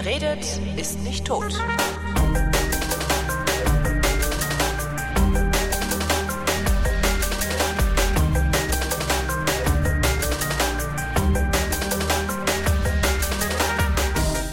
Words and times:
Wer 0.00 0.12
redet, 0.12 0.60
ist 0.76 1.00
nicht 1.00 1.24
tot. 1.24 1.52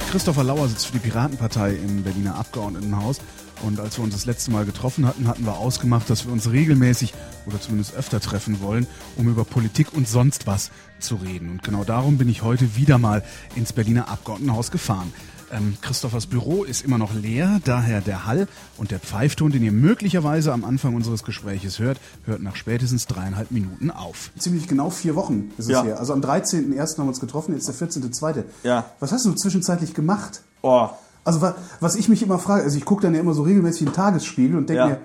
Christopher 0.10 0.44
Lauer 0.44 0.68
sitzt 0.68 0.88
für 0.88 0.94
die 0.94 1.00
Piratenpartei 1.00 1.76
im 1.76 2.02
Berliner 2.02 2.36
Abgeordnetenhaus. 2.38 3.20
Und 3.62 3.80
als 3.80 3.98
wir 3.98 4.04
uns 4.04 4.16
das 4.16 4.26
letzte 4.26 4.50
Mal 4.50 4.66
getroffen 4.66 5.06
hatten, 5.06 5.28
hatten 5.28 5.46
wir 5.46 5.58
ausgemacht, 5.58 6.10
dass 6.10 6.26
wir 6.26 6.34
uns 6.34 6.50
regelmäßig 6.50 7.14
oder 7.46 7.62
zumindest 7.62 7.94
öfter 7.94 8.20
treffen 8.20 8.62
wollen, 8.62 8.88
um 9.16 9.30
über 9.30 9.46
Politik 9.46 9.94
und 9.94 10.08
sonst 10.08 10.48
was 10.48 10.72
zu 11.00 11.16
reden. 11.16 11.52
Und 11.52 11.64
genau 11.64 11.84
darum 11.84 12.18
bin 12.18 12.30
ich 12.30 12.42
heute 12.42 12.76
wieder 12.76 12.98
mal 12.98 13.24
ins 13.56 13.74
Berliner 13.74 14.10
Abgeordnetenhaus 14.10 14.72
gefahren. 14.72 15.14
Ähm, 15.52 15.78
Christophers 15.82 16.26
Büro 16.26 16.64
ist 16.64 16.84
immer 16.84 16.98
noch 16.98 17.14
leer, 17.14 17.60
daher 17.66 18.02
der 18.02 18.26
Hall 18.26 18.48
und 18.78 18.92
der 18.92 19.00
Pfeifton, 19.00 19.52
den 19.52 19.64
ihr 19.64 19.72
möglicherweise 19.72 20.52
am 20.52 20.66
Anfang 20.66 20.96
unseres 20.96 21.24
Gespräches 21.24 21.80
hört, 21.80 22.00
hört 22.26 22.42
nach 22.42 22.56
spätestens 22.56 23.06
dreieinhalb 23.08 23.52
Minuten 23.52 23.92
auf. 23.92 24.32
Ziemlich 24.40 24.68
genau 24.68 24.90
vier 24.90 25.16
Wochen 25.16 25.52
ist 25.58 25.66
es 25.66 25.72
Ja. 25.72 25.84
her. 25.84 26.00
Also 26.00 26.14
am 26.14 26.22
13.01. 26.22 26.98
haben 26.98 27.06
wir 27.06 27.10
uns 27.10 27.20
getroffen, 27.20 27.54
jetzt 27.54 27.68
der 27.68 27.76
14.02. 27.76 28.44
Ja. 28.64 28.86
Was 29.00 29.12
hast 29.12 29.26
du 29.26 29.34
zwischenzeitlich 29.34 29.94
gemacht? 29.94 30.42
Oh, 30.62 30.90
Also 31.24 31.42
wa- 31.42 31.56
was 31.80 31.96
ich 31.96 32.08
mich 32.10 32.22
immer 32.24 32.38
frage, 32.40 32.64
also 32.64 32.78
ich 32.78 32.86
gucke 32.86 33.02
dann 33.04 33.14
ja 33.16 33.20
immer 33.20 33.34
so 33.34 33.44
regelmäßig 33.44 33.82
in 33.82 33.88
den 33.88 33.94
Tagesspiegel 33.96 34.58
und 34.58 34.70
denke 34.70 34.80
Ja. 34.82 34.88
mir, 34.88 35.00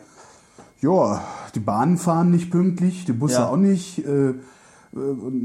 ja, 0.81 1.25
die 1.55 1.61
Bahnen 1.61 1.99
fahren 1.99 2.31
nicht 2.31 2.51
pünktlich, 2.51 3.05
die 3.05 3.13
Busse 3.13 3.35
Ja. 3.35 3.49
auch 3.49 3.57
nicht. 3.57 3.99
Äh, 4.07 4.31
äh, 4.31 4.35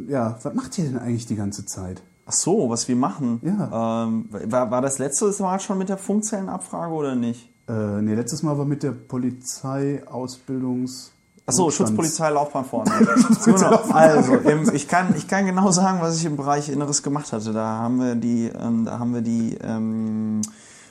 ja, 0.08 0.38
was 0.44 0.54
macht 0.54 0.78
ihr 0.78 0.86
denn 0.86 0.98
eigentlich 0.98 1.26
die 1.28 1.36
ganze 1.36 1.66
Zeit? 1.66 2.02
Ach 2.26 2.34
so, 2.34 2.70
was 2.70 2.88
wir 2.88 2.96
machen. 2.96 3.42
Ja. 3.44 4.06
Ähm, 4.06 4.30
war, 4.32 4.72
war 4.72 4.82
das 4.82 4.98
letzte 5.00 5.34
Mal 5.40 5.60
schon 5.60 5.78
mit 5.78 5.90
der 5.90 5.98
Funkzellenabfrage 5.98 6.94
oder 6.94 7.16
nicht? 7.16 7.52
Äh, 7.68 8.02
nee, 8.02 8.14
letztes 8.14 8.44
Mal 8.44 8.58
war 8.58 8.64
mit 8.66 8.84
der 8.84 8.92
Polizeiausbildungs... 8.92 11.12
Ach 11.48 11.54
so, 11.54 11.66
Notstands- 11.66 11.90
Schutzpolizei 11.90 12.32
Laufbahn 12.32 12.66
vorne. 12.66 12.92
genau. 13.46 13.76
Also, 13.92 14.34
im, 14.36 14.74
ich 14.74 14.88
kann, 14.88 15.14
ich 15.16 15.28
kann 15.28 15.46
genau 15.46 15.70
sagen, 15.70 16.00
was 16.02 16.18
ich 16.18 16.26
im 16.26 16.38
Bereich 16.38 16.70
Inneres 16.70 17.04
gemacht 17.04 17.32
hatte. 17.32 17.54
Da 17.54 17.66
haben 17.66 18.00
wir 18.00 18.16
die, 18.16 18.48
ähm, 18.48 18.86
da 18.86 18.98
haben 18.98 19.14
wir 19.14 19.22
die 19.22 19.56
ähm, 19.62 20.42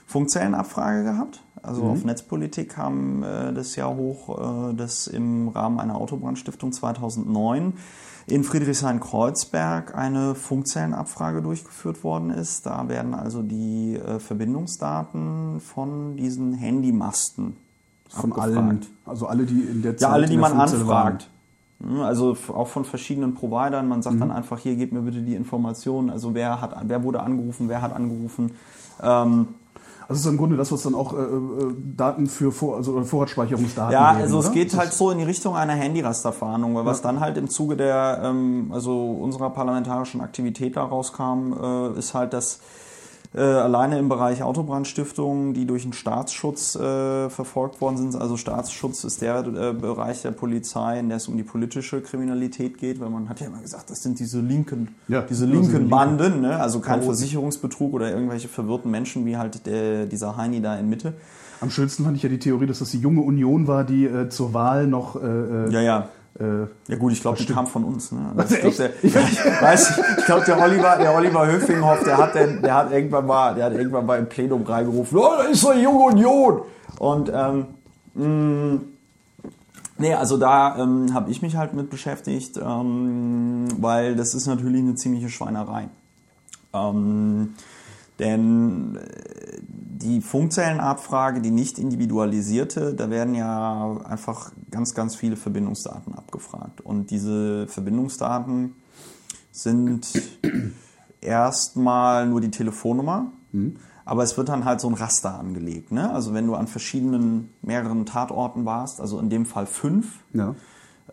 Funkzellenabfrage 0.06 1.02
gehabt. 1.02 1.42
Also 1.60 1.82
auf 1.84 2.04
Netzpolitik 2.04 2.68
kam 2.70 3.22
äh, 3.22 3.52
das 3.52 3.74
Jahr 3.74 3.96
hoch, 3.96 4.70
äh, 4.70 4.74
dass 4.74 5.06
im 5.06 5.48
Rahmen 5.48 5.80
einer 5.80 5.96
Autobrandstiftung 5.96 6.72
2009 6.72 7.72
in 8.26 8.42
Friedrichshain-Kreuzberg 8.44 9.94
eine 9.94 10.34
Funkzellenabfrage 10.34 11.42
durchgeführt 11.42 12.04
worden 12.04 12.30
ist. 12.30 12.66
Da 12.66 12.88
werden 12.88 13.14
also 13.14 13.42
die 13.42 13.96
äh, 13.96 14.18
Verbindungsdaten 14.18 15.60
von 15.60 16.16
diesen 16.16 16.54
Handymasten 16.54 17.56
Von 18.08 18.32
abgefragt. 18.32 18.56
allen, 18.56 18.86
also 19.04 19.26
alle, 19.26 19.44
die 19.44 19.60
in 19.60 19.82
der 19.82 19.96
Zeit 19.96 20.08
Ja, 20.08 20.14
alle, 20.14 20.26
die 20.26 20.36
man 20.36 20.52
Funkzelle 20.56 20.82
anfragt. 20.82 21.28
Hm, 21.82 22.00
Also 22.00 22.36
auch 22.54 22.68
von 22.68 22.84
verschiedenen 22.84 23.34
Providern. 23.34 23.88
Man 23.88 24.00
sagt 24.02 24.20
dann 24.20 24.30
einfach, 24.30 24.58
hier, 24.58 24.76
gebt 24.76 24.92
mir 24.92 25.02
bitte 25.02 25.20
die 25.20 25.34
Informationen. 25.34 26.08
Also 26.10 26.34
wer 26.34 26.60
hat, 26.60 26.74
wer 26.84 27.02
wurde 27.02 27.20
angerufen, 27.20 27.68
wer 27.68 27.82
hat 27.82 27.92
angerufen. 27.92 28.52
Ähm, 29.02 29.48
Also 30.06 30.18
es 30.18 30.26
ist 30.26 30.26
im 30.26 30.36
Grunde 30.36 30.56
das, 30.56 30.70
was 30.70 30.82
dann 30.82 30.94
auch 30.94 31.14
äh, 31.14 31.16
äh, 31.16 31.74
Daten 31.96 32.26
für 32.26 32.52
Vor 32.52 32.76
also 32.76 33.02
Vorratsspeicherungsdaten 33.04 33.92
ja, 33.92 34.12
geben, 34.12 34.22
also 34.22 34.38
es 34.38 34.46
oder? 34.46 34.54
geht 34.54 34.76
halt 34.76 34.92
so 34.92 35.10
in 35.10 35.18
die 35.18 35.24
Richtung 35.24 35.56
einer 35.56 35.72
Handyrasterfahndung, 35.72 36.74
weil 36.74 36.84
was 36.84 37.00
dann 37.00 37.20
halt 37.20 37.38
im 37.38 37.48
Zuge 37.48 37.76
der, 37.76 38.20
ähm, 38.22 38.70
also 38.72 39.12
unserer 39.12 39.50
parlamentarischen 39.50 40.20
Aktivität 40.20 40.76
daraus 40.76 41.12
kam, 41.12 41.54
äh, 41.94 41.98
ist 41.98 42.12
halt, 42.12 42.34
dass 42.34 42.60
äh, 43.34 43.40
alleine 43.40 43.98
im 43.98 44.08
Bereich 44.08 44.42
Autobrandstiftung, 44.42 45.54
die 45.54 45.66
durch 45.66 45.82
den 45.82 45.92
Staatsschutz 45.92 46.76
äh, 46.76 47.28
verfolgt 47.30 47.80
worden 47.80 47.96
sind. 47.96 48.14
Also 48.20 48.36
Staatsschutz 48.36 49.04
ist 49.04 49.22
der 49.22 49.38
äh, 49.46 49.72
Bereich 49.72 50.22
der 50.22 50.30
Polizei, 50.30 51.00
in 51.00 51.08
der 51.08 51.16
es 51.16 51.28
um 51.28 51.36
die 51.36 51.42
politische 51.42 52.00
Kriminalität 52.00 52.78
geht, 52.78 53.00
weil 53.00 53.10
man 53.10 53.28
hat 53.28 53.40
ja 53.40 53.46
immer 53.46 53.60
gesagt, 53.60 53.90
das 53.90 54.02
sind 54.02 54.18
diese 54.20 54.40
linken, 54.40 54.94
Ja, 55.08 55.22
diese 55.22 55.44
also 55.44 55.54
linken 55.56 55.72
linke- 55.72 55.88
Banden, 55.88 56.40
ne? 56.42 56.60
also 56.60 56.80
kein. 56.80 57.02
Versicherungsbetrug 57.02 57.92
oder 57.92 58.10
irgendwelche 58.12 58.48
verwirrten 58.48 58.90
Menschen 58.90 59.26
wie 59.26 59.36
halt 59.36 59.66
der, 59.66 60.06
dieser 60.06 60.36
Heini 60.36 60.60
da 60.62 60.76
in 60.76 60.88
Mitte. 60.88 61.14
Am 61.60 61.70
schönsten 61.70 62.04
fand 62.04 62.16
ich 62.16 62.22
ja 62.22 62.28
die 62.28 62.38
Theorie, 62.38 62.66
dass 62.66 62.78
das 62.80 62.90
die 62.90 62.98
junge 62.98 63.20
Union 63.22 63.66
war, 63.66 63.84
die 63.84 64.04
äh, 64.06 64.28
zur 64.28 64.54
Wahl 64.54 64.86
noch 64.86 65.16
äh, 65.16 65.26
äh, 65.26 65.70
Ja, 65.70 65.80
ja. 65.80 66.08
Äh, 66.38 66.66
Ja 66.88 66.96
gut, 66.98 67.12
ich 67.12 67.20
glaube, 67.20 67.38
die 67.38 67.46
kam 67.46 67.66
von 67.66 67.84
uns. 67.84 68.12
Ne? 68.12 68.30
Was, 68.34 68.52
Also 68.52 68.54
ich 68.54 68.60
glaube, 68.60 68.76
der, 68.76 69.04
ich 69.04 69.14
weiß, 69.14 70.00
ich 70.18 70.24
glaube, 70.24 70.44
der 70.44 70.62
Oliver, 70.62 70.96
der 70.96 71.14
Oliver 71.14 71.46
Höfinghoff, 71.46 72.02
der 72.04 72.16
hat, 72.18 72.34
den, 72.34 72.62
der 72.62 72.74
hat 72.74 72.92
irgendwann 72.92 73.26
mal, 73.26 73.54
der 73.54 73.66
hat 73.66 73.72
irgendwann 73.74 74.06
mal 74.06 74.18
im 74.18 74.28
Plenum 74.28 74.62
reingerufen, 74.64 75.18
oh, 75.18 75.30
da 75.38 75.44
ist 75.44 75.62
die 75.62 75.80
junge 75.80 76.04
Union. 76.04 76.62
Und 76.98 77.30
ähm, 77.34 77.66
mh, 78.14 78.80
nee, 79.98 80.14
also 80.14 80.36
da 80.36 80.76
ähm, 80.78 81.14
habe 81.14 81.30
ich 81.30 81.42
mich 81.42 81.56
halt 81.56 81.74
mit 81.74 81.90
beschäftigt, 81.90 82.56
ähm, 82.56 83.68
weil 83.78 84.16
das 84.16 84.34
ist 84.34 84.46
natürlich 84.46 84.80
eine 84.80 84.94
ziemliche 84.94 85.28
Schweinerei. 85.28 85.88
Ähm, 86.72 87.54
denn 88.18 88.96
äh, 88.96 89.58
die 89.96 90.20
Funkzellenabfrage, 90.20 91.40
die 91.40 91.52
nicht 91.52 91.78
individualisierte, 91.78 92.94
da 92.94 93.10
werden 93.10 93.34
ja 93.36 93.96
einfach 94.04 94.50
ganz, 94.70 94.92
ganz 94.94 95.14
viele 95.14 95.36
Verbindungsdaten 95.36 96.14
abgefragt. 96.14 96.80
Und 96.80 97.10
diese 97.10 97.68
Verbindungsdaten 97.68 98.74
sind 99.52 100.08
erstmal 101.20 102.26
nur 102.26 102.40
die 102.40 102.50
Telefonnummer, 102.50 103.30
aber 104.04 104.24
es 104.24 104.36
wird 104.36 104.48
dann 104.48 104.64
halt 104.64 104.80
so 104.80 104.88
ein 104.88 104.94
Raster 104.94 105.38
angelegt. 105.38 105.92
Ne? 105.92 106.12
Also 106.12 106.34
wenn 106.34 106.48
du 106.48 106.56
an 106.56 106.66
verschiedenen, 106.66 107.50
mehreren 107.62 108.04
Tatorten 108.04 108.64
warst, 108.64 109.00
also 109.00 109.20
in 109.20 109.30
dem 109.30 109.46
Fall 109.46 109.66
fünf, 109.66 110.18
ja. 110.32 110.56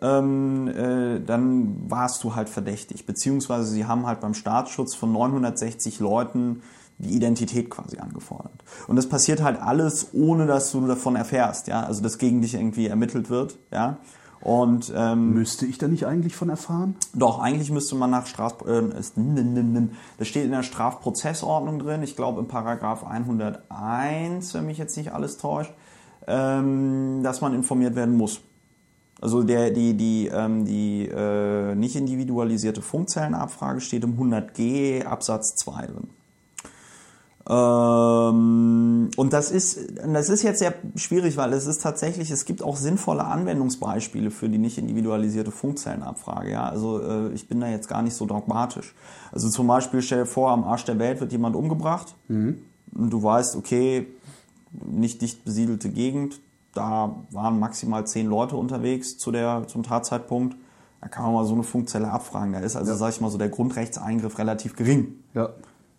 ähm, 0.00 0.66
äh, 0.66 1.20
dann 1.20 1.88
warst 1.88 2.24
du 2.24 2.34
halt 2.34 2.48
verdächtig. 2.48 3.06
Beziehungsweise 3.06 3.70
sie 3.70 3.86
haben 3.86 4.08
halt 4.08 4.20
beim 4.20 4.34
Staatsschutz 4.34 4.96
von 4.96 5.12
960 5.12 6.00
Leuten 6.00 6.62
die 7.02 7.14
Identität 7.14 7.68
quasi 7.68 7.98
angefordert. 7.98 8.64
Und 8.86 8.96
das 8.96 9.08
passiert 9.08 9.42
halt 9.42 9.60
alles, 9.60 10.08
ohne 10.12 10.46
dass 10.46 10.72
du 10.72 10.86
davon 10.86 11.16
erfährst, 11.16 11.66
ja. 11.66 11.82
Also 11.82 12.02
dass 12.02 12.18
gegen 12.18 12.40
dich 12.40 12.54
irgendwie 12.54 12.86
ermittelt 12.86 13.28
wird, 13.28 13.58
ja. 13.70 13.98
Und 14.40 14.92
ähm, 14.96 15.34
Müsste 15.34 15.66
ich 15.66 15.78
da 15.78 15.86
nicht 15.86 16.04
eigentlich 16.04 16.34
von 16.34 16.48
erfahren? 16.48 16.96
doch, 17.14 17.38
eigentlich 17.38 17.70
müsste 17.70 17.94
man 17.94 18.10
nach 18.10 18.26
Straf... 18.26 18.56
Äh, 18.66 18.82
das 20.18 20.28
steht 20.28 20.44
in 20.44 20.50
der 20.50 20.64
Strafprozessordnung 20.64 21.78
drin, 21.78 22.02
ich 22.02 22.16
glaube 22.16 22.40
im 22.40 22.48
Paragraph 22.48 23.04
101, 23.04 24.52
wenn 24.54 24.66
mich 24.66 24.78
jetzt 24.78 24.96
nicht 24.96 25.12
alles 25.12 25.38
täuscht, 25.38 25.72
ähm, 26.26 27.20
dass 27.22 27.40
man 27.40 27.54
informiert 27.54 27.94
werden 27.94 28.16
muss. 28.16 28.40
Also 29.20 29.44
der, 29.44 29.70
die, 29.70 29.94
die, 29.96 30.26
ähm, 30.26 30.64
die 30.64 31.06
äh, 31.06 31.76
nicht 31.76 31.94
individualisierte 31.94 32.82
Funkzellenabfrage 32.82 33.80
steht 33.80 34.02
im 34.02 34.18
100g 34.18 35.04
Absatz 35.04 35.54
2 35.54 35.86
drin. 35.86 36.08
Ähm, 37.48 39.10
und 39.16 39.32
das 39.32 39.50
ist, 39.50 39.78
das 40.06 40.28
ist 40.28 40.42
jetzt 40.42 40.60
sehr 40.60 40.74
schwierig, 40.94 41.36
weil 41.36 41.52
es 41.52 41.66
ist 41.66 41.82
tatsächlich, 41.82 42.30
es 42.30 42.44
gibt 42.44 42.62
auch 42.62 42.76
sinnvolle 42.76 43.24
Anwendungsbeispiele 43.24 44.30
für 44.30 44.48
die 44.48 44.58
nicht 44.58 44.78
individualisierte 44.78 45.50
Funkzellenabfrage. 45.50 46.52
Ja? 46.52 46.68
Also 46.68 47.00
äh, 47.00 47.32
ich 47.32 47.48
bin 47.48 47.60
da 47.60 47.68
jetzt 47.68 47.88
gar 47.88 48.02
nicht 48.02 48.14
so 48.14 48.26
dogmatisch. 48.26 48.94
Also 49.32 49.48
zum 49.48 49.66
Beispiel 49.66 50.02
stell 50.02 50.20
dir 50.20 50.26
vor, 50.26 50.50
am 50.50 50.64
Arsch 50.64 50.84
der 50.84 50.98
Welt 50.98 51.20
wird 51.20 51.32
jemand 51.32 51.56
umgebracht 51.56 52.14
und 52.94 53.10
du 53.10 53.22
weißt, 53.22 53.56
okay, 53.56 54.06
nicht 54.70 55.20
dicht 55.20 55.44
besiedelte 55.44 55.90
Gegend, 55.90 56.40
da 56.74 57.16
waren 57.30 57.58
maximal 57.58 58.06
zehn 58.06 58.26
Leute 58.26 58.56
unterwegs 58.56 59.18
zu 59.18 59.30
der, 59.30 59.64
zum 59.66 59.82
Tatzeitpunkt. 59.82 60.56
Da 61.00 61.08
kann 61.08 61.24
man 61.24 61.34
mal 61.34 61.44
so 61.44 61.54
eine 61.54 61.64
Funkzelle 61.64 62.10
abfragen. 62.10 62.52
Da 62.52 62.60
ist 62.60 62.76
also, 62.76 62.94
sag 62.94 63.10
ich 63.10 63.20
mal, 63.20 63.30
so 63.30 63.36
der 63.36 63.48
Grundrechtseingriff 63.48 64.38
relativ 64.38 64.76
gering. 64.76 65.16
Ja. 65.34 65.50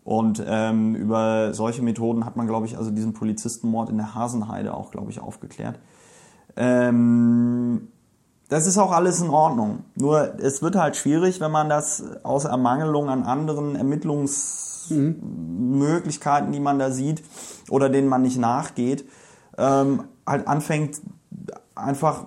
Und 0.04 0.44
ähm, 0.46 0.96
über 0.96 1.54
solche 1.54 1.82
Methoden 1.82 2.26
hat 2.26 2.36
man, 2.36 2.46
glaube 2.48 2.66
ich, 2.66 2.78
also 2.78 2.92
diesen 2.92 3.14
Polizistenmord 3.14 3.90
in 3.90 3.96
der 3.98 4.14
Hasenheide 4.16 4.74
auch, 4.74 4.92
glaube 4.92 5.12
ich, 5.12 5.22
aufgeklärt. 5.22 5.80
Ähm, 6.58 7.88
das 8.50 8.68
ist 8.68 8.78
auch 8.78 8.92
alles 8.92 9.22
in 9.22 9.30
Ordnung. 9.30 9.86
Nur 9.96 10.38
es 10.40 10.62
wird 10.62 10.76
halt 10.76 10.98
schwierig, 10.98 11.40
wenn 11.40 11.52
man 11.52 11.70
das 11.70 12.04
aus 12.24 12.44
Ermangelung 12.46 13.10
an 13.10 13.24
anderen 13.24 13.76
Ermittlungsmöglichkeiten, 13.76 16.52
die 16.52 16.60
man 16.60 16.80
da 16.80 16.92
sieht 16.92 17.24
oder 17.70 17.90
denen 17.90 18.10
man 18.10 18.22
nicht 18.22 18.38
nachgeht, 18.38 19.06
ähm, 19.58 20.04
halt 20.28 20.48
anfängt 20.48 21.02
einfach 21.76 22.26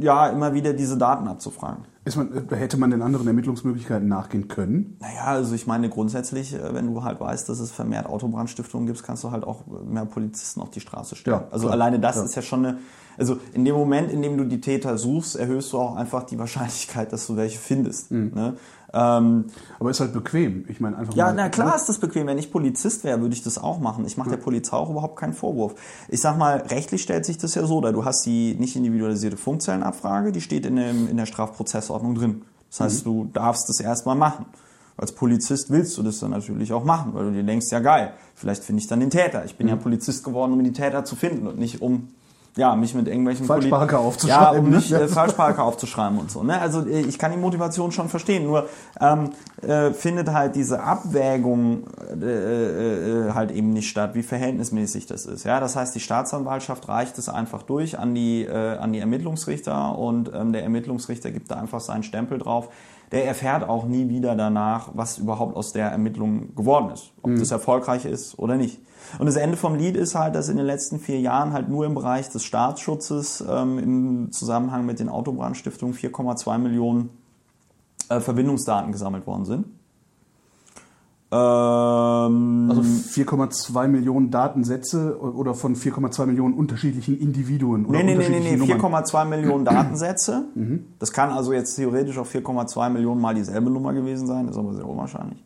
ja 0.00 0.28
immer 0.28 0.54
wieder 0.54 0.74
diese 0.74 0.98
Daten 0.98 1.26
abzufragen. 1.26 1.86
Man, 2.16 2.48
äh, 2.50 2.56
hätte 2.56 2.76
man 2.76 2.90
den 2.90 3.00
anderen 3.00 3.26
Ermittlungsmöglichkeiten 3.26 4.06
nachgehen 4.08 4.48
können? 4.48 4.98
Naja, 5.00 5.24
also 5.24 5.54
ich 5.54 5.66
meine 5.66 5.88
grundsätzlich, 5.88 6.54
äh, 6.54 6.74
wenn 6.74 6.92
du 6.92 7.02
halt 7.02 7.18
weißt, 7.18 7.48
dass 7.48 7.60
es 7.60 7.70
vermehrt 7.70 8.06
Autobrandstiftungen 8.06 8.86
gibt, 8.86 9.02
kannst 9.02 9.24
du 9.24 9.30
halt 9.30 9.44
auch 9.44 9.62
mehr 9.86 10.04
Polizisten 10.04 10.60
auf 10.60 10.70
die 10.70 10.80
Straße 10.80 11.16
stellen. 11.16 11.40
Ja, 11.40 11.48
also 11.50 11.66
klar, 11.66 11.72
alleine 11.72 11.98
das 11.98 12.16
klar. 12.16 12.24
ist 12.26 12.34
ja 12.34 12.42
schon 12.42 12.66
eine, 12.66 12.78
Also 13.18 13.38
in 13.52 13.64
dem 13.64 13.74
Moment, 13.74 14.10
in 14.10 14.22
dem 14.22 14.36
du 14.36 14.44
die 14.44 14.60
Täter 14.60 14.98
suchst, 14.98 15.36
erhöhst 15.36 15.72
du 15.72 15.78
auch 15.78 15.96
einfach 15.96 16.24
die 16.24 16.38
Wahrscheinlichkeit, 16.38 17.12
dass 17.12 17.26
du 17.26 17.36
welche 17.36 17.58
findest. 17.58 18.10
Ne? 18.10 18.56
Ähm, 18.94 19.46
Aber 19.80 19.90
ist 19.90 20.00
halt 20.00 20.12
bequem. 20.12 20.64
Ich 20.68 20.80
meine 20.80 20.96
einfach 20.96 21.14
ja, 21.14 21.32
na 21.32 21.48
klar 21.48 21.74
ist 21.74 21.88
das 21.88 21.98
bequem. 21.98 22.28
Wenn 22.28 22.38
ich 22.38 22.52
Polizist 22.52 23.02
wäre, 23.02 23.20
würde 23.20 23.34
ich 23.34 23.42
das 23.42 23.58
auch 23.58 23.80
machen. 23.80 24.04
Ich 24.06 24.16
mache 24.16 24.30
der 24.30 24.36
Polizei 24.36 24.76
auch 24.76 24.88
überhaupt 24.88 25.16
keinen 25.16 25.32
Vorwurf. 25.32 25.74
Ich 26.08 26.20
sag 26.20 26.38
mal, 26.38 26.58
rechtlich 26.58 27.02
stellt 27.02 27.24
sich 27.24 27.36
das 27.36 27.56
ja 27.56 27.66
so, 27.66 27.80
da 27.80 27.90
du 27.90 28.04
hast 28.04 28.24
die 28.24 28.54
nicht 28.54 28.76
individualisierte 28.76 29.36
Funkzellenabfrage, 29.36 30.30
die 30.30 30.40
steht 30.40 30.64
in, 30.64 30.76
dem, 30.76 31.08
in 31.08 31.16
der 31.16 31.26
Strafprozessordnung 31.26 32.14
drin. 32.14 32.42
Das 32.70 32.80
heißt, 32.80 33.06
du 33.06 33.28
darfst 33.32 33.68
das 33.68 33.80
erstmal 33.80 34.16
machen. 34.16 34.46
Als 34.96 35.12
Polizist 35.12 35.70
willst 35.70 35.98
du 35.98 36.02
das 36.04 36.20
dann 36.20 36.30
natürlich 36.30 36.72
auch 36.72 36.84
machen, 36.84 37.14
weil 37.14 37.24
du 37.24 37.32
dir 37.32 37.42
denkst, 37.42 37.66
ja 37.70 37.80
geil, 37.80 38.12
vielleicht 38.36 38.62
finde 38.62 38.80
ich 38.80 38.86
dann 38.86 39.00
den 39.00 39.10
Täter. 39.10 39.44
Ich 39.44 39.56
bin 39.56 39.66
ja 39.66 39.74
Polizist 39.74 40.22
geworden, 40.22 40.52
um 40.52 40.62
die 40.62 40.72
Täter 40.72 41.04
zu 41.04 41.16
finden 41.16 41.48
und 41.48 41.58
nicht 41.58 41.82
um 41.82 42.08
ja, 42.56 42.76
mich 42.76 42.94
mit 42.94 43.08
irgendwelchen 43.08 43.46
Falschparker 43.46 43.98
aufzuschreiben, 43.98 44.54
Ja, 44.54 44.60
um 44.60 44.70
ne? 44.70 44.76
nicht 44.76 44.92
äh, 44.92 45.08
Falschparker 45.08 45.64
aufzuschreiben 45.64 46.18
und 46.18 46.30
so. 46.30 46.44
Ne? 46.44 46.60
Also 46.60 46.86
äh, 46.86 47.00
ich 47.00 47.18
kann 47.18 47.32
die 47.32 47.36
Motivation 47.36 47.90
schon 47.90 48.08
verstehen, 48.08 48.44
nur 48.44 48.68
ähm, 49.00 49.30
äh, 49.62 49.90
findet 49.92 50.32
halt 50.32 50.54
diese 50.54 50.82
Abwägung 50.82 51.84
äh, 52.20 52.24
äh, 52.24 53.28
äh, 53.28 53.32
halt 53.32 53.50
eben 53.50 53.70
nicht 53.70 53.88
statt, 53.88 54.14
wie 54.14 54.22
verhältnismäßig 54.22 55.06
das 55.06 55.26
ist. 55.26 55.44
Ja, 55.44 55.58
das 55.58 55.74
heißt, 55.74 55.94
die 55.94 56.00
Staatsanwaltschaft 56.00 56.88
reicht 56.88 57.18
es 57.18 57.28
einfach 57.28 57.62
durch 57.62 57.98
an 57.98 58.14
die 58.14 58.44
äh, 58.44 58.76
an 58.76 58.92
die 58.92 59.00
Ermittlungsrichter 59.00 59.98
und 59.98 60.30
ähm, 60.32 60.52
der 60.52 60.62
Ermittlungsrichter 60.62 61.32
gibt 61.32 61.50
da 61.50 61.56
einfach 61.56 61.80
seinen 61.80 62.04
Stempel 62.04 62.38
drauf. 62.38 62.68
Der 63.10 63.26
erfährt 63.26 63.68
auch 63.68 63.84
nie 63.84 64.08
wieder 64.08 64.34
danach, 64.34 64.90
was 64.94 65.18
überhaupt 65.18 65.56
aus 65.56 65.72
der 65.72 65.88
Ermittlung 65.88 66.54
geworden 66.54 66.90
ist, 66.92 67.12
ob 67.22 67.36
das 67.36 67.50
erfolgreich 67.50 68.06
ist 68.06 68.38
oder 68.38 68.56
nicht. 68.56 68.80
Und 69.18 69.26
das 69.26 69.36
Ende 69.36 69.56
vom 69.56 69.74
Lied 69.76 69.96
ist 69.96 70.14
halt, 70.14 70.34
dass 70.34 70.48
in 70.48 70.56
den 70.56 70.66
letzten 70.66 70.98
vier 70.98 71.20
Jahren 71.20 71.52
halt 71.52 71.68
nur 71.68 71.86
im 71.86 71.94
Bereich 71.94 72.28
des 72.30 72.44
Staatsschutzes 72.44 73.44
ähm, 73.48 73.78
im 73.78 74.32
Zusammenhang 74.32 74.86
mit 74.86 74.98
den 75.00 75.08
Autobrandstiftungen 75.08 75.94
4,2 75.94 76.58
Millionen 76.58 77.10
äh, 78.08 78.20
Verbindungsdaten 78.20 78.92
gesammelt 78.92 79.26
worden 79.26 79.44
sind. 79.44 79.66
Ähm, 81.32 82.68
Also 82.70 82.82
4,2 82.82 83.88
Millionen 83.88 84.30
Datensätze 84.30 85.18
oder 85.20 85.54
von 85.54 85.74
4,2 85.74 86.26
Millionen 86.26 86.54
unterschiedlichen 86.54 87.18
Individuen 87.18 87.86
oder 87.86 87.98
Nee, 87.98 88.04
nee, 88.04 88.12
nee, 88.12 88.18
nee, 88.18 88.26
unterschiedlichen 88.26 88.66
nee, 88.66 88.74
Nummern. 88.74 89.04
4,2 89.04 89.24
Millionen 89.24 89.64
Datensätze. 89.64 90.44
Das 90.98 91.12
kann 91.12 91.30
also 91.30 91.52
jetzt 91.52 91.74
theoretisch 91.74 92.18
auch 92.18 92.26
4,2 92.26 92.90
Millionen 92.90 93.20
mal 93.20 93.34
dieselbe 93.34 93.70
Nummer 93.70 93.92
gewesen 93.92 94.26
sein, 94.26 94.48
ist 94.48 94.56
aber 94.56 94.74
sehr 94.74 94.86
unwahrscheinlich. 94.88 95.42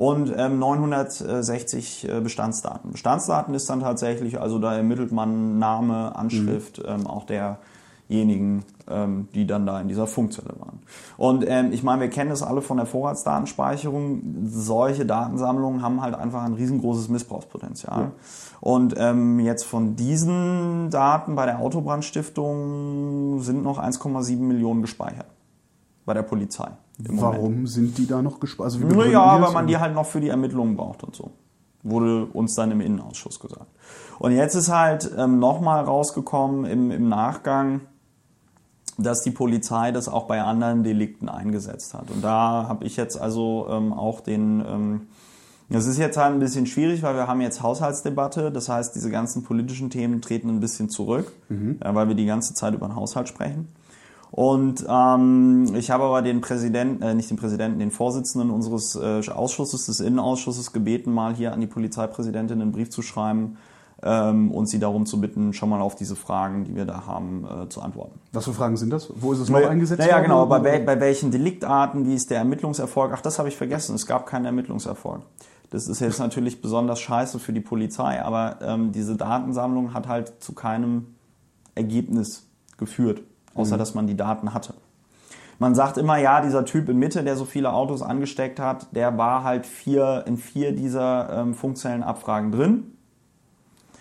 Und 0.00 0.32
ähm, 0.34 0.58
960 0.58 2.08
äh, 2.08 2.20
Bestandsdaten. 2.22 2.90
Bestandsdaten 2.92 3.52
ist 3.52 3.68
dann 3.68 3.80
tatsächlich, 3.80 4.40
also 4.40 4.58
da 4.58 4.74
ermittelt 4.74 5.12
man 5.12 5.58
Name, 5.58 6.16
Anschrift 6.16 6.80
ähm, 6.86 7.06
auch 7.06 7.26
derjenigen, 7.26 8.64
ähm, 8.88 9.28
die 9.34 9.46
dann 9.46 9.66
da 9.66 9.78
in 9.78 9.88
dieser 9.88 10.06
Funkzelle 10.06 10.54
waren. 10.58 10.80
Und 11.18 11.44
ähm, 11.46 11.70
ich 11.72 11.82
meine, 11.82 12.00
wir 12.00 12.08
kennen 12.08 12.30
das 12.30 12.42
alle 12.42 12.62
von 12.62 12.78
der 12.78 12.86
Vorratsdatenspeicherung. 12.86 14.46
Solche 14.46 15.04
Datensammlungen 15.04 15.82
haben 15.82 16.00
halt 16.00 16.14
einfach 16.14 16.44
ein 16.44 16.54
riesengroßes 16.54 17.10
Missbrauchspotenzial. 17.10 18.12
Und 18.62 18.94
ähm, 18.96 19.38
jetzt 19.38 19.64
von 19.64 19.96
diesen 19.96 20.88
Daten 20.88 21.34
bei 21.34 21.44
der 21.44 21.58
Autobrandstiftung 21.58 23.42
sind 23.42 23.62
noch 23.62 23.78
1,7 23.78 24.38
Millionen 24.38 24.80
gespeichert. 24.80 25.26
Bei 26.10 26.14
der 26.14 26.22
Polizei. 26.22 26.68
im 26.98 27.14
Moment. 27.14 27.38
Warum 27.38 27.66
sind 27.68 27.96
die 27.96 28.08
da 28.08 28.20
noch 28.20 28.40
gespeichert? 28.40 28.82
Also 28.82 28.96
Naja, 28.96 29.40
weil 29.40 29.52
man 29.52 29.68
die 29.68 29.78
halt 29.78 29.94
noch 29.94 30.06
für 30.06 30.20
die 30.20 30.28
Ermittlungen 30.28 30.76
braucht 30.76 31.04
und 31.04 31.14
so. 31.14 31.30
Wurde 31.84 32.26
uns 32.26 32.56
dann 32.56 32.72
im 32.72 32.80
Innenausschuss 32.80 33.38
gesagt. 33.38 33.66
Und 34.18 34.32
jetzt 34.32 34.56
ist 34.56 34.70
halt 34.72 35.08
ähm, 35.16 35.38
nochmal 35.38 35.84
rausgekommen 35.84 36.64
im, 36.64 36.90
im 36.90 37.08
Nachgang, 37.08 37.82
dass 38.98 39.22
die 39.22 39.30
Polizei 39.30 39.92
das 39.92 40.08
auch 40.08 40.24
bei 40.24 40.42
anderen 40.42 40.82
Delikten 40.82 41.28
eingesetzt 41.28 41.94
hat. 41.94 42.10
Und 42.10 42.24
da 42.24 42.66
habe 42.66 42.84
ich 42.86 42.96
jetzt 42.96 43.20
also 43.20 43.68
ähm, 43.70 43.92
auch 43.92 44.20
den... 44.20 44.64
Ähm, 44.66 45.00
das 45.72 45.86
ist 45.86 45.98
jetzt 45.98 46.16
halt 46.16 46.34
ein 46.34 46.40
bisschen 46.40 46.66
schwierig, 46.66 47.04
weil 47.04 47.14
wir 47.14 47.28
haben 47.28 47.40
jetzt 47.40 47.62
Haushaltsdebatte. 47.62 48.50
Das 48.50 48.68
heißt, 48.68 48.92
diese 48.96 49.08
ganzen 49.08 49.44
politischen 49.44 49.88
Themen 49.88 50.20
treten 50.20 50.48
ein 50.48 50.58
bisschen 50.58 50.88
zurück, 50.90 51.30
ja, 51.48 51.94
weil 51.94 52.08
wir 52.08 52.16
die 52.16 52.26
ganze 52.26 52.54
Zeit 52.54 52.74
über 52.74 52.88
den 52.88 52.96
Haushalt 52.96 53.28
sprechen. 53.28 53.68
Und 54.30 54.86
ähm, 54.88 55.74
ich 55.74 55.90
habe 55.90 56.04
aber 56.04 56.22
den 56.22 56.40
Präsidenten, 56.40 57.02
äh, 57.02 57.14
nicht 57.14 57.30
den 57.30 57.36
Präsidenten, 57.36 57.78
den 57.78 57.90
Vorsitzenden 57.90 58.50
unseres 58.50 58.94
äh, 58.94 59.28
Ausschusses, 59.30 59.86
des 59.86 60.00
Innenausschusses 60.00 60.72
gebeten, 60.72 61.12
mal 61.12 61.34
hier 61.34 61.52
an 61.52 61.60
die 61.60 61.66
Polizeipräsidentin 61.66 62.62
einen 62.62 62.70
Brief 62.70 62.90
zu 62.90 63.02
schreiben 63.02 63.56
ähm, 64.02 64.52
und 64.52 64.66
sie 64.66 64.78
darum 64.78 65.04
zu 65.04 65.20
bitten, 65.20 65.52
schon 65.52 65.68
mal 65.68 65.80
auf 65.80 65.96
diese 65.96 66.14
Fragen, 66.14 66.64
die 66.64 66.76
wir 66.76 66.84
da 66.84 67.06
haben, 67.06 67.44
äh, 67.44 67.68
zu 67.68 67.82
antworten. 67.82 68.20
Was 68.32 68.44
für 68.44 68.52
Fragen 68.52 68.76
sind 68.76 68.90
das? 68.90 69.12
Wo 69.16 69.32
ist 69.32 69.40
es 69.40 69.48
noch 69.48 69.64
eingesetzt 69.66 69.98
Naja, 69.98 70.14
worden? 70.14 70.22
genau. 70.22 70.46
Bei, 70.46 70.78
bei 70.78 71.00
welchen 71.00 71.32
Deliktarten, 71.32 72.06
wie 72.06 72.14
ist 72.14 72.30
der 72.30 72.38
Ermittlungserfolg? 72.38 73.12
Ach, 73.12 73.20
das 73.20 73.38
habe 73.38 73.48
ich 73.48 73.56
vergessen. 73.56 73.96
Es 73.96 74.06
gab 74.06 74.26
keinen 74.26 74.44
Ermittlungserfolg. 74.44 75.22
Das 75.70 75.88
ist 75.88 76.00
jetzt 76.00 76.18
natürlich 76.18 76.60
besonders 76.62 77.00
scheiße 77.00 77.38
für 77.38 77.52
die 77.52 77.60
Polizei, 77.60 78.22
aber 78.22 78.58
ähm, 78.60 78.92
diese 78.92 79.16
Datensammlung 79.16 79.94
hat 79.94 80.08
halt 80.08 80.42
zu 80.42 80.52
keinem 80.52 81.14
Ergebnis 81.76 82.48
geführt, 82.76 83.22
außer 83.54 83.78
dass 83.78 83.94
man 83.94 84.06
die 84.06 84.16
Daten 84.16 84.54
hatte. 84.54 84.74
Man 85.58 85.74
sagt 85.74 85.98
immer, 85.98 86.16
ja, 86.16 86.40
dieser 86.40 86.64
Typ 86.64 86.88
in 86.88 86.98
Mitte, 86.98 87.22
der 87.22 87.36
so 87.36 87.44
viele 87.44 87.72
Autos 87.72 88.00
angesteckt 88.00 88.58
hat, 88.58 88.86
der 88.92 89.18
war 89.18 89.44
halt 89.44 89.66
vier, 89.66 90.24
in 90.26 90.38
vier 90.38 90.72
dieser 90.72 91.40
ähm, 91.40 91.54
Funkzellenabfragen 91.54 92.50
drin. 92.50 92.96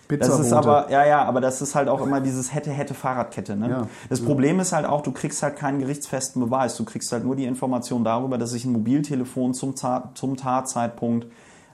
Das 0.07 0.39
ist 0.39 0.53
aber, 0.53 0.89
ja, 0.89 1.05
ja, 1.05 1.23
aber 1.23 1.39
das 1.39 1.61
ist 1.61 1.75
halt 1.75 1.87
auch 1.87 2.01
immer 2.01 2.19
dieses 2.19 2.53
hätte, 2.53 2.71
hätte 2.71 2.95
Fahrradkette. 2.95 3.55
Ne? 3.55 3.69
Ja. 3.69 3.87
Das 4.09 4.21
Problem 4.21 4.59
ist 4.59 4.71
halt 4.71 4.87
auch, 4.87 5.01
du 5.01 5.11
kriegst 5.11 5.43
halt 5.43 5.55
keinen 5.55 5.79
gerichtsfesten 5.79 6.41
Beweis. 6.41 6.75
Du 6.77 6.85
kriegst 6.85 7.11
halt 7.11 7.25
nur 7.25 7.35
die 7.35 7.45
Information 7.45 8.03
darüber, 8.03 8.39
dass 8.39 8.51
sich 8.51 8.65
ein 8.65 8.71
Mobiltelefon 8.71 9.53
zum, 9.53 9.75
zum 9.75 10.35
Tatzeitpunkt 10.35 11.27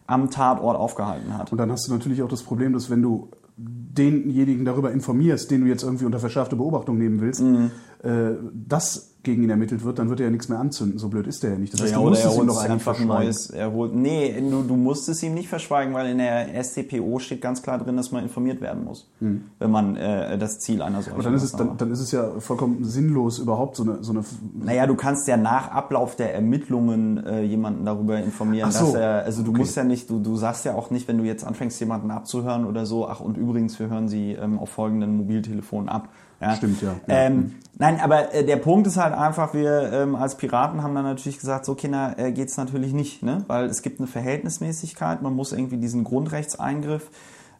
am 0.07 0.31
Tatort 0.31 0.77
aufgehalten 0.77 1.37
hat. 1.37 1.53
Und 1.53 1.59
dann 1.59 1.71
hast 1.71 1.87
du 1.87 1.93
natürlich 1.93 2.21
auch 2.23 2.27
das 2.27 2.43
Problem, 2.43 2.73
dass 2.73 2.89
wenn 2.89 3.01
du 3.01 3.29
denjenigen 3.57 4.65
darüber 4.65 4.91
informierst, 4.91 5.49
den 5.51 5.61
du 5.61 5.67
jetzt 5.67 5.83
irgendwie 5.83 6.05
unter 6.05 6.19
verschärfte 6.19 6.55
Beobachtung 6.55 6.97
nehmen 6.97 7.21
willst, 7.21 7.41
Mhm. 7.41 7.71
äh, 8.03 8.31
das 8.67 9.14
gegen 9.25 9.43
ihn 9.43 9.49
ermittelt 9.49 9.83
wird, 9.83 9.99
dann 9.99 10.09
wird 10.09 10.21
er 10.21 10.27
ja 10.27 10.31
nichts 10.31 10.47
mehr 10.47 10.59
anzünden. 10.59 10.97
So 10.97 11.09
blöd 11.09 11.27
ist 11.27 11.43
der 11.43 11.51
ja 11.51 11.57
nicht. 11.57 11.73
Das 11.73 11.81
heißt, 11.81 11.91
Ja, 11.91 11.97
du 11.97 12.03
oder 12.03 12.11
musst 12.11 12.23
er 12.23 12.29
es 12.31 12.37
ihm 12.37 12.47
doch 12.47 12.57
eigentlich 12.59 12.71
einfach 12.71 12.91
ein 12.93 12.95
verschweigen. 13.07 13.25
neues. 13.25 13.49
Er 13.49 13.73
holt, 13.73 13.93
nee, 13.93 14.33
du, 14.49 14.63
du 14.63 14.75
musst 14.77 15.09
es 15.09 15.21
ihm 15.23 15.33
nicht 15.33 15.49
verschweigen, 15.49 15.93
weil 15.93 16.09
in 16.11 16.19
der 16.19 16.63
StPO 16.63 17.19
steht 17.19 17.41
ganz 17.41 17.61
klar 17.61 17.77
drin, 17.79 17.97
dass 17.97 18.11
man 18.13 18.23
informiert 18.23 18.61
werden 18.61 18.85
muss, 18.85 19.09
wenn 19.19 19.71
man 19.71 19.97
äh, 19.97 20.37
das 20.37 20.59
Ziel 20.59 20.81
einer 20.81 21.01
solchen 21.01 21.13
Aber 21.15 21.23
dann 21.23 21.33
ist, 21.33 21.43
es, 21.43 21.51
dann, 21.51 21.75
dann 21.75 21.91
ist 21.91 21.99
es 21.99 22.11
ja 22.13 22.39
vollkommen 22.39 22.85
sinnlos, 22.85 23.39
überhaupt 23.39 23.75
so 23.75 23.83
eine, 23.83 23.97
so 24.03 24.11
eine 24.13 24.23
Naja, 24.63 24.87
du 24.87 24.95
kannst 24.95 25.27
ja 25.27 25.35
nach 25.35 25.69
Ablauf 25.71 26.15
der 26.15 26.33
Ermittlungen 26.33 27.17
äh, 27.25 27.41
jemanden 27.43 27.83
darüber 27.85 28.17
informieren, 28.19 28.71
so. 28.71 28.85
dass 28.85 28.93
er, 28.93 29.23
also 29.23 29.41
du 29.43 29.51
Okay. 29.55 29.59
musst 29.61 29.75
ja 29.77 29.83
nicht, 29.83 30.09
du, 30.09 30.19
du 30.19 30.35
sagst 30.35 30.65
ja 30.65 30.75
auch 30.75 30.91
nicht, 30.91 31.07
wenn 31.07 31.17
du 31.17 31.23
jetzt 31.23 31.43
anfängst, 31.45 31.79
jemanden 31.79 32.11
abzuhören 32.11 32.65
oder 32.65 32.85
so, 32.85 33.07
ach 33.07 33.21
und 33.21 33.37
übrigens, 33.37 33.79
wir 33.79 33.89
hören 33.89 34.07
sie 34.07 34.33
ähm, 34.33 34.59
auf 34.59 34.69
folgenden 34.69 35.15
Mobiltelefonen 35.17 35.89
ab. 35.89 36.09
Ja? 36.45 36.55
Stimmt, 36.55 36.81
ja. 36.81 36.95
Ja. 37.07 37.15
Ähm, 37.15 37.55
nein, 37.77 37.99
aber 37.99 38.33
äh, 38.33 38.45
der 38.45 38.57
Punkt 38.57 38.87
ist 38.87 38.97
halt 38.97 39.13
einfach, 39.13 39.53
wir 39.53 39.91
ähm, 39.91 40.15
als 40.15 40.35
Piraten 40.37 40.83
haben 40.83 40.93
dann 40.93 41.05
natürlich 41.05 41.39
gesagt, 41.39 41.65
so 41.65 41.75
Kinder 41.75 42.15
äh, 42.17 42.31
geht's 42.31 42.57
natürlich 42.57 42.93
nicht, 42.93 43.23
ne? 43.23 43.43
weil 43.47 43.65
es 43.65 43.81
gibt 43.81 43.99
eine 43.99 44.07
Verhältnismäßigkeit, 44.07 45.21
man 45.21 45.33
muss 45.33 45.51
irgendwie 45.51 45.77
diesen 45.77 46.03
Grundrechtseingriff 46.03 47.09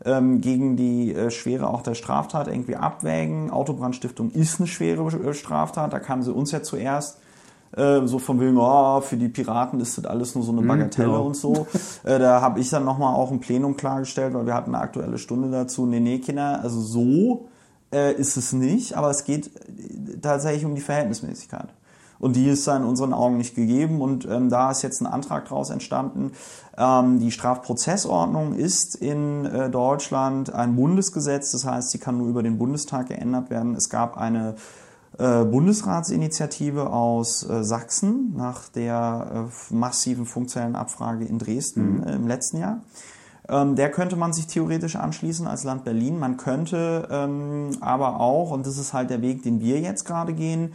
ähm, 0.04 0.42
gegen 0.42 0.76
die 0.76 1.14
äh, 1.14 1.32
Schwere 1.32 1.70
auch 1.70 1.82
der 1.82 1.96
Straftat 1.96 2.48
irgendwie 2.48 2.76
abwägen. 2.76 3.50
Autobrandstiftung 3.50 4.32
ist 4.32 4.60
eine 4.60 4.68
schwere 4.68 5.04
äh, 5.08 5.34
Straftat, 5.34 5.94
da 5.94 6.00
kamen 6.00 6.22
sie 6.22 6.34
uns 6.34 6.52
ja 6.52 6.62
zuerst 6.62 7.20
äh, 7.76 8.06
so 8.06 8.20
von 8.20 8.40
wegen, 8.40 8.58
oh, 8.58 9.02
für 9.02 9.18
die 9.18 9.30
Piraten 9.30 9.80
ist 9.80 9.98
das 9.98 10.06
alles 10.06 10.36
nur 10.36 10.44
so 10.44 10.52
eine 10.52 10.62
Bagatelle 10.62 11.10
genau. 11.10 11.26
und 11.26 11.36
so. 11.36 11.68
Da 12.04 12.40
habe 12.42 12.60
ich 12.60 12.70
dann 12.70 12.86
nochmal 12.86 13.16
auch 13.16 13.32
im 13.32 13.40
Plenum 13.40 13.76
klargestellt, 13.76 14.34
weil 14.34 14.46
wir 14.46 14.54
hatten 14.54 14.76
eine 14.76 14.84
aktuelle 14.84 15.18
Stunde 15.18 15.50
dazu. 15.50 15.86
Nee, 15.86 16.00
nee, 16.00 16.20
Kinder, 16.20 16.60
also 16.62 16.80
so 16.80 17.48
äh, 17.94 18.14
ist 18.14 18.38
es 18.38 18.54
nicht, 18.54 18.96
aber 18.96 19.10
es 19.10 19.24
geht 19.24 19.48
äh, 19.48 20.18
tatsächlich 20.22 20.66
um 20.66 20.76
die 20.76 20.82
Verhältnismäßigkeit. 20.82 21.70
Und 22.20 22.36
die 22.36 22.48
ist 22.48 22.66
da 22.68 22.78
in 22.78 22.84
unseren 22.84 23.14
Augen 23.14 23.38
nicht 23.38 23.56
gegeben. 23.56 24.02
Und 24.02 24.26
ähm, 24.26 24.50
da 24.50 24.72
ist 24.72 24.82
jetzt 24.82 25.02
ein 25.02 25.08
Antrag 25.08 25.46
daraus 25.50 25.70
entstanden. 25.70 26.32
Ähm, 26.78 27.20
die 27.20 27.32
Strafprozessordnung 27.32 28.56
ist 28.56 28.96
in 28.96 29.46
äh, 29.46 29.70
Deutschland 29.70 30.54
ein 30.54 30.76
Bundesgesetz, 30.76 31.52
das 31.52 31.66
heißt, 31.66 31.92
sie 31.92 32.00
kann 32.00 32.18
nur 32.18 32.28
über 32.28 32.44
den 32.44 32.58
Bundestag 32.58 33.08
geändert 33.08 33.50
werden. 33.50 33.76
Es 33.76 33.90
gab 33.90 34.18
eine 34.18 34.56
äh, 35.18 35.44
Bundesratsinitiative 35.46 36.90
aus 36.90 37.48
äh, 37.50 37.64
Sachsen 37.64 38.34
nach 38.36 38.70
der 38.70 39.50
äh, 39.50 39.74
massiven 39.74 40.26
Funkzellenabfrage 40.26 41.26
in 41.26 41.40
Dresden 41.40 42.04
äh, 42.04 42.16
im 42.16 42.28
letzten 42.28 42.58
Jahr. 42.58 42.82
Ähm, 43.48 43.76
der 43.76 43.92
könnte 43.92 44.16
man 44.16 44.34
sich 44.34 44.48
theoretisch 44.48 44.96
anschließen 44.96 45.46
als 45.48 45.64
Land 45.64 45.84
Berlin. 45.84 46.18
Man 46.20 46.38
könnte 46.38 47.08
ähm, 47.12 47.70
aber 47.82 48.20
auch, 48.20 48.52
und 48.52 48.66
das 48.66 48.78
ist 48.78 48.94
halt 48.94 49.10
der 49.10 49.22
Weg, 49.22 49.44
den 49.44 49.60
wir 49.62 49.80
jetzt 49.80 50.04
gerade 50.06 50.34
gehen, 50.34 50.74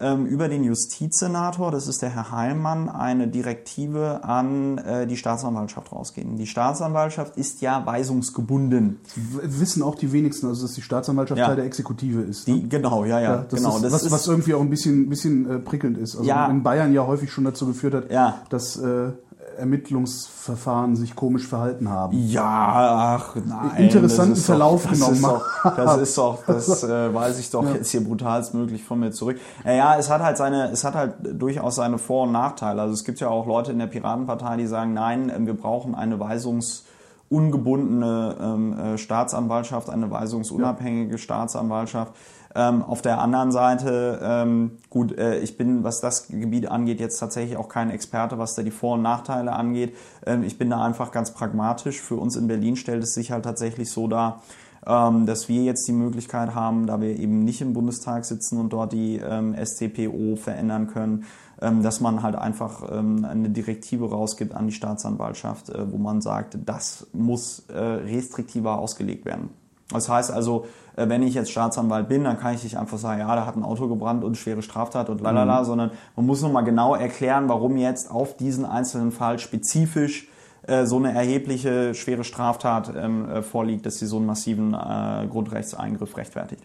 ähm, 0.00 0.24
über 0.24 0.48
den 0.48 0.64
Justizsenator, 0.64 1.70
das 1.70 1.86
ist 1.86 2.00
der 2.00 2.08
Herr 2.10 2.32
Heilmann, 2.32 2.88
eine 2.88 3.28
Direktive 3.28 4.24
an 4.24 4.78
äh, 4.78 5.06
die 5.06 5.16
Staatsanwaltschaft 5.18 5.92
rausgeben. 5.92 6.36
Die 6.38 6.46
Staatsanwaltschaft 6.46 7.36
ist 7.36 7.60
ja 7.60 7.84
weisungsgebunden. 7.84 9.00
W- 9.14 9.40
Wissen 9.60 9.82
auch 9.82 9.94
die 9.94 10.12
wenigsten, 10.12 10.46
also 10.46 10.62
dass 10.62 10.72
die 10.74 10.82
Staatsanwaltschaft 10.82 11.38
Ja. 11.38 11.46
Teil 11.48 11.56
der 11.56 11.66
Exekutive 11.66 12.22
ist. 12.22 12.48
ne? 12.48 12.54
Die, 12.54 12.68
genau, 12.68 13.04
ja, 13.04 13.20
ja, 13.20 13.30
Ja, 13.34 13.36
das 13.48 13.60
genau. 13.60 13.76
ist, 13.76 13.84
das 13.84 13.92
was, 13.92 14.02
ist, 14.04 14.12
was 14.12 14.26
irgendwie 14.28 14.54
auch 14.54 14.60
ein 14.62 14.70
bisschen, 14.70 15.08
bisschen 15.10 15.48
äh, 15.50 15.58
prickelnd 15.58 15.98
ist. 15.98 16.16
Also 16.16 16.26
Ja. 16.28 16.46
in 16.46 16.62
Bayern 16.62 16.92
ja 16.94 17.06
häufig 17.06 17.30
schon 17.30 17.44
dazu 17.44 17.66
geführt 17.66 17.94
hat, 17.94 18.04
dass 18.50 18.76
äh, 18.76 19.10
Ermittlungsverfahren 19.56 20.96
sich 20.96 21.14
komisch 21.14 21.46
verhalten 21.46 21.88
haben. 21.88 22.18
Ja, 22.28 23.18
ach 23.18 23.36
nein. 23.36 23.84
Interessanten 23.84 24.34
Verlauf 24.36 24.82
doch, 24.82 24.90
das 24.90 24.98
genommen 24.98 25.16
Ist 25.16 25.24
doch, 25.24 25.46
das 25.76 25.96
ist 25.98 26.18
doch, 26.18 26.38
das 26.46 26.84
äh, 26.88 27.14
weiß 27.14 27.38
ich 27.38 27.50
doch 27.50 27.74
jetzt 27.74 27.90
hier 27.90 28.04
brutalstmöglich 28.04 28.84
von 28.84 29.00
mir 29.00 29.10
zurück. 29.10 29.40
Naja, 29.64 29.96
es 29.98 30.10
hat 30.10 30.20
halt 30.22 30.36
seine, 30.36 30.70
es 30.70 30.84
hat 30.84 30.94
halt 30.94 31.14
durchaus 31.22 31.76
seine 31.76 31.96
Vor- 31.98 32.24
und 32.24 32.32
Nachteile. 32.32 32.82
Also 32.82 32.92
es 32.94 33.04
gibt 33.04 33.20
ja 33.20 33.28
auch 33.28 33.46
Leute 33.46 33.70
in 33.72 33.78
der 33.78 33.86
Piratenpartei, 33.86 34.56
die 34.56 34.66
sagen, 34.66 34.92
nein, 34.94 35.30
ähm, 35.34 35.46
wir 35.46 35.54
brauchen 35.54 35.94
eine 35.94 36.18
weisungsungebundene 36.18 38.36
ähm, 38.40 38.78
äh, 38.78 38.98
Staatsanwaltschaft, 38.98 39.90
eine 39.90 40.10
weisungsunabhängige 40.10 41.18
Staatsanwaltschaft. 41.18 42.12
Ähm, 42.54 42.82
auf 42.82 43.00
der 43.00 43.20
anderen 43.20 43.50
Seite, 43.50 44.20
ähm, 44.22 44.72
gut, 44.90 45.16
äh, 45.16 45.38
ich 45.38 45.56
bin, 45.56 45.84
was 45.84 46.00
das 46.00 46.28
Gebiet 46.28 46.68
angeht, 46.68 47.00
jetzt 47.00 47.18
tatsächlich 47.18 47.56
auch 47.56 47.68
kein 47.68 47.90
Experte, 47.90 48.38
was 48.38 48.54
da 48.54 48.62
die 48.62 48.70
Vor- 48.70 48.94
und 48.94 49.02
Nachteile 49.02 49.52
angeht. 49.52 49.96
Ähm, 50.26 50.42
ich 50.42 50.58
bin 50.58 50.68
da 50.68 50.84
einfach 50.84 51.12
ganz 51.12 51.30
pragmatisch. 51.32 52.00
Für 52.00 52.16
uns 52.16 52.36
in 52.36 52.48
Berlin 52.48 52.76
stellt 52.76 53.02
es 53.02 53.14
sich 53.14 53.30
halt 53.30 53.44
tatsächlich 53.44 53.90
so 53.90 54.06
dar, 54.06 54.42
ähm, 54.86 55.24
dass 55.24 55.48
wir 55.48 55.62
jetzt 55.62 55.88
die 55.88 55.92
Möglichkeit 55.92 56.54
haben, 56.54 56.86
da 56.86 57.00
wir 57.00 57.18
eben 57.18 57.42
nicht 57.44 57.62
im 57.62 57.72
Bundestag 57.72 58.26
sitzen 58.26 58.58
und 58.58 58.72
dort 58.72 58.92
die 58.92 59.16
ähm, 59.16 59.56
StPO 59.56 60.36
verändern 60.36 60.88
können, 60.88 61.24
ähm, 61.62 61.82
dass 61.82 62.02
man 62.02 62.22
halt 62.22 62.34
einfach 62.34 62.82
eine 62.82 63.48
Direktive 63.48 64.10
rausgibt 64.10 64.52
an 64.54 64.66
die 64.66 64.72
Staatsanwaltschaft, 64.74 65.70
äh, 65.70 65.90
wo 65.90 65.96
man 65.96 66.20
sagt, 66.20 66.58
das 66.66 67.06
muss 67.14 67.64
äh, 67.68 67.78
restriktiver 67.78 68.78
ausgelegt 68.78 69.24
werden. 69.24 69.50
Das 69.90 70.08
heißt 70.08 70.30
also, 70.30 70.66
wenn 70.96 71.22
ich 71.22 71.34
jetzt 71.34 71.50
Staatsanwalt 71.50 72.08
bin, 72.08 72.24
dann 72.24 72.38
kann 72.38 72.54
ich 72.54 72.62
nicht 72.64 72.76
einfach 72.78 72.98
sagen, 72.98 73.20
ja, 73.20 73.34
da 73.34 73.46
hat 73.46 73.56
ein 73.56 73.62
Auto 73.62 73.88
gebrannt 73.88 74.24
und 74.24 74.36
schwere 74.36 74.62
Straftat 74.62 75.08
und 75.08 75.20
lalala, 75.20 75.64
sondern 75.64 75.90
man 76.16 76.26
muss 76.26 76.42
nochmal 76.42 76.64
genau 76.64 76.94
erklären, 76.94 77.48
warum 77.48 77.76
jetzt 77.76 78.10
auf 78.10 78.36
diesen 78.36 78.64
einzelnen 78.64 79.10
Fall 79.12 79.38
spezifisch 79.38 80.28
äh, 80.66 80.84
so 80.86 80.96
eine 80.96 81.12
erhebliche 81.12 81.94
schwere 81.94 82.24
Straftat 82.24 82.92
ähm, 82.96 83.28
äh, 83.28 83.42
vorliegt, 83.42 83.84
dass 83.86 83.98
sie 83.98 84.06
so 84.06 84.16
einen 84.18 84.26
massiven 84.26 84.74
äh, 84.74 85.26
Grundrechtseingriff 85.28 86.16
rechtfertigt. 86.16 86.62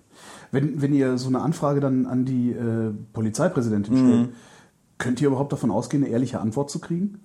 Wenn, 0.51 0.81
wenn 0.81 0.93
ihr 0.93 1.17
so 1.17 1.29
eine 1.29 1.41
Anfrage 1.41 1.79
dann 1.79 2.05
an 2.05 2.25
die 2.25 2.51
äh, 2.51 2.91
Polizeipräsidentin 3.13 3.93
Mhm. 3.93 4.07
stellt, 4.07 4.29
könnt 4.99 5.21
ihr 5.21 5.27
überhaupt 5.27 5.51
davon 5.51 5.71
ausgehen, 5.71 6.03
eine 6.03 6.11
ehrliche 6.11 6.39
Antwort 6.39 6.69
zu 6.69 6.79
kriegen? 6.79 7.21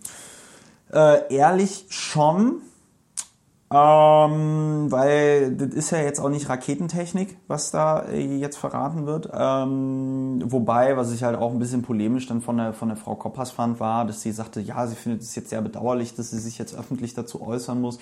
Äh, 0.92 1.35
ehrlich 1.35 1.87
schon. 1.88 2.56
Ähm, 3.73 4.91
weil 4.91 5.55
das 5.57 5.69
ist 5.69 5.91
ja 5.91 5.99
jetzt 5.99 6.21
auch 6.21 6.29
nicht 6.29 6.49
Raketentechnik, 6.49 7.38
was 7.49 7.71
da 7.71 8.00
äh, 8.00 8.37
jetzt 8.37 8.57
verraten 8.57 9.07
wird. 9.07 9.31
Ähm, 9.33 10.43
wobei, 10.45 10.97
was 10.97 11.12
ich 11.12 11.23
halt 11.23 11.38
auch 11.38 11.52
ein 11.52 11.59
bisschen 11.59 11.83
polemisch 11.83 12.26
dann 12.26 12.43
von 12.43 12.59
der, 12.59 12.75
von 12.75 12.88
der 12.88 12.97
Frau 12.97 13.14
Koppers 13.14 13.50
fand, 13.50 13.81
war, 13.81 14.05
dass 14.05 14.21
sie 14.21 14.33
sagte, 14.33 14.61
ja, 14.61 14.87
sie 14.87 14.95
findet 14.95 15.23
es 15.23 15.35
jetzt 15.35 15.50
sehr 15.50 15.62
bedauerlich, 15.62 16.14
dass 16.14 16.31
sie 16.31 16.38
sich 16.38 16.59
jetzt 16.59 16.75
öffentlich 16.75 17.14
dazu 17.14 17.41
äußern 17.41 17.81
muss, 17.81 17.99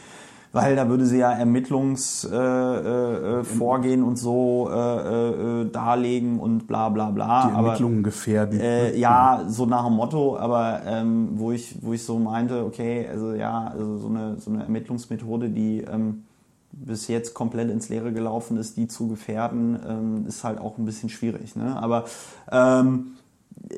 weil 0.52 0.74
da 0.76 0.88
würde 0.88 1.06
sie 1.06 1.18
ja 1.18 1.30
Ermittlungsvorgehen 1.32 2.84
äh, 2.84 3.40
äh, 3.40 3.44
Vorgehen 3.44 4.02
und 4.02 4.16
so 4.18 4.68
äh, 4.72 5.28
äh, 5.62 5.70
darlegen 5.70 6.38
und 6.40 6.66
bla 6.66 6.88
bla 6.88 7.10
bla. 7.10 7.46
Die 7.48 7.54
Aber- 7.54 7.66
Ermittlungen 7.68 8.02
gefährden. 8.02 8.58
äh, 8.60 8.96
ja, 8.96 9.44
so 9.48 9.66
nach 9.66 9.84
dem 9.86 9.94
Motto, 9.94 10.36
aber 10.38 10.80
ähm, 10.86 11.30
wo 11.34 11.52
ich 11.52 11.76
wo 11.82 11.92
ich 11.92 12.04
so 12.04 12.18
meinte, 12.18 12.64
okay, 12.64 13.06
also 13.10 13.32
ja, 13.34 13.68
also 13.68 13.98
so 13.98 14.08
eine 14.08 14.38
so 14.38 14.50
eine 14.50 14.62
Ermittlungsmethode, 14.64 15.50
die 15.50 15.82
ähm, 15.82 16.24
bis 16.72 17.08
jetzt 17.08 17.34
komplett 17.34 17.68
ins 17.70 17.88
Leere 17.88 18.12
gelaufen 18.12 18.56
ist, 18.56 18.76
die 18.76 18.86
zu 18.88 19.08
gefährden, 19.08 19.78
ähm, 19.88 20.24
ist 20.28 20.44
halt 20.44 20.60
auch 20.60 20.78
ein 20.78 20.84
bisschen 20.84 21.08
schwierig. 21.08 21.56
Ne? 21.56 21.76
Aber 21.80 22.04
ähm, 22.52 23.12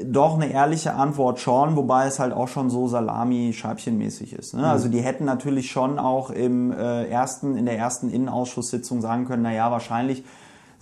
doch 0.05 0.35
eine 0.35 0.51
ehrliche 0.51 0.95
Antwort 0.95 1.39
schon, 1.41 1.77
wobei 1.77 2.07
es 2.07 2.19
halt 2.19 2.33
auch 2.33 2.49
schon 2.49 2.71
so 2.71 2.89
Salami-Scheibchenmäßig 2.89 4.33
ist. 4.33 4.55
Ne? 4.55 4.67
Also 4.67 4.89
die 4.89 5.01
hätten 5.01 5.25
natürlich 5.25 5.71
schon 5.71 5.99
auch 5.99 6.31
im 6.31 6.73
äh, 6.73 7.05
ersten, 7.07 7.57
in 7.57 7.67
der 7.67 7.79
ersten 7.79 8.09
Innenausschusssitzung 8.09 9.01
sagen 9.01 9.27
können, 9.27 9.43
na 9.43 9.53
ja, 9.53 9.71
wahrscheinlich 9.71 10.25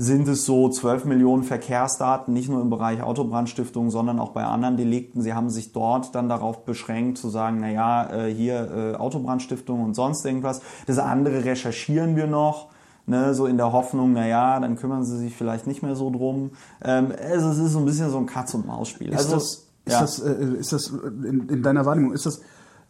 sind 0.00 0.28
es 0.28 0.46
so 0.46 0.70
12 0.70 1.04
Millionen 1.04 1.42
Verkehrsdaten, 1.42 2.32
nicht 2.32 2.48
nur 2.48 2.62
im 2.62 2.70
Bereich 2.70 3.02
Autobrandstiftung, 3.02 3.90
sondern 3.90 4.18
auch 4.18 4.30
bei 4.30 4.44
anderen 4.44 4.78
Delikten. 4.78 5.20
Sie 5.20 5.34
haben 5.34 5.50
sich 5.50 5.72
dort 5.72 6.14
dann 6.14 6.28
darauf 6.28 6.64
beschränkt 6.64 7.18
zu 7.18 7.28
sagen, 7.28 7.58
na 7.60 7.70
ja, 7.70 8.10
äh, 8.10 8.32
hier 8.32 8.94
äh, 8.94 8.96
Autobrandstiftung 8.96 9.84
und 9.84 9.94
sonst 9.94 10.24
irgendwas. 10.24 10.62
Das 10.86 10.98
andere 10.98 11.44
recherchieren 11.44 12.16
wir 12.16 12.26
noch. 12.26 12.68
Ne, 13.10 13.34
so 13.34 13.46
in 13.46 13.56
der 13.56 13.72
Hoffnung, 13.72 14.12
na 14.12 14.26
ja, 14.26 14.60
dann 14.60 14.76
kümmern 14.76 15.04
sie 15.04 15.18
sich 15.18 15.34
vielleicht 15.34 15.66
nicht 15.66 15.82
mehr 15.82 15.96
so 15.96 16.10
drum. 16.10 16.50
Ähm, 16.82 17.08
also 17.30 17.48
es 17.50 17.58
ist 17.58 17.72
so 17.72 17.80
ein 17.80 17.84
bisschen 17.84 18.08
so 18.10 18.18
ein 18.18 18.26
Katz-und-Maus-Spiel. 18.26 19.08
Ist 19.10 19.18
Also, 19.18 19.34
das, 19.34 19.44
ist 19.84 19.92
ja. 19.92 20.00
das, 20.00 20.18
äh, 20.20 20.54
ist 20.58 20.72
das 20.72 20.86
in, 20.88 21.48
in 21.48 21.62
deiner 21.62 21.84
Wahrnehmung, 21.86 22.12
ist 22.12 22.24
das 22.26 22.40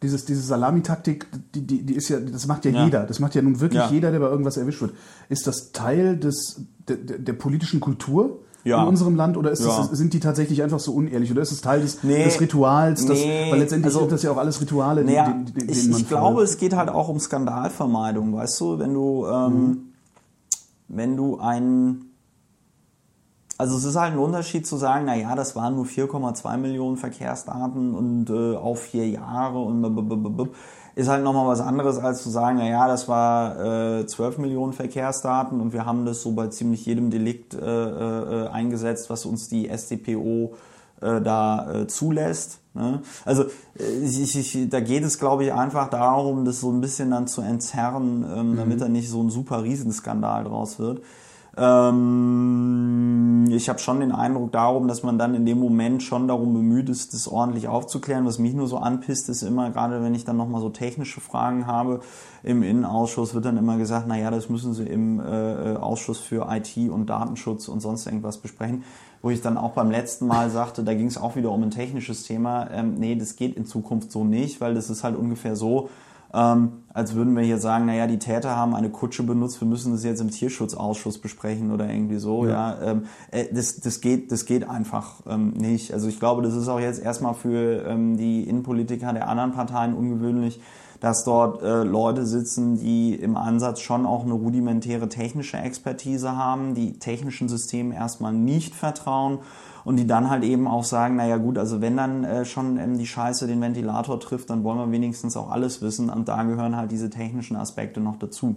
dieses, 0.02 0.24
diese 0.26 0.42
Salamitaktik, 0.42 1.26
die, 1.54 1.66
die, 1.66 1.82
die 1.84 1.94
ist 1.94 2.08
ja, 2.10 2.20
das 2.20 2.46
macht 2.46 2.64
ja, 2.64 2.70
Ja. 2.70 2.84
jeder. 2.84 3.04
Das 3.04 3.18
macht 3.18 3.34
ja 3.34 3.42
nun 3.42 3.60
wirklich 3.60 3.80
Ja. 3.82 3.88
jeder, 3.90 4.10
der 4.10 4.20
bei 4.20 4.28
irgendwas 4.28 4.56
erwischt 4.56 4.80
wird. 4.82 4.92
Ist 5.28 5.46
das 5.46 5.72
Teil 5.72 6.16
des, 6.18 6.62
der, 6.88 6.96
der, 6.96 7.32
politischen 7.34 7.80
Kultur 7.80 8.40
Ja. 8.64 8.82
in 8.82 8.88
unserem 8.88 9.14
Land 9.16 9.36
oder 9.36 9.50
ist 9.50 9.62
Ja. 9.64 9.76
das, 9.76 9.90
sind 9.90 10.12
die 10.14 10.20
tatsächlich 10.20 10.62
einfach 10.62 10.80
so 10.80 10.92
unehrlich 10.92 11.30
oder 11.30 11.42
ist 11.42 11.52
es 11.52 11.60
Teil 11.60 11.80
des, 11.82 12.02
Nee. 12.02 12.24
des 12.24 12.40
Rituals? 12.40 13.04
Das, 13.06 13.18
Nee. 13.18 13.50
Weil 13.50 13.58
letztendlich 13.60 13.86
Also- 13.86 14.00
sind 14.00 14.12
das 14.12 14.22
ja 14.22 14.30
auch 14.32 14.36
alles 14.38 14.60
Rituale, 14.60 15.02
die- 15.04 15.08
Naja, 15.14 15.32
die- 15.32 15.44
die- 15.52 15.58
denen 15.60 15.68
ich, 15.70 15.88
man 15.88 16.00
ich 16.00 16.08
glaube, 16.08 16.42
es 16.42 16.56
geht 16.58 16.74
halt 16.76 16.88
auch 16.90 17.08
um 17.08 17.18
Skandalvermeidung, 17.20 18.34
weißt 18.34 18.60
du, 18.60 18.78
wenn 18.78 18.94
du, 18.94 19.26
ähm, 19.26 19.89
wenn 20.90 21.16
du 21.16 21.38
ein, 21.38 22.06
also 23.58 23.76
es 23.76 23.84
ist 23.84 23.96
halt 23.96 24.12
ein 24.12 24.18
Unterschied 24.18 24.66
zu 24.66 24.76
sagen, 24.76 25.04
na 25.06 25.14
ja, 25.14 25.34
das 25.34 25.54
waren 25.54 25.76
nur 25.76 25.84
4,2 25.84 26.56
Millionen 26.56 26.96
Verkehrsdaten 26.96 27.94
und 27.94 28.30
äh, 28.30 28.56
auf 28.56 28.80
vier 28.82 29.08
Jahre 29.08 29.60
und 29.60 29.80
blablabla. 29.80 30.48
ist 30.96 31.08
halt 31.08 31.22
nochmal 31.22 31.46
was 31.46 31.60
anderes 31.60 31.98
als 31.98 32.22
zu 32.22 32.30
sagen, 32.30 32.58
na 32.58 32.68
ja, 32.68 32.88
das 32.88 33.08
war 33.08 34.00
äh, 34.00 34.06
12 34.06 34.38
Millionen 34.38 34.72
Verkehrsdaten 34.72 35.60
und 35.60 35.72
wir 35.72 35.86
haben 35.86 36.04
das 36.06 36.22
so 36.22 36.32
bei 36.32 36.48
ziemlich 36.48 36.84
jedem 36.86 37.10
Delikt 37.10 37.54
äh, 37.54 37.58
äh, 37.58 38.48
eingesetzt, 38.48 39.10
was 39.10 39.24
uns 39.26 39.48
die 39.48 39.68
SDPO 39.68 40.54
äh, 41.00 41.20
da 41.20 41.72
äh, 41.72 41.86
zulässt. 41.86 42.59
Ne? 42.74 43.02
Also 43.24 43.44
äh, 43.78 44.04
ich, 44.04 44.36
ich, 44.36 44.68
da 44.68 44.80
geht 44.80 45.04
es, 45.04 45.18
glaube 45.18 45.44
ich, 45.44 45.52
einfach 45.52 45.90
darum, 45.90 46.44
das 46.44 46.60
so 46.60 46.70
ein 46.70 46.80
bisschen 46.80 47.10
dann 47.10 47.26
zu 47.26 47.40
entzerren, 47.40 48.24
ähm, 48.34 48.56
damit 48.56 48.80
da 48.80 48.88
nicht 48.88 49.08
so 49.08 49.22
ein 49.22 49.30
super 49.30 49.62
Riesenskandal 49.62 50.44
draus 50.44 50.78
wird. 50.78 51.02
Ähm, 51.56 53.46
ich 53.50 53.68
habe 53.68 53.80
schon 53.80 54.00
den 54.00 54.12
Eindruck 54.12 54.52
darum, 54.52 54.86
dass 54.86 55.02
man 55.02 55.18
dann 55.18 55.34
in 55.34 55.44
dem 55.44 55.58
Moment 55.58 56.02
schon 56.02 56.28
darum 56.28 56.54
bemüht 56.54 56.88
ist, 56.88 57.12
das 57.12 57.26
ordentlich 57.26 57.66
aufzuklären. 57.66 58.24
Was 58.24 58.38
mich 58.38 58.54
nur 58.54 58.68
so 58.68 58.78
anpisst, 58.78 59.28
ist 59.28 59.42
immer, 59.42 59.70
gerade 59.70 60.02
wenn 60.02 60.14
ich 60.14 60.24
dann 60.24 60.36
nochmal 60.36 60.60
so 60.60 60.70
technische 60.70 61.20
Fragen 61.20 61.66
habe, 61.66 62.00
im 62.42 62.62
Innenausschuss 62.62 63.34
wird 63.34 63.44
dann 63.44 63.56
immer 63.56 63.76
gesagt, 63.78 64.06
naja, 64.06 64.30
das 64.30 64.48
müssen 64.48 64.74
Sie 64.74 64.84
im 64.84 65.20
äh, 65.20 65.74
Ausschuss 65.76 66.20
für 66.20 66.46
IT 66.50 66.76
und 66.88 67.06
Datenschutz 67.06 67.68
und 67.68 67.80
sonst 67.80 68.06
irgendwas 68.06 68.38
besprechen. 68.38 68.84
Wo 69.22 69.30
ich 69.30 69.42
dann 69.42 69.58
auch 69.58 69.72
beim 69.72 69.90
letzten 69.90 70.26
Mal 70.26 70.50
sagte, 70.50 70.82
da 70.82 70.94
ging 70.94 71.06
es 71.06 71.18
auch 71.18 71.36
wieder 71.36 71.50
um 71.50 71.62
ein 71.62 71.70
technisches 71.70 72.22
Thema. 72.24 72.70
Ähm, 72.70 72.94
nee, 72.94 73.16
das 73.16 73.36
geht 73.36 73.56
in 73.56 73.66
Zukunft 73.66 74.10
so 74.10 74.24
nicht, 74.24 74.60
weil 74.60 74.74
das 74.74 74.88
ist 74.88 75.04
halt 75.04 75.16
ungefähr 75.16 75.56
so, 75.56 75.90
ähm, 76.32 76.84
als 76.92 77.14
würden 77.14 77.34
wir 77.34 77.42
hier 77.42 77.58
sagen, 77.58 77.86
naja, 77.86 78.06
die 78.06 78.18
Täter 78.18 78.56
haben 78.56 78.74
eine 78.74 78.90
Kutsche 78.90 79.24
benutzt, 79.24 79.60
wir 79.60 79.66
müssen 79.66 79.92
das 79.92 80.04
jetzt 80.04 80.20
im 80.20 80.30
Tierschutzausschuss 80.30 81.18
besprechen 81.18 81.72
oder 81.72 81.88
irgendwie 81.88 82.18
so. 82.18 82.46
Ja, 82.46 82.80
ähm, 82.82 83.06
äh, 83.32 83.46
das, 83.52 83.80
das 83.80 84.00
geht, 84.00 84.30
das 84.30 84.44
geht 84.44 84.68
einfach 84.68 85.22
ähm, 85.28 85.50
nicht. 85.50 85.92
Also 85.92 86.08
ich 86.08 86.20
glaube, 86.20 86.42
das 86.42 86.54
ist 86.54 86.68
auch 86.68 86.78
jetzt 86.78 87.02
erstmal 87.02 87.34
für 87.34 87.84
ähm, 87.86 88.16
die 88.16 88.48
Innenpolitiker 88.48 89.12
der 89.12 89.28
anderen 89.28 89.52
Parteien 89.52 89.94
ungewöhnlich, 89.94 90.60
dass 91.00 91.24
dort 91.24 91.62
äh, 91.62 91.82
Leute 91.82 92.26
sitzen, 92.26 92.78
die 92.78 93.14
im 93.14 93.36
Ansatz 93.36 93.80
schon 93.80 94.06
auch 94.06 94.24
eine 94.24 94.34
rudimentäre 94.34 95.08
technische 95.08 95.56
Expertise 95.56 96.36
haben, 96.36 96.74
die 96.74 96.98
technischen 96.98 97.48
Systemen 97.48 97.92
erstmal 97.92 98.34
nicht 98.34 98.74
vertrauen 98.74 99.38
und 99.84 99.96
die 99.96 100.06
dann 100.06 100.28
halt 100.28 100.44
eben 100.44 100.68
auch 100.68 100.84
sagen, 100.84 101.16
naja 101.16 101.38
gut, 101.38 101.56
also 101.56 101.80
wenn 101.80 101.96
dann 101.96 102.24
äh, 102.24 102.44
schon 102.44 102.78
ähm, 102.78 102.98
die 102.98 103.06
Scheiße 103.06 103.46
den 103.46 103.60
Ventilator 103.62 104.20
trifft, 104.20 104.50
dann 104.50 104.62
wollen 104.62 104.78
wir 104.78 104.90
wenigstens 104.92 105.36
auch 105.36 105.50
alles 105.50 105.80
wissen 105.80 106.10
und 106.10 106.28
da 106.28 106.42
gehören 106.42 106.76
halt 106.76 106.90
diese 106.90 107.08
technischen 107.08 107.56
Aspekte 107.56 108.00
noch 108.00 108.18
dazu. 108.18 108.56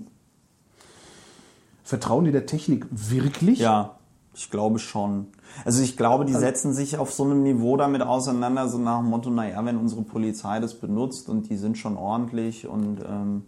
Vertrauen 1.85 2.25
die 2.25 2.31
der 2.31 2.45
Technik 2.45 2.85
wirklich? 2.91 3.59
Ja, 3.59 3.95
ich 4.35 4.49
glaube 4.49 4.79
schon. 4.79 5.27
Also 5.65 5.81
ich 5.83 5.95
glaube, 5.97 6.25
die 6.25 6.33
setzen 6.33 6.73
sich 6.73 6.97
auf 6.97 7.11
so 7.13 7.23
einem 7.23 7.43
Niveau 7.43 7.77
damit 7.77 8.01
auseinander, 8.01 8.67
so 8.67 8.77
nach 8.77 8.99
dem 8.99 9.09
Motto, 9.09 9.29
naja, 9.29 9.63
wenn 9.65 9.77
unsere 9.77 10.01
Polizei 10.01 10.59
das 10.59 10.73
benutzt 10.73 11.29
und 11.29 11.49
die 11.49 11.57
sind 11.57 11.77
schon 11.77 11.97
ordentlich 11.97 12.67
und 12.67 12.99
ähm, 13.07 13.43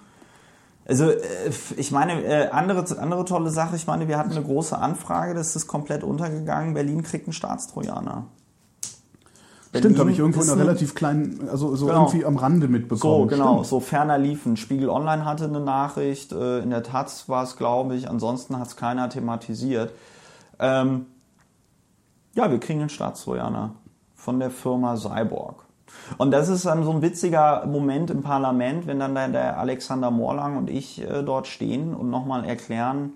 Also 0.88 1.10
äh, 1.10 1.18
ich 1.77 1.92
meine, 1.92 2.24
äh, 2.24 2.50
andere, 2.51 2.86
andere 3.00 3.25
tolle 3.25 3.50
Sache, 3.50 3.75
ich 3.75 3.88
meine, 3.88 4.08
wir 4.08 4.20
hatten 4.20 4.32
eine 4.32 4.44
große 4.44 4.77
Anfrage, 4.77 5.34
das 5.34 5.56
ist 5.56 5.65
komplett 5.65 6.04
untergegangen. 6.04 6.75
Berlin 6.75 7.01
kriegt 7.01 7.25
einen 7.25 7.34
Staatstrojaner. 7.34 8.25
Stimmt, 9.75 10.00
habe 10.00 10.10
ich 10.12 10.20
irgendwo 10.20 10.42
in 10.42 10.50
einer 10.50 10.62
ein- 10.62 10.68
relativ 10.68 10.96
kleinen, 10.96 11.50
also 11.50 11.75
so 11.75 11.88
Genau. 11.88 12.04
irgendwie 12.06 12.24
am 12.24 12.38
Rande 12.38 12.68
So, 12.68 12.72
mitbekommen. 12.72 13.27
genau, 13.27 13.54
Stimmt. 13.56 13.65
so 13.68 13.80
ferner 13.82 14.18
liefen. 14.18 14.56
Spiegel 14.56 14.89
Online 14.89 15.25
hatte 15.25 15.46
eine 15.46 15.60
Nachricht, 15.60 16.32
äh, 16.32 16.60
in 16.60 16.70
der 16.70 16.82
Taz 16.84 17.27
war 17.27 17.44
es, 17.44 17.58
glaube 17.58 17.96
ich, 17.96 18.10
ansonsten 18.10 18.58
hat 18.58 18.68
es 18.68 18.75
keiner 18.77 19.10
thematisiert. 19.10 19.92
Ähm, 20.60 21.06
ja, 22.34 22.52
wir 22.52 22.60
kriegen 22.60 22.80
einen 22.82 22.90
Staatstrojaner 22.90 23.76
von 24.14 24.40
der 24.40 24.52
Firma 24.52 24.98
Cyborg. 24.98 25.66
Und 26.18 26.32
das 26.32 26.50
ist 26.50 26.66
dann 26.66 26.84
so 26.84 26.92
ein 26.92 27.02
witziger 27.02 27.66
Moment 27.66 28.10
im 28.10 28.22
Parlament, 28.22 28.86
wenn 28.88 29.00
dann 29.00 29.16
der, 29.16 29.30
der 29.30 29.60
Alexander 29.60 30.12
Morlang 30.12 30.58
und 30.58 30.70
ich 30.70 31.02
äh, 31.02 31.24
dort 31.24 31.48
stehen 31.48 31.94
und 31.94 32.10
nochmal 32.10 32.44
erklären, 32.46 33.14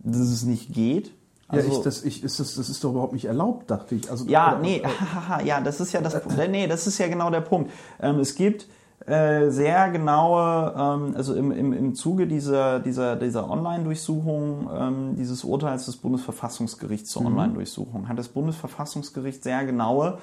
dass 0.00 0.18
es 0.18 0.44
nicht 0.44 0.72
geht. 0.74 1.08
Ja, 1.50 1.58
Also- 1.60 1.68
ich, 1.70 1.78
das, 1.80 2.04
ich, 2.04 2.22
ist 2.22 2.38
das, 2.40 2.54
das 2.56 2.68
ist 2.68 2.84
doch 2.84 2.90
überhaupt 2.90 3.14
nicht 3.14 3.24
erlaubt, 3.24 3.70
dachte 3.70 3.94
ich. 3.94 4.10
Also, 4.10 4.26
Ja, 4.26 4.52
oder- 4.52 4.58
nee, 4.60 4.82
hahaha, 5.00 5.42
ja, 5.42 5.60
das 5.60 5.80
ist 5.80 5.92
ja 5.92 6.00
das, 6.02 6.20
nee, 6.50 6.66
das 6.66 6.86
ist 6.86 6.98
ja 6.98 7.08
genau 7.08 7.30
der 7.30 7.40
Punkt. 7.40 7.70
Ähm, 8.00 8.18
es 8.18 8.34
gibt 8.34 8.66
äh, 9.06 9.50
sehr 9.50 9.90
genaue, 9.90 10.74
ähm, 10.76 11.14
also 11.16 11.34
im, 11.34 11.52
im, 11.52 11.72
im 11.72 11.94
Zuge 11.94 12.26
dieser, 12.26 12.80
dieser, 12.80 13.16
dieser 13.16 13.48
Online-Durchsuchung, 13.48 14.68
ähm, 14.74 15.16
dieses 15.16 15.44
Urteils 15.44 15.86
des 15.86 15.96
Bundesverfassungsgerichts 15.96 17.10
zur 17.10 17.24
Online-Durchsuchung, 17.24 18.08
hat 18.08 18.18
das 18.18 18.28
Bundesverfassungsgericht 18.28 19.42
sehr 19.42 19.64
genaue 19.64 20.18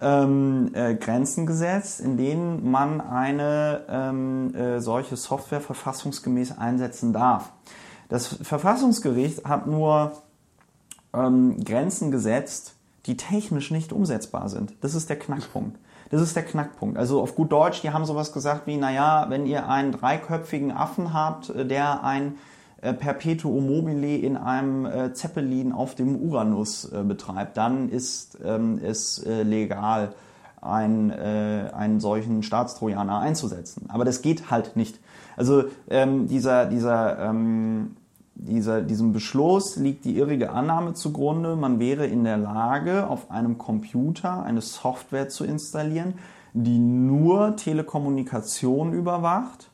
ähm, 0.00 0.70
äh, 0.74 0.94
Grenzen 0.94 1.46
gesetzt, 1.46 2.00
in 2.00 2.16
denen 2.16 2.70
man 2.70 3.00
eine 3.00 3.82
ähm, 3.88 4.54
äh, 4.54 4.80
solche 4.80 5.16
Software 5.16 5.60
verfassungsgemäß 5.60 6.58
einsetzen 6.58 7.12
darf. 7.12 7.52
Das 8.08 8.26
Verfassungsgericht 8.26 9.44
hat 9.44 9.66
nur 9.66 10.12
ähm, 11.12 11.62
Grenzen 11.64 12.10
gesetzt, 12.10 12.74
die 13.06 13.16
technisch 13.16 13.70
nicht 13.70 13.92
umsetzbar 13.92 14.48
sind. 14.48 14.74
Das 14.80 14.94
ist 14.94 15.08
der 15.08 15.18
Knackpunkt. 15.18 15.78
Das 16.10 16.20
ist 16.20 16.34
der 16.36 16.42
Knackpunkt. 16.44 16.98
Also 16.98 17.22
auf 17.22 17.34
gut 17.34 17.52
Deutsch, 17.52 17.82
die 17.82 17.90
haben 17.90 18.04
sowas 18.04 18.32
gesagt 18.32 18.66
wie, 18.66 18.76
naja, 18.76 19.26
wenn 19.28 19.46
ihr 19.46 19.68
einen 19.68 19.92
dreiköpfigen 19.92 20.72
Affen 20.72 21.14
habt, 21.14 21.50
äh, 21.50 21.64
der 21.64 22.04
ein 22.04 22.34
äh, 22.82 22.92
Perpetuum 22.92 23.66
mobile 23.66 24.16
in 24.16 24.36
einem 24.36 24.86
äh, 24.86 25.12
Zeppelin 25.12 25.72
auf 25.72 25.94
dem 25.94 26.16
Uranus 26.16 26.90
betreibt, 27.04 27.56
dann 27.56 27.88
ist 27.88 28.38
ähm, 28.44 28.80
es 28.82 29.24
legal, 29.24 30.14
ein, 30.62 31.10
äh, 31.10 31.70
einen 31.72 32.00
solchen 32.00 32.42
Staatstrojaner 32.42 33.20
einzusetzen. 33.20 33.86
Aber 33.88 34.04
das 34.04 34.22
geht 34.22 34.50
halt 34.50 34.76
nicht. 34.76 34.98
Also 35.36 35.64
ähm, 35.88 36.28
dieser, 36.28 36.66
dieser 36.66 37.18
ähm, 37.18 37.96
dieser, 38.42 38.80
diesem 38.80 39.12
Beschluss 39.12 39.76
liegt 39.76 40.04
die 40.04 40.16
irrige 40.16 40.50
Annahme 40.50 40.94
zugrunde, 40.94 41.56
man 41.56 41.78
wäre 41.78 42.06
in 42.06 42.24
der 42.24 42.38
Lage, 42.38 43.08
auf 43.08 43.30
einem 43.30 43.58
Computer 43.58 44.42
eine 44.42 44.62
Software 44.62 45.28
zu 45.28 45.44
installieren, 45.44 46.14
die 46.54 46.78
nur 46.78 47.56
Telekommunikation 47.56 48.92
überwacht, 48.92 49.70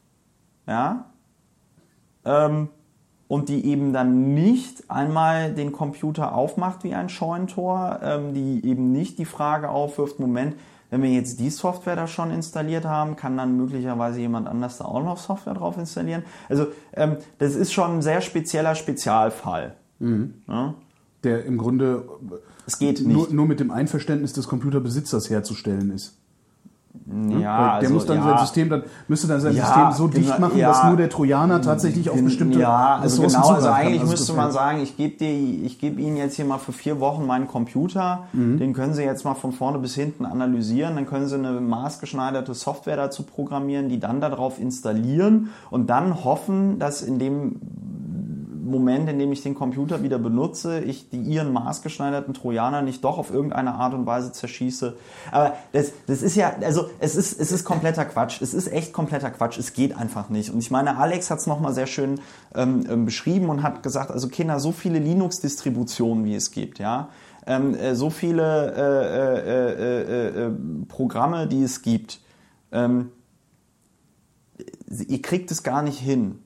ja, 0.66 1.06
ähm, 2.24 2.68
und 3.28 3.48
die 3.48 3.66
eben 3.66 3.92
dann 3.92 4.34
nicht 4.34 4.88
einmal 4.90 5.52
den 5.52 5.72
Computer 5.72 6.34
aufmacht 6.34 6.84
wie 6.84 6.94
ein 6.94 7.08
Scheunentor, 7.08 8.00
ähm, 8.02 8.34
die 8.34 8.64
eben 8.64 8.92
nicht 8.92 9.18
die 9.18 9.24
Frage 9.24 9.68
aufwirft, 9.68 10.20
Moment, 10.20 10.56
wenn 10.90 11.02
wir 11.02 11.10
jetzt 11.10 11.40
die 11.40 11.50
Software 11.50 11.96
da 11.96 12.06
schon 12.06 12.30
installiert 12.30 12.84
haben, 12.84 13.16
kann 13.16 13.36
dann 13.36 13.56
möglicherweise 13.56 14.20
jemand 14.20 14.46
anders 14.48 14.78
da 14.78 14.84
auch 14.84 15.02
noch 15.02 15.18
Software 15.18 15.54
drauf 15.54 15.76
installieren. 15.78 16.22
Also 16.48 16.68
ähm, 16.92 17.16
das 17.38 17.54
ist 17.54 17.72
schon 17.72 17.96
ein 17.96 18.02
sehr 18.02 18.20
spezieller 18.20 18.74
Spezialfall. 18.74 19.76
Ja? 20.48 20.74
der 21.24 21.44
im 21.44 21.58
Grunde 21.58 22.08
Es 22.66 22.78
geht 22.78 23.00
nur, 23.00 23.22
nicht. 23.22 23.32
nur 23.32 23.46
mit 23.46 23.60
dem 23.60 23.70
Einverständnis 23.70 24.32
des 24.32 24.46
Computerbesitzers 24.46 25.28
herzustellen 25.30 25.90
ist. 25.90 26.18
Ja, 27.06 27.14
Weil 27.14 27.38
der 27.38 27.74
also, 27.74 27.94
muss 27.94 28.06
dann 28.06 28.16
ja, 28.18 28.22
sein 28.24 28.38
System 28.38 28.68
dann 28.70 28.82
müsste 29.08 29.26
dann 29.28 29.40
sein 29.40 29.54
Ja, 29.54 29.64
System 29.66 29.92
so 29.92 30.08
dicht 30.08 30.34
genau, 30.34 30.48
machen, 30.48 30.58
ja. 30.58 30.68
dass 30.68 30.84
nur 30.84 30.96
der 30.96 31.08
Trojaner 31.08 31.62
tatsächlich 31.62 32.10
auf 32.10 32.20
bestimmte 32.22 32.58
ja, 32.58 32.96
also 32.96 33.22
Ressourcen 33.22 33.42
genau, 33.42 33.54
also 33.54 33.68
eigentlich 33.68 34.00
Also 34.00 34.10
müsste 34.12 34.32
man 34.32 34.50
sagen, 34.52 34.80
ich 34.82 34.96
gebe 34.96 35.16
dir, 35.16 35.30
ich 35.30 35.78
gebe 35.78 36.00
Ihnen 36.00 36.16
jetzt 36.16 36.36
hier 36.36 36.44
mal 36.44 36.58
für 36.58 36.72
vier 36.72 36.98
Wochen 37.00 37.26
meinen 37.26 37.46
Computer, 37.46 38.24
Mhm. 38.32 38.58
den 38.58 38.72
können 38.72 38.94
Sie 38.94 39.02
jetzt 39.02 39.24
mal 39.24 39.34
von 39.34 39.52
vorne 39.52 39.78
bis 39.78 39.94
hinten 39.94 40.24
analysieren, 40.26 40.96
dann 40.96 41.06
können 41.06 41.26
Sie 41.28 41.34
eine 41.36 41.52
maßgeschneiderte 41.60 42.54
Software 42.54 42.96
dazu 42.96 43.22
programmieren, 43.22 43.88
die 43.88 44.00
dann 44.00 44.20
darauf 44.20 44.58
installieren 44.60 45.50
und 45.70 45.88
dann 45.90 46.24
hoffen, 46.24 46.78
dass 46.78 47.02
in 47.02 47.18
dem 47.18 47.56
Moment, 48.70 49.08
in 49.08 49.18
dem 49.18 49.32
ich 49.32 49.42
den 49.42 49.54
Computer 49.54 50.02
wieder 50.02 50.18
benutze, 50.18 50.80
ich 50.80 51.10
die 51.10 51.20
ihren 51.20 51.52
maßgeschneiderten 51.52 52.34
Trojaner 52.34 52.82
nicht 52.82 53.04
doch 53.04 53.18
auf 53.18 53.32
irgendeine 53.32 53.74
Art 53.74 53.94
und 53.94 54.06
Weise 54.06 54.32
zerschieße. 54.32 54.96
Aber 55.30 55.54
das, 55.72 55.92
das 56.06 56.22
ist 56.22 56.36
ja, 56.36 56.54
also 56.62 56.90
es 56.98 57.16
ist, 57.16 57.40
es 57.40 57.52
ist 57.52 57.64
kompletter 57.64 58.04
Quatsch. 58.04 58.40
Es 58.42 58.54
ist 58.54 58.72
echt 58.72 58.92
kompletter 58.92 59.30
Quatsch. 59.30 59.58
Es 59.58 59.72
geht 59.72 59.96
einfach 59.96 60.28
nicht. 60.28 60.50
Und 60.50 60.58
ich 60.58 60.70
meine, 60.70 60.96
Alex 60.96 61.30
hat 61.30 61.38
es 61.38 61.46
nochmal 61.46 61.74
sehr 61.74 61.86
schön 61.86 62.20
ähm, 62.54 62.86
ähm, 62.88 63.04
beschrieben 63.04 63.48
und 63.48 63.62
hat 63.62 63.82
gesagt, 63.82 64.10
also 64.10 64.28
Kinder, 64.28 64.60
so 64.60 64.72
viele 64.72 64.98
Linux-Distributionen, 64.98 66.24
wie 66.24 66.34
es 66.34 66.50
gibt, 66.50 66.78
ja. 66.78 67.08
Ähm, 67.46 67.74
äh, 67.74 67.94
so 67.94 68.10
viele 68.10 68.74
äh, 68.74 69.36
äh, 69.36 69.68
äh, 69.68 70.42
äh, 70.42 70.46
äh, 70.46 70.50
Programme, 70.88 71.46
die 71.46 71.62
es 71.62 71.82
gibt. 71.82 72.20
Ähm, 72.72 73.10
ihr 74.88 75.22
kriegt 75.22 75.50
es 75.50 75.62
gar 75.62 75.82
nicht 75.82 76.00
hin 76.00 76.40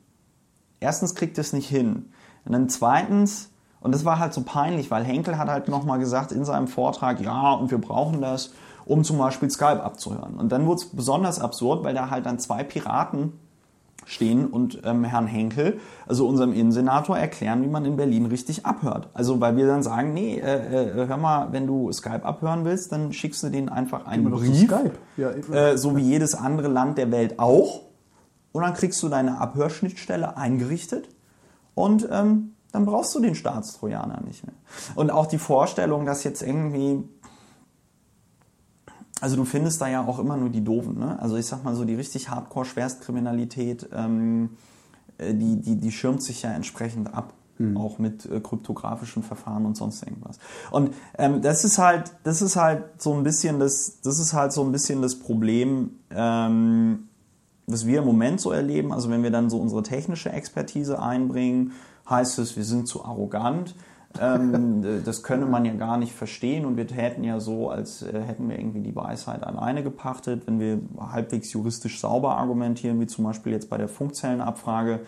erstens 0.80 1.14
kriegt 1.14 1.38
es 1.38 1.52
nicht 1.52 1.68
hin. 1.68 2.06
Und 2.44 2.52
dann 2.52 2.68
zweitens, 2.68 3.50
und 3.80 3.94
das 3.94 4.04
war 4.04 4.18
halt 4.18 4.34
so 4.34 4.42
peinlich, 4.42 4.90
weil 4.90 5.04
Henkel 5.04 5.38
hat 5.38 5.48
halt 5.48 5.68
nochmal 5.68 5.98
gesagt 5.98 6.32
in 6.32 6.44
seinem 6.44 6.68
Vortrag, 6.68 7.20
ja, 7.20 7.52
und 7.52 7.70
wir 7.70 7.78
brauchen 7.78 8.20
das, 8.20 8.52
um 8.86 9.04
zum 9.04 9.18
Beispiel 9.18 9.50
Skype 9.50 9.82
abzuhören. 9.82 10.34
Und 10.34 10.50
dann 10.52 10.66
wurde 10.66 10.80
es 10.80 10.86
besonders 10.86 11.40
absurd, 11.40 11.84
weil 11.84 11.94
da 11.94 12.10
halt 12.10 12.26
dann 12.26 12.38
zwei 12.38 12.64
Piraten 12.64 13.34
stehen 14.06 14.46
und 14.46 14.80
ähm, 14.84 15.04
Herrn 15.04 15.26
Henkel, 15.26 15.78
also 16.06 16.26
unserem 16.26 16.52
Innensenator, 16.52 17.16
erklären, 17.16 17.62
wie 17.62 17.68
man 17.68 17.84
in 17.84 17.96
Berlin 17.96 18.26
richtig 18.26 18.66
abhört. 18.66 19.08
Also 19.14 19.40
weil 19.40 19.56
wir 19.56 19.66
dann 19.66 19.82
sagen, 19.82 20.14
nee, 20.14 20.38
äh, 20.38 21.02
äh, 21.02 21.06
hör 21.06 21.16
mal, 21.16 21.52
wenn 21.52 21.66
du 21.66 21.92
Skype 21.92 22.24
abhören 22.24 22.64
willst, 22.64 22.92
dann 22.92 23.12
schickst 23.12 23.42
du 23.42 23.50
denen 23.50 23.68
einfach 23.68 24.06
einen 24.06 24.30
Brief, 24.30 24.56
Skype. 24.56 24.92
Ja, 25.16 25.30
äh, 25.30 25.76
so 25.78 25.96
wie 25.96 26.02
jedes 26.02 26.34
andere 26.34 26.68
Land 26.68 26.98
der 26.98 27.10
Welt 27.10 27.38
auch. 27.38 27.82
Und 28.52 28.62
dann 28.62 28.74
kriegst 28.74 29.02
du 29.02 29.08
deine 29.08 29.38
Abhörschnittstelle 29.38 30.36
eingerichtet 30.36 31.08
und 31.74 32.08
ähm, 32.10 32.54
dann 32.72 32.84
brauchst 32.84 33.14
du 33.14 33.20
den 33.20 33.34
Staatstrojaner 33.34 34.20
nicht 34.22 34.44
mehr. 34.44 34.54
Und 34.94 35.10
auch 35.10 35.26
die 35.26 35.38
Vorstellung, 35.38 36.06
dass 36.06 36.24
jetzt 36.24 36.42
irgendwie, 36.42 37.02
also 39.20 39.36
du 39.36 39.44
findest 39.44 39.80
da 39.80 39.88
ja 39.88 40.04
auch 40.06 40.18
immer 40.18 40.36
nur 40.36 40.50
die 40.50 40.64
Doofen, 40.64 40.98
ne? 40.98 41.18
Also 41.20 41.36
ich 41.36 41.46
sag 41.46 41.64
mal 41.64 41.74
so, 41.74 41.84
die 41.84 41.94
richtig 41.94 42.30
Hardcore-Schwerstkriminalität, 42.30 43.88
ähm, 43.92 44.50
äh, 45.18 45.34
die, 45.34 45.60
die, 45.60 45.76
die 45.76 45.92
schirmt 45.92 46.22
sich 46.22 46.42
ja 46.42 46.52
entsprechend 46.52 47.14
ab. 47.14 47.34
Auch 47.74 47.98
mit 47.98 48.24
äh, 48.24 48.40
kryptografischen 48.40 49.22
Verfahren 49.22 49.66
und 49.66 49.76
sonst 49.76 50.02
irgendwas. 50.02 50.38
Und 50.70 50.94
ähm, 51.18 51.42
das 51.42 51.62
ist 51.62 51.76
halt, 51.76 52.10
das 52.22 52.40
ist 52.40 52.56
halt 52.56 53.02
so 53.02 53.12
ein 53.12 53.22
bisschen 53.22 53.58
das, 53.58 54.00
das 54.00 54.18
ist 54.18 54.32
halt 54.32 54.54
so 54.54 54.64
ein 54.64 54.72
bisschen 54.72 55.02
das 55.02 55.18
Problem, 55.18 55.90
ähm, 56.08 57.09
was 57.72 57.86
wir 57.86 58.00
im 58.00 58.06
Moment 58.06 58.40
so 58.40 58.52
erleben, 58.52 58.92
also 58.92 59.10
wenn 59.10 59.22
wir 59.22 59.30
dann 59.30 59.50
so 59.50 59.58
unsere 59.58 59.82
technische 59.82 60.30
Expertise 60.30 61.00
einbringen, 61.00 61.72
heißt 62.08 62.38
es, 62.38 62.56
wir 62.56 62.64
sind 62.64 62.88
zu 62.88 63.04
arrogant. 63.04 63.74
ähm, 64.20 65.02
das 65.04 65.22
könne 65.22 65.46
man 65.46 65.64
ja 65.64 65.74
gar 65.74 65.96
nicht 65.96 66.12
verstehen 66.12 66.64
und 66.64 66.76
wir 66.76 66.86
täten 66.86 67.24
ja 67.24 67.40
so, 67.40 67.70
als 67.70 68.02
äh, 68.02 68.20
hätten 68.20 68.48
wir 68.48 68.58
irgendwie 68.58 68.80
die 68.80 68.94
Weisheit 68.94 69.44
alleine 69.44 69.82
gepachtet, 69.82 70.46
wenn 70.46 70.58
wir 70.58 70.80
halbwegs 70.98 71.52
juristisch 71.52 72.00
sauber 72.00 72.36
argumentieren, 72.36 73.00
wie 73.00 73.06
zum 73.06 73.24
Beispiel 73.24 73.52
jetzt 73.52 73.70
bei 73.70 73.78
der 73.78 73.88
Funkzellenabfrage. 73.88 75.00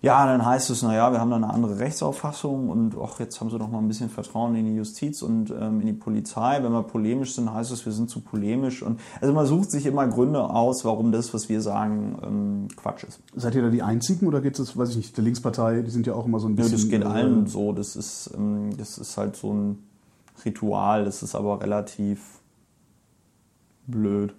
Ja, 0.00 0.26
dann 0.26 0.44
heißt 0.44 0.70
es, 0.70 0.82
naja, 0.82 1.10
wir 1.10 1.20
haben 1.20 1.30
da 1.30 1.36
eine 1.36 1.50
andere 1.50 1.78
Rechtsauffassung 1.80 2.68
und 2.68 2.96
ach, 3.02 3.18
jetzt 3.18 3.40
haben 3.40 3.50
sie 3.50 3.58
doch 3.58 3.68
mal 3.68 3.78
ein 3.78 3.88
bisschen 3.88 4.10
Vertrauen 4.10 4.54
in 4.54 4.66
die 4.66 4.76
Justiz 4.76 5.22
und 5.22 5.50
ähm, 5.50 5.80
in 5.80 5.86
die 5.86 5.92
Polizei. 5.92 6.62
Wenn 6.62 6.72
wir 6.72 6.84
polemisch 6.84 7.34
sind, 7.34 7.52
heißt 7.52 7.72
es, 7.72 7.84
wir 7.84 7.92
sind 7.92 8.08
zu 8.08 8.20
polemisch. 8.20 8.82
Und 8.82 9.00
also 9.20 9.34
man 9.34 9.46
sucht 9.46 9.70
sich 9.72 9.86
immer 9.86 10.06
Gründe 10.06 10.42
aus, 10.42 10.84
warum 10.84 11.10
das, 11.10 11.34
was 11.34 11.48
wir 11.48 11.60
sagen, 11.60 12.18
ähm, 12.22 12.68
Quatsch 12.76 13.04
ist. 13.04 13.20
Seid 13.34 13.56
ihr 13.56 13.62
da 13.62 13.70
die 13.70 13.82
Einzigen 13.82 14.26
oder 14.28 14.40
geht 14.40 14.58
es, 14.58 14.76
weiß 14.76 14.90
ich 14.90 14.96
nicht, 14.96 15.16
der 15.16 15.24
Linkspartei, 15.24 15.82
die 15.82 15.90
sind 15.90 16.06
ja 16.06 16.14
auch 16.14 16.26
immer 16.26 16.38
so 16.38 16.46
ein 16.46 16.54
bisschen. 16.54 16.72
das 16.72 16.88
geht 16.88 17.02
äh, 17.02 17.06
allen 17.06 17.46
so. 17.46 17.72
Das 17.72 17.96
ist, 17.96 18.30
ähm, 18.36 18.76
das 18.76 18.98
ist 18.98 19.16
halt 19.16 19.34
so 19.34 19.52
ein 19.52 19.78
Ritual. 20.44 21.04
Das 21.04 21.24
ist 21.24 21.34
aber 21.34 21.60
relativ 21.60 22.40
blöd. 23.88 24.34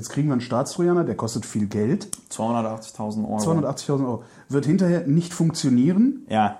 Jetzt 0.00 0.08
kriegen 0.08 0.28
wir 0.28 0.32
einen 0.32 0.40
Staatstrojaner, 0.40 1.04
der 1.04 1.14
kostet 1.14 1.44
viel 1.44 1.66
Geld, 1.66 2.08
280.000 2.32 3.28
Euro. 3.28 3.36
280.000 3.36 4.06
Euro. 4.06 4.24
Wird 4.48 4.64
hinterher 4.64 5.06
nicht 5.06 5.34
funktionieren, 5.34 6.24
Ja, 6.30 6.58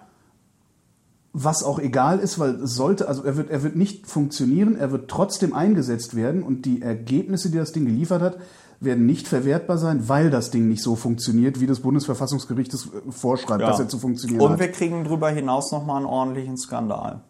was 1.33 1.63
auch 1.63 1.79
egal 1.79 2.19
ist, 2.19 2.39
weil 2.39 2.67
sollte, 2.67 3.09
also 3.09 3.23
er 3.23 3.39
wird, 3.39 3.51
er 3.51 3.63
wird 3.63 3.77
nicht 3.77 4.07
funktionieren, 4.07 4.77
er 4.77 4.91
wird 4.91 5.09
trotzdem 5.09 5.55
eingesetzt 5.55 6.17
werden 6.17 6.43
und 6.43 6.67
die 6.67 6.83
Ergebnisse, 6.83 7.51
die 7.51 7.57
das 7.57 7.73
Ding 7.73 7.87
geliefert 7.87 8.21
hat, 8.21 8.37
werden 8.81 9.07
nicht 9.07 9.27
verwertbar 9.27 9.79
sein, 9.79 10.09
weil 10.09 10.29
das 10.29 10.51
Ding 10.51 10.69
nicht 10.69 10.83
so 10.83 10.97
funktioniert, 10.97 11.61
wie 11.61 11.67
das 11.67 11.81
Bundesverfassungsgericht 11.81 12.75
es 12.75 12.87
äh, 12.87 13.11
vorschreibt, 13.11 13.63
dass 13.63 13.81
er 13.81 13.89
zu 13.89 13.99
funktionieren 13.99 14.41
Und 14.43 14.53
hat. 14.53 14.61
wir 14.61 14.71
kriegen 14.71 15.05
darüber 15.05 15.31
hinaus 15.31 15.73
nochmal 15.73 15.99
einen 15.99 16.07
ordentlichen 16.07 16.59
Skandal. 16.59 17.21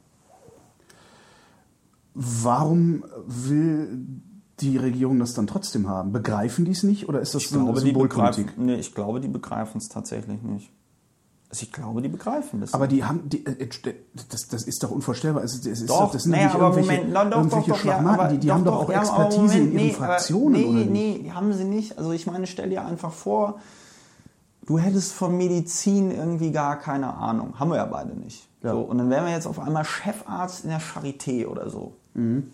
Warum 2.14 3.04
will 3.26 4.22
die 4.60 4.76
Regierung 4.76 5.18
das 5.18 5.34
dann 5.34 5.46
trotzdem 5.46 5.88
haben? 5.88 6.12
Begreifen 6.12 6.64
die 6.64 6.72
es 6.72 6.82
nicht 6.82 7.08
oder 7.08 7.20
ist 7.20 7.34
das 7.34 7.42
Ich 7.42 7.48
so 7.48 7.56
eine 7.56 7.64
glaube, 7.64 7.80
die 7.80 7.86
Symbolpolitik? 7.86 8.58
nee, 8.58 8.74
ich 8.76 8.94
glaube, 8.94 9.20
die 9.20 9.28
begreifen 9.28 9.78
es 9.78 9.88
tatsächlich 9.88 10.42
nicht. 10.42 10.70
Also 11.50 11.64
ich 11.64 11.72
glaube, 11.72 12.00
die 12.00 12.08
begreifen 12.08 12.60
das. 12.60 12.74
Aber 12.74 12.86
die 12.86 13.02
haben, 13.02 13.28
die, 13.28 13.44
äh, 13.44 13.68
das, 14.28 14.46
das 14.46 14.62
ist 14.62 14.84
doch 14.84 14.92
unvorstellbar. 14.92 15.42
Es 15.42 15.54
ist, 15.54 15.66
es 15.66 15.80
ist 15.80 15.90
Doch, 15.90 16.12
das 16.12 16.22
sind 16.22 16.30
naja, 16.30 16.44
nicht 16.44 16.54
aber 16.54 16.76
irgendwelche, 16.76 17.02
Moment, 17.02 17.16
doch, 17.16 17.38
irgendwelche 17.38 17.70
doch, 17.70 17.78
doch, 17.78 17.84
ja, 17.84 18.28
die, 18.28 18.38
die 18.38 18.52
haben 18.52 18.64
doch 18.64 18.76
auch 18.76 18.90
Expertise 18.90 19.40
Moment, 19.40 19.54
in 19.56 19.72
ihren 19.72 19.86
nee, 19.86 19.92
Fraktionen, 19.92 20.52
nee, 20.52 20.64
oder 20.64 20.78
nicht? 20.90 21.22
Nee, 21.24 21.30
haben 21.32 21.52
sie 21.52 21.64
nicht. 21.64 21.98
Also 21.98 22.12
ich 22.12 22.26
meine, 22.28 22.46
stell 22.46 22.70
dir 22.70 22.84
einfach 22.84 23.12
vor, 23.12 23.58
du 24.64 24.78
hättest 24.78 25.12
von 25.12 25.36
Medizin 25.36 26.12
irgendwie 26.12 26.52
gar 26.52 26.78
keine 26.78 27.14
Ahnung. 27.14 27.58
Haben 27.58 27.70
wir 27.70 27.78
ja 27.78 27.86
beide 27.86 28.14
nicht. 28.14 28.46
Ja. 28.62 28.70
So, 28.70 28.82
und 28.82 28.98
dann 28.98 29.10
wären 29.10 29.26
wir 29.26 29.32
jetzt 29.32 29.48
auf 29.48 29.58
einmal 29.58 29.84
Chefarzt 29.84 30.62
in 30.62 30.70
der 30.70 30.80
Charité 30.80 31.48
oder 31.48 31.68
so. 31.68 31.94
Mhm. 32.14 32.52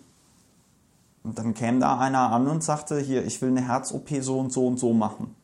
Und 1.23 1.37
dann 1.37 1.53
käme 1.53 1.79
da 1.79 1.97
einer 1.97 2.31
an 2.31 2.47
und 2.47 2.63
sagte, 2.63 2.99
hier, 2.99 3.25
ich 3.25 3.41
will 3.41 3.49
eine 3.49 3.67
Herz-OP 3.67 4.09
so 4.21 4.39
und 4.39 4.51
so 4.51 4.65
und 4.65 4.79
so 4.79 4.93
machen. 4.93 5.35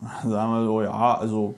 Dann 0.00 0.30
sagen 0.30 0.52
wir 0.52 0.64
so, 0.64 0.82
ja, 0.82 1.14
also 1.18 1.54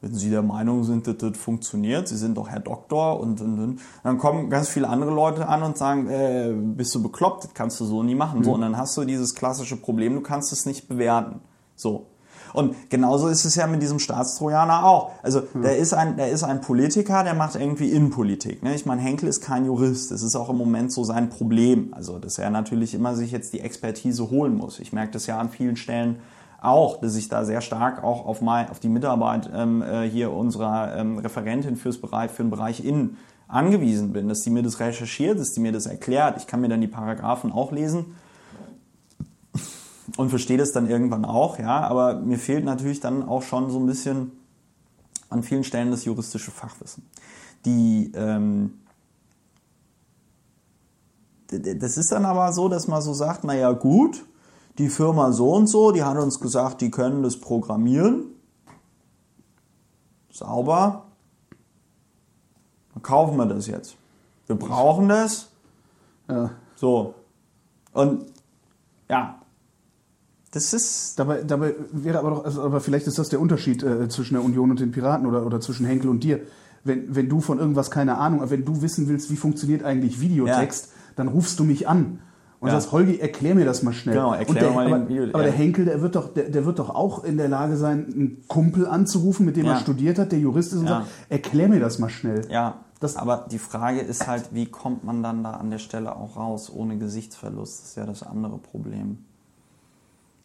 wenn 0.00 0.14
Sie 0.14 0.30
der 0.30 0.42
Meinung 0.42 0.82
sind, 0.82 1.06
dass 1.06 1.16
das 1.18 1.36
funktioniert, 1.38 2.08
Sie 2.08 2.16
sind 2.16 2.36
doch 2.36 2.48
Herr 2.48 2.60
Doktor 2.60 3.20
und, 3.20 3.40
und, 3.40 3.58
und 3.60 3.80
dann 4.02 4.18
kommen 4.18 4.50
ganz 4.50 4.68
viele 4.68 4.88
andere 4.88 5.12
Leute 5.12 5.48
an 5.48 5.62
und 5.62 5.78
sagen, 5.78 6.08
äh, 6.08 6.52
bist 6.52 6.94
du 6.94 7.02
bekloppt, 7.02 7.44
das 7.44 7.54
kannst 7.54 7.78
du 7.80 7.84
so 7.84 8.02
nie 8.02 8.16
machen. 8.16 8.42
So, 8.42 8.52
und 8.54 8.62
dann 8.62 8.76
hast 8.76 8.96
du 8.96 9.04
dieses 9.04 9.34
klassische 9.34 9.76
Problem, 9.76 10.14
du 10.14 10.20
kannst 10.20 10.52
es 10.52 10.66
nicht 10.66 10.88
bewerten. 10.88 11.40
So. 11.76 12.06
Und 12.52 12.90
genauso 12.90 13.28
ist 13.28 13.44
es 13.44 13.54
ja 13.54 13.66
mit 13.66 13.82
diesem 13.82 13.98
Staatstrojaner 13.98 14.84
auch. 14.84 15.12
Also 15.22 15.42
der 15.54 15.78
ist 15.78 15.92
ein, 15.94 16.16
der 16.16 16.30
ist 16.30 16.42
ein 16.42 16.60
Politiker, 16.60 17.24
der 17.24 17.34
macht 17.34 17.56
irgendwie 17.56 17.90
Innenpolitik. 17.90 18.62
Ne? 18.62 18.74
Ich 18.74 18.86
meine, 18.86 19.00
Henkel 19.00 19.28
ist 19.28 19.40
kein 19.40 19.64
Jurist. 19.64 20.10
Das 20.10 20.22
ist 20.22 20.36
auch 20.36 20.50
im 20.50 20.56
Moment 20.56 20.92
so 20.92 21.04
sein 21.04 21.30
Problem. 21.30 21.92
Also 21.92 22.18
dass 22.18 22.38
er 22.38 22.50
natürlich 22.50 22.94
immer 22.94 23.14
sich 23.14 23.32
jetzt 23.32 23.52
die 23.52 23.60
Expertise 23.60 24.30
holen 24.30 24.54
muss. 24.54 24.80
Ich 24.80 24.92
merke 24.92 25.12
das 25.12 25.26
ja 25.26 25.38
an 25.38 25.48
vielen 25.48 25.76
Stellen 25.76 26.16
auch, 26.60 27.00
dass 27.00 27.16
ich 27.16 27.28
da 27.28 27.44
sehr 27.44 27.60
stark 27.60 28.04
auch 28.04 28.24
auf, 28.24 28.40
mein, 28.40 28.70
auf 28.70 28.78
die 28.78 28.88
Mitarbeit 28.88 29.50
ähm, 29.52 29.82
äh, 29.82 30.08
hier 30.08 30.32
unserer 30.32 30.96
ähm, 30.96 31.18
Referentin 31.18 31.76
fürs 31.76 31.98
Bereich, 31.98 32.30
für 32.30 32.44
den 32.44 32.50
Bereich 32.50 32.84
Innen 32.84 33.16
angewiesen 33.48 34.12
bin, 34.12 34.28
dass 34.28 34.42
die 34.42 34.50
mir 34.50 34.62
das 34.62 34.78
recherchiert, 34.80 35.38
dass 35.38 35.52
die 35.52 35.60
mir 35.60 35.72
das 35.72 35.86
erklärt. 35.86 36.36
Ich 36.38 36.46
kann 36.46 36.60
mir 36.60 36.68
dann 36.68 36.80
die 36.80 36.86
Paragraphen 36.88 37.52
auch 37.52 37.72
lesen 37.72 38.14
und 40.16 40.28
verstehe 40.30 40.58
das 40.58 40.72
dann 40.72 40.88
irgendwann 40.88 41.24
auch, 41.24 41.58
ja, 41.58 41.80
aber 41.80 42.20
mir 42.20 42.38
fehlt 42.38 42.64
natürlich 42.64 43.00
dann 43.00 43.22
auch 43.26 43.42
schon 43.42 43.70
so 43.70 43.78
ein 43.78 43.86
bisschen 43.86 44.32
an 45.30 45.42
vielen 45.42 45.64
Stellen 45.64 45.90
das 45.90 46.04
juristische 46.04 46.50
Fachwissen. 46.50 47.04
Die, 47.64 48.12
ähm, 48.14 48.78
das 51.48 51.96
ist 51.96 52.12
dann 52.12 52.24
aber 52.24 52.52
so, 52.52 52.68
dass 52.68 52.88
man 52.88 53.02
so 53.02 53.12
sagt, 53.12 53.44
naja 53.44 53.72
gut, 53.72 54.24
die 54.78 54.88
Firma 54.88 55.32
so 55.32 55.52
und 55.52 55.66
so, 55.66 55.92
die 55.92 56.02
hat 56.02 56.16
uns 56.16 56.40
gesagt, 56.40 56.80
die 56.80 56.90
können 56.90 57.22
das 57.22 57.38
programmieren. 57.38 58.26
Sauber. 60.30 61.06
Dann 62.94 63.02
kaufen 63.02 63.36
wir 63.36 63.46
das 63.46 63.66
jetzt. 63.66 63.96
Wir 64.46 64.56
brauchen 64.56 65.08
das. 65.08 65.50
Ja. 66.28 66.50
So. 66.74 67.14
Und 67.92 68.26
ja, 69.08 69.41
das 70.52 70.72
ist. 70.72 71.18
Dabei, 71.18 71.42
dabei 71.42 71.74
wäre 71.92 72.18
aber 72.20 72.30
doch, 72.30 72.44
also, 72.44 72.62
aber 72.62 72.80
vielleicht 72.80 73.06
ist 73.06 73.18
das 73.18 73.28
der 73.28 73.40
Unterschied 73.40 73.82
äh, 73.82 74.08
zwischen 74.08 74.34
der 74.34 74.44
Union 74.44 74.70
und 74.70 74.80
den 74.80 74.92
Piraten 74.92 75.26
oder, 75.26 75.44
oder 75.44 75.60
zwischen 75.60 75.84
Henkel 75.86 76.08
und 76.10 76.22
dir. 76.24 76.40
Wenn, 76.84 77.14
wenn 77.14 77.28
du 77.28 77.40
von 77.40 77.58
irgendwas 77.58 77.90
keine 77.90 78.18
Ahnung, 78.18 78.42
wenn 78.50 78.64
du 78.64 78.82
wissen 78.82 79.08
willst, 79.08 79.30
wie 79.30 79.36
funktioniert 79.36 79.84
eigentlich 79.84 80.20
Videotext, 80.20 80.88
dann 81.16 81.28
rufst 81.28 81.58
du 81.60 81.64
mich 81.64 81.86
an 81.88 82.18
und 82.58 82.68
Ja. 82.68 82.74
sagst, 82.74 82.92
Holgi, 82.92 83.18
erklär 83.20 83.54
mir 83.54 83.64
das 83.64 83.82
mal 83.84 83.92
schnell. 83.92 84.14
Genau, 84.16 84.32
erklär 84.34 84.62
der, 84.64 84.72
mal 84.72 84.86
aber, 84.86 84.98
den 84.98 85.08
Video- 85.08 85.24
aber 85.32 85.42
der 85.44 85.52
ja. 85.52 85.58
Henkel, 85.58 85.84
der 85.84 86.00
wird, 86.02 86.16
doch, 86.16 86.32
der, 86.34 86.48
der 86.50 86.64
wird 86.64 86.78
doch 86.80 86.90
auch 86.90 87.22
in 87.24 87.36
der 87.36 87.48
Lage 87.48 87.76
sein, 87.76 88.06
einen 88.12 88.44
Kumpel 88.48 88.86
anzurufen, 88.86 89.46
mit 89.46 89.56
dem 89.56 89.66
Ja. 89.66 89.72
er 89.74 89.78
studiert 89.80 90.18
hat, 90.18 90.32
der 90.32 90.38
Jurist 90.40 90.72
ist 90.72 90.80
und 90.80 90.86
Ja. 90.86 91.00
sagt, 91.00 91.06
erklär 91.28 91.68
mir 91.68 91.78
das 91.80 91.98
mal 92.00 92.08
schnell. 92.08 92.42
Ja, 92.50 92.80
Das- 93.00 93.16
aber 93.16 93.46
die 93.50 93.58
Frage 93.58 94.00
ist 94.00 94.26
halt, 94.26 94.50
wie 94.52 94.66
kommt 94.66 95.04
man 95.04 95.22
dann 95.22 95.42
da 95.44 95.52
an 95.52 95.70
der 95.70 95.78
Stelle 95.78 96.14
auch 96.16 96.36
raus, 96.36 96.70
ohne 96.74 96.98
Gesichtsverlust? 96.98 97.80
Das 97.80 97.88
ist 97.90 97.96
ja 97.96 98.06
das 98.06 98.22
andere 98.24 98.58
Problem. 98.58 99.18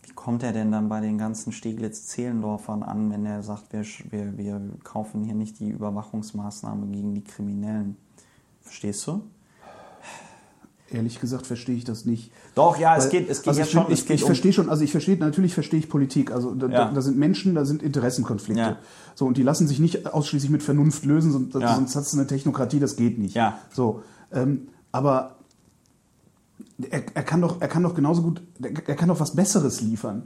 Wie 0.08 0.14
kommt 0.14 0.42
er 0.42 0.54
denn 0.54 0.72
dann 0.72 0.88
bei 0.90 1.02
den 1.02 1.18
ganzen 1.18 1.52
Steglitz-Zehlendorfern 1.52 2.82
an, 2.82 3.12
wenn 3.12 3.26
er 3.26 3.44
sagt, 3.44 3.74
wir, 3.74 3.84
wir, 4.10 4.38
wir 4.38 4.62
kaufen 4.84 5.24
hier 5.24 5.36
nicht 5.36 5.60
die 5.60 5.70
Überwachungsmaßnahme 5.70 6.88
gegen 6.88 7.14
die 7.14 7.24
Kriminellen? 7.24 7.98
Verstehst 8.62 9.06
du? 9.06 9.22
Ehrlich 10.90 11.20
gesagt 11.20 11.46
verstehe 11.46 11.76
ich 11.76 11.84
das 11.84 12.06
nicht. 12.06 12.32
Doch, 12.56 12.78
ja, 12.80 12.96
es 12.96 13.04
Weil- 13.06 13.12
geht, 13.12 13.30
es 13.30 13.42
geht 13.42 13.50
also 13.50 13.60
ja 13.60 13.66
ich, 13.66 13.72
schon. 13.72 13.92
es 13.92 14.00
Ich, 14.00 14.06
geht 14.08 14.16
ich 14.16 14.24
um- 14.24 14.28
verstehe 14.28 14.54
schon, 14.54 14.70
also 14.70 14.84
ich 14.86 14.92
verstehe, 14.92 15.18
natürlich 15.18 15.54
verstehe 15.54 15.80
ich 15.80 15.90
Politik. 15.90 16.32
Also 16.32 16.56
da, 16.56 16.68
Ja. 16.68 16.86
da, 16.86 16.92
da 16.94 17.02
sind 17.02 17.18
Menschen, 17.18 17.56
da 17.56 17.66
sind 17.66 17.84
Interessenkonflikte. 17.84 18.62
Ja. 18.62 18.78
So, 19.14 19.26
und 19.26 19.36
die 19.36 19.44
lassen 19.44 19.68
sich 19.68 19.80
nicht 19.80 20.08
ausschließlich 20.14 20.50
mit 20.50 20.64
Vernunft 20.64 21.04
lösen, 21.04 21.34
sonst, 21.34 21.54
Ja. 21.56 21.76
sonst 21.76 21.94
hast 21.98 22.14
du 22.14 22.18
eine 22.18 22.26
Technokratie, 22.28 22.80
das 22.80 22.96
geht 22.96 23.20
nicht. 23.20 23.36
Ja. 23.36 23.60
So, 23.74 24.02
ähm, 24.32 24.70
aber 24.94 25.36
er, 26.90 27.04
er, 27.14 27.24
kann 27.24 27.42
doch, 27.42 27.62
er 27.62 27.68
kann 27.68 27.84
doch 27.84 27.94
genauso 27.96 28.22
gut, 28.22 28.42
er, 28.62 28.96
kann 28.96 29.10
doch 29.10 29.20
was 29.20 29.34
Besseres 29.36 29.82
liefern. 29.82 30.24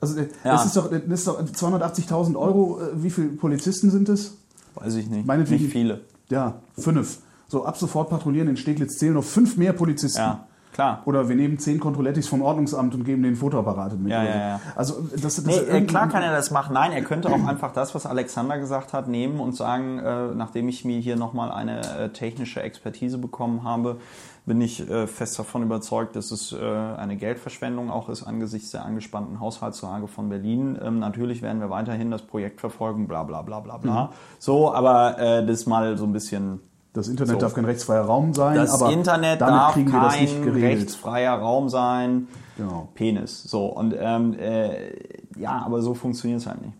Also 0.00 0.18
äh, 0.18 0.28
Ja. 0.44 0.52
das 0.52 0.66
ist 0.66 0.76
doch, 0.76 0.90
das 0.90 1.02
ist 1.20 1.26
doch 1.26 1.40
280.000 1.42 2.36
Euro, 2.36 2.80
äh, 2.80 3.02
wie 3.02 3.10
viele 3.10 3.28
Polizisten 3.28 3.90
sind 3.90 4.08
es? 4.08 4.34
Weiß 4.74 4.94
ich 4.94 5.08
nicht. 5.08 5.26
Meinetwegen- 5.26 5.62
Nicht 5.62 5.72
viele. 5.72 6.00
Ja, 6.30 6.60
fünf. 6.78 7.18
So, 7.48 7.66
ab 7.66 7.76
sofort 7.76 8.08
patrouillieren 8.08 8.48
in 8.48 8.56
Steglitz 8.56 8.96
zählen 8.96 9.12
noch 9.14 9.24
fünf 9.24 9.56
mehr 9.58 9.74
Polizisten. 9.74 10.18
Ja, 10.20 10.46
klar. 10.72 11.02
Oder 11.04 11.28
wir 11.28 11.36
nehmen 11.36 11.58
zehn 11.58 11.78
Kontrollettis 11.80 12.28
vom 12.28 12.42
Ordnungsamt 12.42 12.94
und 12.94 13.04
geben 13.04 13.22
denen 13.22 13.36
Fotoapparate 13.36 13.96
mit. 13.96 14.10
Ja, 14.10 14.22
ja, 14.24 14.36
ja. 14.36 14.60
Also 14.74 15.06
das, 15.12 15.36
das 15.36 15.44
Nee, 15.44 15.56
äh, 15.56 15.80
klar 15.82 16.08
kann 16.08 16.22
er 16.22 16.32
das 16.32 16.50
machen. 16.50 16.74
Nein, 16.74 16.92
er 16.92 17.02
könnte 17.02 17.28
auch 17.28 17.46
einfach 17.46 17.72
das, 17.72 17.94
was 17.94 18.06
Alexander 18.06 18.58
gesagt 18.58 18.92
hat, 18.92 19.08
nehmen 19.08 19.40
und 19.40 19.54
sagen, 19.54 19.98
äh, 19.98 20.34
nachdem 20.34 20.68
ich 20.68 20.84
mir 20.84 20.98
hier 20.98 21.16
nochmal 21.16 21.52
eine 21.52 21.80
äh, 21.80 22.08
technische 22.08 22.62
Expertise 22.62 23.18
bekommen 23.18 23.64
habe, 23.64 23.98
bin 24.44 24.60
ich 24.60 24.88
äh, 24.90 25.06
fest 25.06 25.38
davon 25.38 25.62
überzeugt, 25.62 26.16
dass 26.16 26.32
es 26.32 26.52
äh, 26.52 26.58
eine 26.58 27.16
Geldverschwendung 27.16 27.90
auch 27.90 28.08
ist 28.08 28.24
angesichts 28.24 28.72
der 28.72 28.84
angespannten 28.84 29.38
Haushaltslage 29.38 30.08
von 30.08 30.28
Berlin. 30.28 30.76
Ähm, 30.82 30.98
natürlich 30.98 31.42
werden 31.42 31.60
wir 31.60 31.70
weiterhin 31.70 32.10
das 32.10 32.22
Projekt 32.22 32.60
verfolgen, 32.60 33.06
bla 33.06 33.22
bla 33.22 33.42
bla 33.42 33.60
bla 33.60 33.76
bla. 33.76 34.12
So, 34.38 34.72
aber 34.74 35.18
äh, 35.18 35.46
das 35.46 35.66
mal 35.66 35.96
so 35.96 36.04
ein 36.04 36.12
bisschen 36.12 36.60
Das 36.92 37.08
Internet 37.08 37.34
So. 37.36 37.38
darf 37.40 37.54
kein 37.54 37.64
rechtsfreier 37.64 38.02
Raum 38.02 38.34
sein, 38.34 38.54
das 38.56 38.70
aber 38.80 38.92
Internet 38.92 39.40
damit 39.40 39.54
darf 39.54 39.72
kriegen 39.72 39.92
wir 39.92 40.00
das 40.00 40.20
nicht 40.20 40.34
kein 40.34 40.44
geregelt. 40.44 40.78
rechtsfreier 40.80 41.32
Raum 41.38 41.68
sein. 41.70 42.28
Genau. 42.58 42.88
Penis. 42.94 43.42
So, 43.44 43.66
und 43.66 43.94
ähm, 43.98 44.34
äh, 44.38 44.92
ja, 45.38 45.62
aber 45.64 45.80
so 45.80 45.94
funktioniert 45.94 46.40
es 46.40 46.46
halt 46.46 46.60
nicht. 46.60 46.74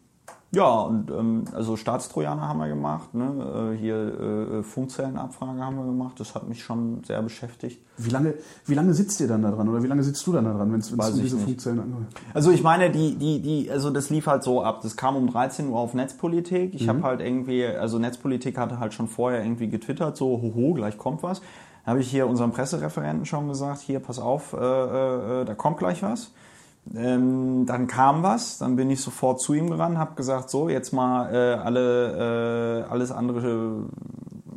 Ja, 0.54 0.80
und 0.82 1.10
ähm, 1.10 1.44
also 1.54 1.78
Staatstrojaner 1.78 2.46
haben 2.46 2.58
wir 2.58 2.68
gemacht, 2.68 3.14
ne? 3.14 3.72
äh, 3.72 3.78
hier 3.78 3.96
äh, 3.96 4.62
Funkzellenabfrage 4.62 5.58
haben 5.58 5.76
wir 5.76 5.86
gemacht, 5.86 6.20
das 6.20 6.34
hat 6.34 6.46
mich 6.46 6.62
schon 6.62 7.02
sehr 7.04 7.22
beschäftigt. 7.22 7.80
Wie 7.96 8.10
lange, 8.10 8.34
wie 8.66 8.74
lange 8.74 8.92
sitzt 8.92 9.18
ihr 9.20 9.28
dann 9.28 9.40
da 9.40 9.50
dran 9.50 9.66
oder 9.70 9.82
wie 9.82 9.86
lange 9.86 10.02
sitzt 10.02 10.26
du 10.26 10.32
dann 10.32 10.44
da 10.44 10.52
dran, 10.52 10.70
wenn 10.70 10.80
es 10.80 10.92
um 10.92 10.98
diese 10.98 11.36
nicht. 11.36 11.44
Funkzellen 11.44 11.80
angeht? 11.80 12.06
Also 12.34 12.50
ich 12.50 12.62
meine, 12.62 12.90
die, 12.90 13.14
die, 13.14 13.40
die, 13.40 13.70
also 13.70 13.88
das 13.88 14.10
lief 14.10 14.26
halt 14.26 14.42
so 14.42 14.62
ab. 14.62 14.80
Das 14.82 14.94
kam 14.94 15.16
um 15.16 15.26
13 15.30 15.68
Uhr 15.68 15.78
auf 15.78 15.94
Netzpolitik. 15.94 16.74
Ich 16.74 16.86
habe 16.86 17.02
halt 17.02 17.22
irgendwie, 17.22 17.64
also 17.64 17.98
Netzpolitik 17.98 18.58
hatte 18.58 18.78
halt 18.78 18.92
schon 18.92 19.08
vorher 19.08 19.42
irgendwie 19.42 19.68
getwittert, 19.68 20.18
so, 20.18 20.42
hoho, 20.42 20.74
gleich 20.74 20.98
kommt 20.98 21.22
was. 21.22 21.40
Da 21.84 21.92
habe 21.92 22.00
ich 22.00 22.10
hier 22.10 22.26
unserem 22.26 22.52
Pressereferenten 22.52 23.24
schon 23.24 23.48
gesagt, 23.48 23.80
hier, 23.80 24.00
pass 24.00 24.18
auf, 24.18 24.52
äh, 24.52 24.56
äh, 24.56 25.44
da 25.46 25.54
kommt 25.54 25.78
gleich 25.78 26.02
was. 26.02 26.32
Ähm, 26.94 27.64
dann 27.66 27.86
kam 27.86 28.22
was, 28.22 28.58
dann 28.58 28.76
bin 28.76 28.90
ich 28.90 29.00
sofort 29.00 29.40
zu 29.40 29.54
ihm 29.54 29.70
gerannt, 29.70 29.98
habe 29.98 30.14
gesagt, 30.14 30.50
so, 30.50 30.68
jetzt 30.68 30.92
mal 30.92 31.32
äh, 31.32 31.54
alle, 31.54 32.84
äh, 32.86 32.90
alles 32.90 33.12
andere 33.12 33.86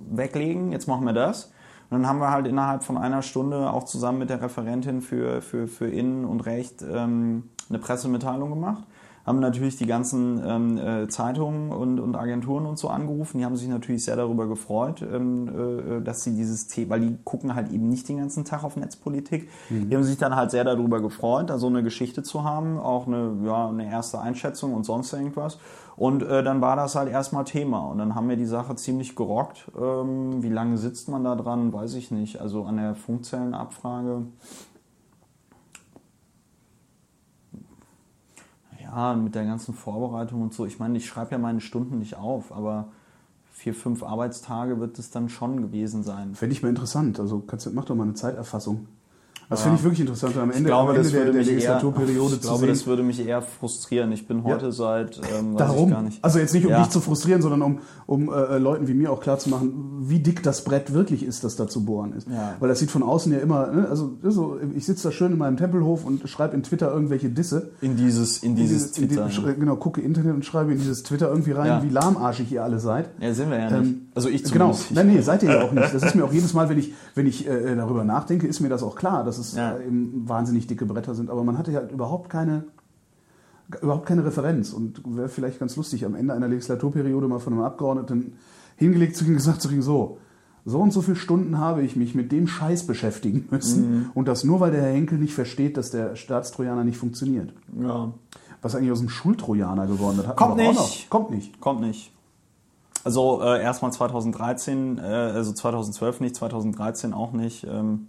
weglegen, 0.09 0.71
jetzt 0.71 0.87
machen 0.87 1.05
wir 1.05 1.13
das. 1.13 1.51
Und 1.89 2.01
dann 2.01 2.07
haben 2.07 2.19
wir 2.19 2.31
halt 2.31 2.47
innerhalb 2.47 2.83
von 2.83 2.97
einer 2.97 3.21
Stunde 3.21 3.71
auch 3.71 3.83
zusammen 3.83 4.19
mit 4.19 4.29
der 4.29 4.41
Referentin 4.41 5.01
für, 5.01 5.41
für, 5.41 5.67
für 5.67 5.87
Innen 5.87 6.25
und 6.25 6.45
Recht 6.45 6.81
ähm, 6.81 7.49
eine 7.69 7.79
Pressemitteilung 7.79 8.49
gemacht. 8.49 8.83
Haben 9.25 9.39
natürlich 9.39 9.75
die 9.77 9.87
ganzen 9.87 10.41
ähm, 10.45 10.77
äh, 10.77 11.07
Zeitungen 11.07 11.71
und, 11.71 11.99
und 11.99 12.15
Agenturen 12.15 12.65
und 12.65 12.77
so 12.77 12.89
angerufen. 12.89 13.39
Die 13.39 13.45
haben 13.45 13.55
sich 13.55 13.67
natürlich 13.67 14.05
sehr 14.05 14.15
darüber 14.15 14.47
gefreut, 14.47 15.01
ähm, 15.01 15.47
äh, 15.47 16.01
dass 16.01 16.23
sie 16.23 16.35
dieses 16.35 16.67
Thema, 16.67 16.91
weil 16.91 16.99
die 17.01 17.17
gucken 17.23 17.55
halt 17.55 17.71
eben 17.71 17.89
nicht 17.89 18.07
den 18.07 18.17
ganzen 18.17 18.45
Tag 18.45 18.63
auf 18.63 18.77
Netzpolitik. 18.77 19.49
Die 19.69 19.95
haben 19.95 20.03
sich 20.03 20.17
dann 20.17 20.35
halt 20.35 20.51
sehr 20.51 20.63
darüber 20.63 21.01
gefreut, 21.01 21.49
da 21.49 21.57
so 21.57 21.67
eine 21.67 21.81
Geschichte 21.81 22.21
zu 22.21 22.43
haben, 22.43 22.77
auch 22.79 23.07
eine, 23.07 23.35
ja, 23.43 23.67
eine 23.67 23.89
erste 23.89 24.19
Einschätzung 24.19 24.73
und 24.73 24.85
sonst 24.85 25.11
irgendwas. 25.13 25.57
Und 25.95 26.23
äh, 26.23 26.43
dann 26.43 26.61
war 26.61 26.75
das 26.75 26.95
halt 26.95 27.09
erstmal 27.09 27.45
Thema. 27.45 27.79
Und 27.87 27.99
dann 27.99 28.15
haben 28.15 28.27
wir 28.27 28.35
die 28.35 28.45
Sache 28.45 28.75
ziemlich 28.75 29.15
gerockt. 29.15 29.71
Ähm, 29.79 30.43
wie 30.43 30.49
lange 30.49 30.77
sitzt 30.77 31.09
man 31.09 31.23
da 31.23 31.35
dran, 31.35 31.71
weiß 31.71 31.95
ich 31.95 32.11
nicht. 32.11 32.41
Also 32.41 32.65
an 32.65 32.77
der 32.77 32.95
Funkzellenabfrage. 32.95 34.23
Ja, 38.95 39.13
mit 39.13 39.35
der 39.35 39.43
ganzen 39.43 39.73
Vorbereitung 39.73 40.41
und 40.41 40.53
so. 40.53 40.65
Ich 40.65 40.79
meine, 40.79 40.97
ich 40.97 41.05
schreibe 41.05 41.31
ja 41.31 41.37
meine 41.37 41.59
Stunden 41.59 41.99
nicht 41.99 42.15
auf, 42.15 42.53
aber 42.53 42.87
vier, 43.51 43.73
fünf 43.73 44.03
Arbeitstage 44.03 44.79
wird 44.79 44.97
es 44.99 45.11
dann 45.11 45.27
schon 45.27 45.61
gewesen 45.61 46.01
sein. 46.01 46.33
Fände 46.33 46.53
ich 46.55 46.63
mal 46.63 46.69
interessant. 46.69 47.19
Also 47.19 47.41
kannst, 47.41 47.71
mach 47.73 47.83
doch 47.83 47.95
mal 47.95 48.03
eine 48.03 48.13
Zeiterfassung. 48.13 48.87
Das 49.49 49.61
finde 49.61 49.77
ich 49.77 49.83
wirklich 49.83 49.99
interessant, 50.01 50.35
am 50.37 50.49
Ende, 50.49 50.57
Ich 50.61 50.65
glaube, 50.65 50.91
am 50.91 50.97
Ende 50.97 51.09
der, 51.11 51.25
der 51.25 51.33
mich 51.33 51.47
eher, 51.47 51.53
Legislaturperiode 51.53 52.35
ich 52.35 52.41
zu 52.41 52.47
glaube, 52.47 52.59
sehen. 52.61 52.69
das 52.69 52.87
würde 52.87 53.03
mich 53.03 53.25
eher 53.25 53.41
frustrieren. 53.41 54.11
Ich 54.11 54.27
bin 54.27 54.43
heute 54.43 54.71
seit, 54.71 55.19
ähm, 55.37 55.55
Darum. 55.55 55.89
gar 55.91 56.01
nicht. 56.01 56.23
Also 56.23 56.39
jetzt 56.39 56.53
nicht, 56.53 56.65
um 56.65 56.71
Ja. 56.71 56.79
dich 56.79 56.89
zu 56.89 56.99
frustrieren, 56.99 57.41
sondern 57.41 57.61
um, 57.61 57.79
um 58.07 58.29
äh, 58.33 58.57
Leuten 58.57 58.87
wie 58.87 58.93
mir 58.93 59.11
auch 59.11 59.19
klarzumachen, 59.21 59.73
wie 60.09 60.19
dick 60.19 60.41
das 60.43 60.63
Brett 60.63 60.93
wirklich 60.93 61.23
ist, 61.25 61.43
das 61.43 61.55
da 61.55 61.67
zu 61.67 61.85
bohren 61.85 62.13
ist. 62.13 62.27
Ja. 62.27 62.55
Weil 62.59 62.69
das 62.69 62.79
sieht 62.79 62.89
von 62.91 63.03
außen 63.03 63.31
ja 63.31 63.39
immer, 63.39 63.67
ne, 63.71 63.87
also 63.89 64.17
so, 64.23 64.57
ich 64.75 64.85
sitze 64.85 65.03
da 65.09 65.11
schön 65.11 65.31
in 65.33 65.37
meinem 65.37 65.57
Tempelhof 65.57 66.05
und 66.05 66.27
schreibe 66.27 66.55
in 66.55 66.63
Twitter 66.63 66.91
irgendwelche 66.91 67.29
Disse. 67.29 67.69
in 67.81 67.95
dieses, 67.97 68.39
in 68.43 68.55
dieses 68.55 68.97
in 68.97 69.09
Twitter. 69.09 69.27
die- 69.27 69.59
genau, 69.59 69.75
gucke 69.75 70.01
Internet 70.01 70.33
und 70.33 70.45
schreibe 70.45 70.71
in 70.71 70.79
dieses 70.79 71.03
Twitter 71.03 71.29
irgendwie 71.29 71.51
rein, 71.51 71.67
Ja. 71.67 71.83
wie 71.83 71.89
lahmarschig 71.89 72.51
ihr 72.51 72.63
alle 72.63 72.79
seid. 72.79 73.09
ja, 73.19 73.33
sind 73.33 73.49
wir 73.51 73.59
ja 73.59 73.69
nicht. 73.69 73.89
Ähm, 73.91 74.01
also 74.15 74.29
ich 74.29 74.43
Genau, 74.43 74.71
zumindest. 74.71 74.91
nein, 74.91 75.07
nee, 75.07 75.21
seid 75.21 75.43
ihr 75.43 75.51
ja 75.51 75.61
auch 75.63 75.71
nicht. 75.71 75.93
Das 75.93 76.01
ist 76.03 76.15
mir 76.15 76.23
auch 76.25 76.33
jedes 76.33 76.53
Mal, 76.53 76.69
wenn 76.69 76.77
ich, 76.79 76.93
wenn 77.13 77.27
ich 77.27 77.47
äh, 77.47 77.75
darüber 77.75 78.03
nachdenke, 78.03 78.47
ist 78.47 78.59
mir 78.59 78.69
das 78.69 78.81
auch 78.83 78.95
klar, 78.95 79.23
dass 79.23 79.34
es 79.37 79.55
Ja. 79.55 79.75
äh, 79.77 79.85
eben 79.85 80.27
wahnsinnig 80.27 80.67
dicke 80.67 80.85
Bretter 80.85 81.15
sind. 81.15 81.29
Aber 81.29 81.43
man 81.43 81.57
hatte 81.57 81.73
halt 81.73 81.91
überhaupt 81.91 82.29
keine, 82.29 82.65
überhaupt 83.81 84.05
keine 84.05 84.25
Referenz. 84.25 84.73
Und 84.73 85.01
wäre 85.05 85.29
vielleicht 85.29 85.59
ganz 85.59 85.75
lustig, 85.75 86.05
am 86.05 86.15
Ende 86.15 86.33
einer 86.33 86.47
Legislaturperiode 86.47 87.27
mal 87.27 87.39
von 87.39 87.53
einem 87.53 87.63
Abgeordneten 87.63 88.33
hingelegt 88.77 89.15
zu 89.15 89.23
kriegen, 89.23 89.37
gesagt 89.37 89.61
zu 89.61 89.67
kriegen, 89.69 89.81
so, 89.81 90.17
so 90.65 90.79
und 90.79 90.91
so 90.91 91.01
viele 91.01 91.15
Stunden 91.15 91.59
habe 91.59 91.83
ich 91.83 91.95
mich 91.95 92.15
mit 92.15 92.31
dem 92.31 92.47
Scheiß 92.47 92.87
beschäftigen 92.87 93.47
müssen. 93.51 93.91
Mhm. 93.91 94.11
Und 94.13 94.27
das 94.27 94.43
nur, 94.43 94.59
weil 94.59 94.71
der 94.71 94.81
Herr 94.81 94.93
Henkel 94.93 95.17
nicht 95.19 95.33
versteht, 95.33 95.77
dass 95.77 95.91
der 95.91 96.15
Staatstrojaner 96.15 96.83
nicht 96.83 96.97
funktioniert. 96.97 97.53
Ja. 97.79 98.11
Was 98.61 98.75
eigentlich 98.75 98.91
aus 98.91 98.99
dem 98.99 99.09
Schultrojaner 99.09 99.85
geworden 99.85 100.19
ist. 100.19 100.35
Kommt 100.35 100.57
nicht. 100.57 100.73
noch. 100.73 101.09
Kommt 101.09 101.29
nicht. 101.29 101.61
Kommt 101.61 101.81
nicht. 101.81 102.11
Also 103.03 103.41
äh, 103.43 103.61
erstmal 103.61 103.93
2013, 103.93 104.97
äh, 104.97 105.01
also 105.01 105.53
2012 105.53 106.21
nicht, 106.21 106.35
2013 106.35 107.13
auch 107.13 107.33
nicht. 107.33 107.67
Ähm, 107.69 108.07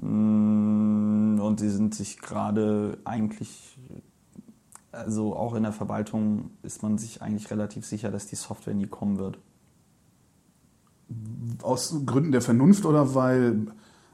und 0.00 1.56
die 1.60 1.68
sind 1.68 1.94
sich 1.94 2.18
gerade 2.18 2.98
eigentlich, 3.04 3.78
also 4.92 5.34
auch 5.34 5.54
in 5.54 5.64
der 5.64 5.72
Verwaltung 5.72 6.50
ist 6.62 6.82
man 6.82 6.98
sich 6.98 7.20
eigentlich 7.20 7.50
relativ 7.50 7.84
sicher, 7.84 8.10
dass 8.10 8.26
die 8.26 8.36
Software 8.36 8.74
nie 8.74 8.86
kommen 8.86 9.18
wird. 9.18 9.38
Aus 11.62 12.02
Gründen 12.06 12.32
der 12.32 12.42
Vernunft 12.42 12.84
oder 12.84 13.14
weil 13.14 13.66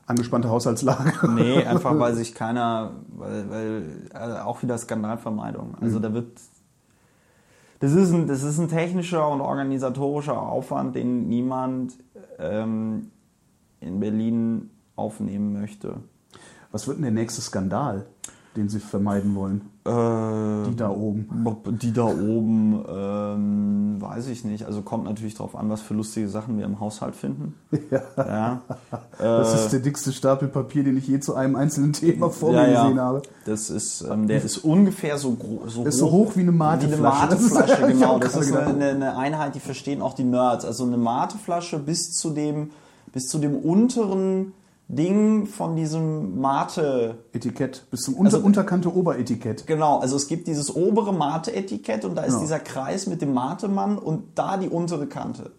angespannte 0.06 0.48
Haushaltslage? 0.48 1.12
Nee, 1.34 1.64
einfach 1.64 1.98
weil 1.98 2.14
sich 2.14 2.34
keiner, 2.34 2.92
weil, 3.08 3.50
weil 3.50 4.08
äh, 4.14 4.40
auch 4.40 4.62
wieder 4.62 4.78
Skandalvermeidung. 4.78 5.74
Also 5.80 5.98
da 5.98 6.14
wird, 6.14 6.40
das 7.80 7.92
ist, 7.92 8.12
ein, 8.12 8.26
das 8.26 8.42
ist 8.42 8.58
ein 8.58 8.68
technischer 8.68 9.28
und 9.28 9.40
organisatorischer 9.40 10.40
Aufwand, 10.40 10.94
den 10.94 11.28
niemand 11.28 11.98
ähm, 12.38 13.10
in 13.80 14.00
Berlin 14.00 14.70
aufnehmen 14.96 15.52
möchte. 15.52 15.96
Was 16.72 16.86
wird 16.88 16.96
denn 16.98 17.02
der 17.04 17.12
nächste 17.12 17.40
Skandal, 17.40 18.06
den 18.56 18.68
Sie 18.68 18.80
vermeiden 18.80 19.34
wollen? 19.34 19.62
Äh, 19.86 20.70
Die 20.70 20.76
da 20.76 20.88
oben. 20.88 21.28
Die 21.82 21.92
da 21.92 22.04
oben, 22.04 22.82
ähm, 22.88 23.96
weiß 24.00 24.28
ich 24.28 24.44
nicht. 24.44 24.64
Also 24.64 24.80
kommt 24.82 25.04
natürlich 25.04 25.34
darauf 25.34 25.54
an, 25.56 25.68
was 25.68 25.82
für 25.82 25.92
lustige 25.94 26.28
Sachen 26.28 26.56
wir 26.56 26.64
im 26.64 26.80
Haushalt 26.80 27.14
finden. 27.14 27.54
Ja. 27.90 28.00
Ja. 28.16 28.62
Das 29.18 29.52
Äh, 29.52 29.56
ist 29.56 29.72
der 29.72 29.80
dickste 29.80 30.12
Stapel 30.12 30.48
Papier, 30.48 30.84
den 30.84 30.96
ich 30.96 31.06
je 31.06 31.20
zu 31.20 31.34
einem 31.34 31.54
einzelnen 31.54 31.92
Thema 31.92 32.30
vor 32.30 32.52
ja, 32.54 32.62
mir 32.62 32.72
ja. 32.72 32.82
gesehen 32.84 33.00
habe. 33.00 33.22
Das 33.44 33.70
ist, 33.70 34.00
ähm, 34.10 34.26
der 34.26 34.42
ist 34.42 34.58
ungefähr 34.58 35.18
so, 35.18 35.32
gro 35.34 35.62
so 35.68 35.84
Ist 35.84 35.98
so 35.98 36.10
hoch 36.10 36.34
wie 36.34 36.40
eine 36.40 36.52
Mateflasche. 36.52 36.98
Wie 37.02 37.06
eine 37.06 37.36
Mateflasche, 37.36 37.86
genau. 37.86 38.18
Das 38.18 38.36
ist 38.36 38.48
gedacht. 38.48 38.68
eine, 38.68 38.88
eine 38.88 39.16
Einheit, 39.16 39.54
die 39.54 39.60
verstehen 39.60 40.00
auch 40.00 40.14
die 40.14 40.24
Nerds. 40.24 40.64
Also 40.64 40.84
eine 40.84 40.96
Mateflasche 40.96 41.78
bis 41.78 42.10
zu 42.12 42.30
dem, 42.30 42.70
bis 43.12 43.24
zu 43.26 43.38
dem 43.38 43.54
unteren 43.56 44.54
Ding 44.88 45.46
von 45.46 45.76
diesem 45.76 46.38
Mate. 46.40 47.16
Etikett, 47.32 47.86
bis 47.90 48.02
zum 48.02 48.14
Unter 48.14 48.34
Also- 48.36 48.46
Unterkante 48.46 48.94
Oberetikett. 48.94 49.66
Genau, 49.66 49.98
also 49.98 50.16
es 50.16 50.28
gibt 50.28 50.46
dieses 50.46 50.74
obere 50.74 51.12
Mate-Etikett 51.14 52.04
und 52.04 52.14
da 52.16 52.22
ist 52.22 52.28
Genau. 52.34 52.40
dieser 52.40 52.58
Kreis 52.60 53.06
mit 53.06 53.22
dem 53.22 53.32
Matemann 53.32 53.96
und 53.98 54.24
da 54.34 54.56
die 54.58 54.68
untere 54.68 55.06
Kante. 55.06 55.52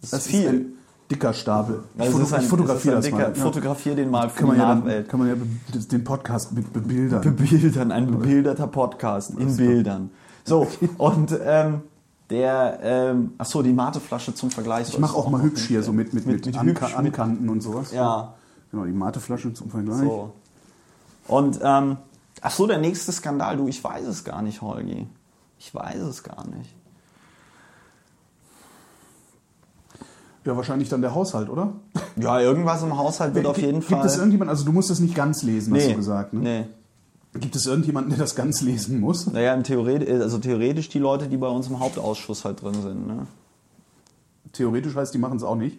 Das, 0.00 0.10
Das 0.10 0.20
ist 0.20 0.26
viel. 0.28 0.42
ist 0.44 0.48
ein 0.50 0.72
dicker 1.10 1.32
Stapel. 1.32 1.82
Ich, 1.96 2.00
Also 2.02 2.18
foto 2.18 2.34
ein, 2.36 2.42
ich 2.42 2.48
fotografiere 2.48 2.94
das 2.96 3.04
dicker, 3.04 3.16
mal. 3.18 3.28
Ja. 3.28 3.34
Fotografier 3.34 3.94
den 3.96 4.10
mal 4.10 4.28
für 4.30 4.38
Kann 4.38 4.46
man, 4.48 4.56
die 4.56 4.62
ja 4.62 4.68
dann, 4.68 4.78
Nachwelt. 4.78 5.08
kann 5.08 5.20
man 5.20 5.28
ja 5.28 5.34
den 5.92 6.04
Podcast 6.04 6.52
mit 6.52 6.72
bebildern. 6.72 7.22
Bebildern, 7.22 7.90
ein 7.92 8.06
bebilderter 8.06 8.68
Podcast 8.68 9.30
in 9.36 9.56
Bildern. 9.56 10.10
So, 10.44 10.68
und 10.98 11.36
ähm, 11.44 11.80
der, 12.30 12.78
ähm, 12.82 13.32
ach 13.38 13.46
so, 13.46 13.62
die 13.62 13.72
Mateflasche 13.72 14.34
zum 14.34 14.50
Vergleich. 14.50 14.88
ich 14.88 14.98
mache 14.98 15.16
auch 15.16 15.28
mal 15.30 15.42
hübsch 15.42 15.66
hier, 15.66 15.82
so 15.82 15.92
mit, 15.92 16.12
mit, 16.12 16.26
mit, 16.26 16.44
mit 16.46 16.56
Anka 16.58 16.66
hübsch, 16.86 16.88
mit- 16.98 16.98
Ankanten 16.98 17.48
und 17.48 17.60
sowas. 17.62 17.92
Ja, 17.92 18.34
Genau, 18.72 18.84
die 18.84 18.92
Mateflasche 18.92 19.54
zum 19.54 19.70
Vergleich. 19.70 20.00
so. 20.00 20.32
Und, 21.28 21.60
ähm, 21.62 21.96
ach 22.42 22.50
so, 22.50 22.66
der 22.66 22.78
nächste 22.78 23.12
Skandal, 23.12 23.56
du, 23.56 23.68
ich 23.68 23.82
weiß 23.82 24.06
es 24.06 24.24
gar 24.24 24.42
nicht, 24.42 24.60
Holgi. 24.60 25.06
Ich 25.58 25.72
weiß 25.74 26.00
es 26.02 26.22
gar 26.24 26.44
nicht. 26.48 26.74
Ja, 30.44 30.56
wahrscheinlich 30.56 30.88
dann 30.88 31.00
der 31.00 31.14
Haushalt, 31.14 31.48
oder? 31.48 31.72
Ja, 32.16 32.40
irgendwas 32.40 32.82
im 32.82 32.96
Haushalt 32.96 33.34
wird 33.34 33.46
auf 33.46 33.58
jeden 33.58 33.80
Gibt 33.80 33.90
Fall. 33.92 34.06
es 34.06 34.16
irgendjemanden, 34.16 34.50
also 34.50 34.64
du 34.64 34.72
musst 34.72 34.90
es 34.90 35.00
nicht 35.00 35.14
ganz 35.14 35.42
lesen, 35.42 35.74
hast 35.74 35.88
du 35.88 35.96
gesagt, 35.96 36.32
ne? 36.34 36.40
nee. 36.40 36.66
Gibt 37.40 37.56
es 37.56 37.66
irgendjemanden, 37.66 38.10
der 38.10 38.18
das 38.18 38.34
ganz 38.34 38.60
lesen 38.62 39.00
muss? 39.00 39.26
Naja, 39.26 39.54
im 39.54 39.62
Theoret 39.62 40.08
also 40.08 40.38
theoretisch 40.38 40.88
die 40.88 40.98
Leute, 40.98 41.28
die 41.28 41.36
bei 41.36 41.48
uns 41.48 41.68
im 41.68 41.80
Hauptausschuss 41.80 42.44
halt 42.44 42.62
drin 42.62 42.80
sind. 42.82 43.06
Ne? 43.06 43.26
Theoretisch 44.52 44.94
heißt, 44.94 45.12
die 45.14 45.18
machen 45.18 45.36
es 45.36 45.42
auch 45.42 45.56
nicht. 45.56 45.78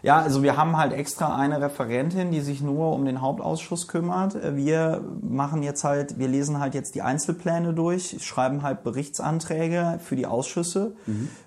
Ja, 0.00 0.20
also 0.20 0.44
wir 0.44 0.56
haben 0.56 0.76
halt 0.76 0.92
extra 0.92 1.34
eine 1.34 1.60
Referentin, 1.60 2.30
die 2.30 2.40
sich 2.40 2.60
nur 2.60 2.92
um 2.92 3.04
den 3.04 3.20
Hauptausschuss 3.20 3.88
kümmert. 3.88 4.36
Wir 4.54 5.02
machen 5.22 5.64
jetzt 5.64 5.82
halt, 5.82 6.20
wir 6.20 6.28
lesen 6.28 6.60
halt 6.60 6.74
jetzt 6.74 6.94
die 6.94 7.02
Einzelpläne 7.02 7.74
durch, 7.74 8.16
schreiben 8.20 8.62
halt 8.62 8.84
Berichtsanträge 8.84 9.98
für 10.00 10.14
die 10.14 10.26
Ausschüsse. 10.26 10.92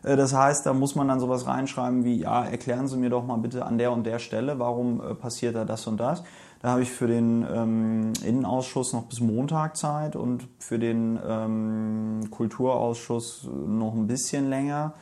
Äh, 0.04 0.17
Das 0.17 0.34
heißt, 0.34 0.65
da 0.65 0.74
muss 0.74 0.96
man 0.96 1.08
dann 1.08 1.22
sowas 1.22 1.48
reinschreiben 1.48 2.04
wie, 2.04 2.20
ja, 2.20 2.44
erklären 2.44 2.89
Sie 2.89 2.98
mir 2.98 3.10
doch 3.10 3.26
mal 3.26 3.38
bitte 3.38 3.65
an 3.65 3.78
der 3.78 3.94
und 3.94 4.04
der 4.06 4.20
Stelle, 4.20 4.60
warum 4.60 5.00
äh, 5.00 5.15
passiert 5.15 5.56
da 5.56 5.63
das 5.63 5.88
und 5.88 5.98
das. 5.98 6.22
Da 6.62 6.69
habe 6.69 6.84
ich 6.84 6.91
für 6.91 7.08
den 7.08 7.45
ähm, 7.52 8.13
Innenausschuss 8.24 8.93
noch 8.93 9.04
bis 9.04 9.19
Montag 9.19 9.76
Zeit 9.78 10.15
und 10.15 10.47
für 10.60 10.78
den 10.78 11.19
ähm, 11.28 12.21
Kulturausschuss 12.30 13.50
noch 13.65 13.93
ein 13.93 14.06
bisschen 14.06 14.50
länger. 14.50 14.93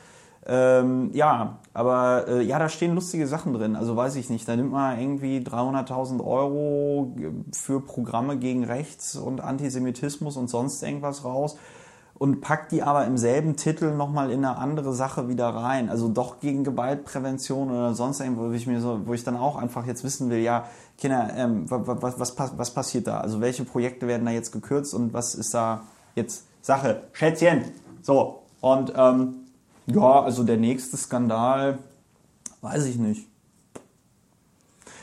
Ähm, 0.45 1.11
ja, 1.13 1.59
aber 1.73 2.27
äh, 2.29 2.41
ja, 2.43 2.59
da 2.59 2.69
stehen 2.69 2.95
lustige 2.95 3.27
Sachen 3.27 3.53
drin. 3.53 3.75
Also 3.75 3.95
weiß 3.95 4.15
ich 4.15 4.29
nicht, 4.29 4.47
da 4.47 4.55
nimmt 4.55 4.71
man 4.71 4.97
irgendwie 4.97 5.39
300.000 5.39 6.25
Euro 6.25 7.13
für 7.51 7.81
Programme 7.81 8.37
gegen 8.37 8.63
Rechts 8.63 9.17
und 9.17 9.41
Antisemitismus 9.41 10.37
und 10.37 10.49
sonst 10.49 10.81
irgendwas 10.81 11.25
raus 11.25 11.57
und 12.19 12.41
packt 12.41 12.73
die 12.73 12.83
aber 12.83 13.05
im 13.05 13.17
selben 13.17 13.55
Titel 13.55 13.95
nochmal 13.95 14.29
in 14.29 14.43
eine 14.43 14.57
andere 14.57 14.93
Sache 14.93 15.29
wieder 15.29 15.47
rein. 15.47 15.89
Also 15.89 16.09
doch 16.09 16.39
gegen 16.41 16.65
Gewaltprävention 16.65 17.71
oder 17.71 17.93
sonst 17.93 18.19
irgendwo, 18.19 18.49
wo 18.49 18.51
ich 18.51 18.67
mir 18.67 18.81
so, 18.81 19.01
wo 19.05 19.13
ich 19.13 19.23
dann 19.23 19.37
auch 19.37 19.55
einfach 19.55 19.85
jetzt 19.85 20.03
wissen 20.03 20.29
will, 20.29 20.39
ja, 20.39 20.65
Kinder, 20.99 21.31
ähm, 21.35 21.69
was, 21.69 22.01
was, 22.01 22.19
was, 22.19 22.35
pass- 22.35 22.57
was 22.57 22.73
passiert 22.73 23.07
da? 23.07 23.21
Also 23.21 23.39
welche 23.41 23.63
Projekte 23.63 24.07
werden 24.07 24.25
da 24.25 24.31
jetzt 24.31 24.51
gekürzt 24.51 24.93
und 24.93 25.13
was 25.13 25.33
ist 25.33 25.53
da 25.53 25.83
jetzt 26.15 26.45
Sache? 26.61 27.03
Schätzchen! 27.13 27.63
So, 28.01 28.43
und 28.61 28.93
ähm, 28.95 29.35
ja, 29.87 30.21
also 30.21 30.43
der 30.43 30.57
nächste 30.57 30.97
Skandal, 30.97 31.79
weiß 32.61 32.85
ich 32.85 32.97
nicht. 32.97 33.27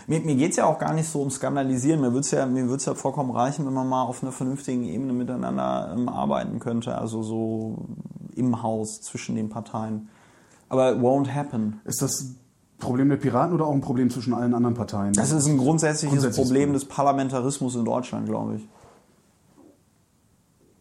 Mir, 0.07 0.21
mir 0.21 0.37
geht 0.37 0.51
es 0.51 0.57
ja 0.57 0.67
auch 0.67 0.79
gar 0.79 0.93
nicht 0.93 1.09
so 1.09 1.21
um 1.21 1.31
Skandalisieren. 1.31 2.01
Mir 2.01 2.13
würde 2.13 2.21
es 2.21 2.31
ja, 2.31 2.47
ja 2.47 2.95
vollkommen 2.95 3.31
reichen, 3.33 3.67
wenn 3.67 3.73
man 3.73 3.89
mal 3.89 4.05
auf 4.05 4.23
einer 4.23 4.33
vernünftigen 4.33 4.85
Ebene 4.85 5.13
miteinander 5.13 5.93
ähm, 5.97 6.09
arbeiten 6.09 6.61
könnte. 6.61 6.97
Also 6.97 7.23
so 7.23 7.87
im 8.37 8.63
Haus 8.63 9.01
zwischen 9.01 9.35
den 9.35 9.49
Parteien. 9.49 10.09
Aber 10.69 10.93
it 10.93 11.01
won't 11.01 11.33
happen. 11.35 11.81
Ist 11.85 12.03
das 12.03 12.35
Problem 12.79 13.09
der 13.09 13.17
Piraten 13.17 13.55
oder 13.55 13.67
auch 13.67 13.73
ein 13.75 13.81
Problem 13.81 14.11
zwischen 14.11 14.35
allen 14.35 14.55
anderen 14.55 14.75
Parteien? 14.75 15.13
Das 15.15 15.33
ist 15.33 15.47
ein 15.47 15.57
grundsätzliches 15.57 16.11
Grundsätzliches 16.11 16.37
Problem 16.37 16.69
Problem. 16.69 16.73
des 16.75 16.85
Parlamentarismus 16.85 17.75
in 17.75 17.85
Deutschland, 17.85 18.27
glaube 18.27 18.57
ich. 18.57 18.69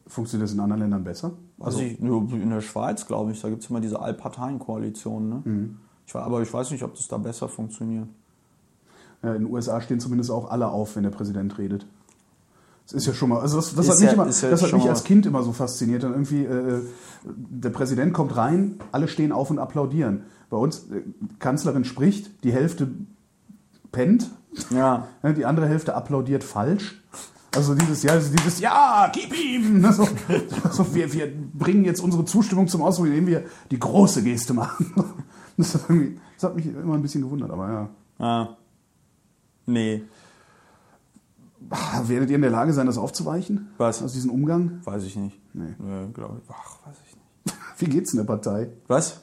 Funktioniert 0.08 0.48
das 0.48 0.54
in 0.54 0.60
anderen 0.60 0.82
Ländern 0.82 1.04
besser? 1.04 1.32
Also 1.60 1.80
ich, 1.80 2.00
nur 2.00 2.32
in 2.32 2.50
der 2.50 2.62
Schweiz, 2.62 3.08
glaube 3.08 3.32
ich, 3.32 3.42
da 3.42 3.50
gibt 3.50 3.64
es 3.64 3.70
immer 3.70 3.80
diese 3.82 4.00
Allparteienkoalition. 4.00 5.30
Ne? 5.30 5.42
Mhm. 5.44 5.78
Ich, 6.06 6.16
aber 6.16 6.42
ich 6.42 6.54
weiß 6.54 6.72
nicht, 6.72 6.84
ob 6.84 6.96
das 6.96 7.08
da 7.08 7.18
besser 7.18 7.48
funktioniert. 7.50 8.08
Ja, 9.24 9.34
in 9.34 9.46
den 9.46 9.52
USA 9.52 9.82
stehen 9.82 10.00
zumindest 10.00 10.30
auch 10.30 10.52
alle 10.52 10.68
auf, 10.68 10.96
wenn 10.96 11.04
der 11.04 11.10
Präsident 11.10 11.58
redet. 11.58 11.88
Das 12.86 12.94
ist 12.94 13.08
ja 13.08 13.14
schon 13.14 13.30
mal, 13.30 13.40
also 13.40 13.56
das, 13.56 13.74
das 13.74 13.90
hat 13.90 13.96
mich, 14.00 14.06
ja- 14.06 14.14
immer, 14.14 14.28
ja 14.30 14.50
das 14.50 14.62
hat 14.62 14.74
mich 14.74 14.88
als. 14.88 15.04
Kind 15.04 15.26
immer 15.26 15.42
so 15.42 15.52
fasziniert. 15.54 16.04
Dann 16.04 16.12
irgendwie, 16.12 16.44
äh, 16.44 16.82
der 17.24 17.72
Präsident 17.72 18.14
kommt 18.14 18.38
rein, 18.38 18.76
alle 18.92 19.08
stehen 19.08 19.32
auf 19.32 19.50
und 19.50 19.58
applaudieren. 19.58 20.24
Bei 20.50 20.58
uns, 20.58 20.90
äh, 20.92 21.02
Kanzlerin 21.40 21.86
spricht, 21.86 22.44
die 22.44 22.52
Hälfte 22.54 22.90
pennt, 23.92 24.30
Ja. 24.70 25.08
die 25.38 25.46
andere 25.46 25.68
Hälfte 25.68 25.96
applaudiert 25.96 26.44
falsch. 26.44 27.02
Also 27.56 27.74
dieses, 27.74 28.04
ja, 28.04 28.12
also 28.12 28.34
dieses, 28.36 28.60
ja, 28.60 29.10
gib 29.14 29.34
ihm. 29.38 29.80
Ne, 29.80 29.94
So, 29.94 30.06
so, 30.72 30.94
wir, 30.94 31.14
wir 31.14 31.32
bringen 31.54 31.86
jetzt 31.86 32.02
unsere 32.02 32.26
Zustimmung 32.26 32.68
zum 32.68 32.82
Ausdruck, 32.82 33.08
indem 33.08 33.28
wir 33.28 33.46
die 33.72 33.80
große 33.80 34.24
Geste 34.24 34.54
machen. 34.54 34.94
Das, 35.58 35.72
das 35.72 36.44
hat 36.44 36.54
mich 36.58 36.66
immer 36.66 36.96
ein 36.96 37.02
bisschen 37.02 37.22
gewundert, 37.22 37.50
aber 37.50 37.72
ja. 37.72 37.90
Ah. 38.20 38.58
Nee, 39.66 40.04
Ah, 41.70 42.02
Werdet 42.08 42.30
ihr 42.30 42.36
in 42.36 42.42
der 42.42 42.52
Lage 42.52 42.74
sein, 42.74 42.86
das 42.88 42.98
aufzuweichen? 42.98 43.70
Was? 43.78 44.04
Aus 44.04 44.12
diesem 44.12 44.32
Umgang? 44.32 44.82
weiß 44.84 45.04
ich 45.06 45.16
nicht. 45.16 45.40
Nee. 45.54 45.74
Nee, 45.80 46.08
glaube 46.14 46.42
ich. 46.44 46.50
Ach, 46.54 46.86
weiß 46.86 46.96
ich 47.08 47.16
nicht. 47.16 47.58
Wie 47.78 47.86
geht's 47.86 48.12
in 48.14 48.18
der 48.18 48.26
Partei? 48.26 48.70
Was? 48.88 49.22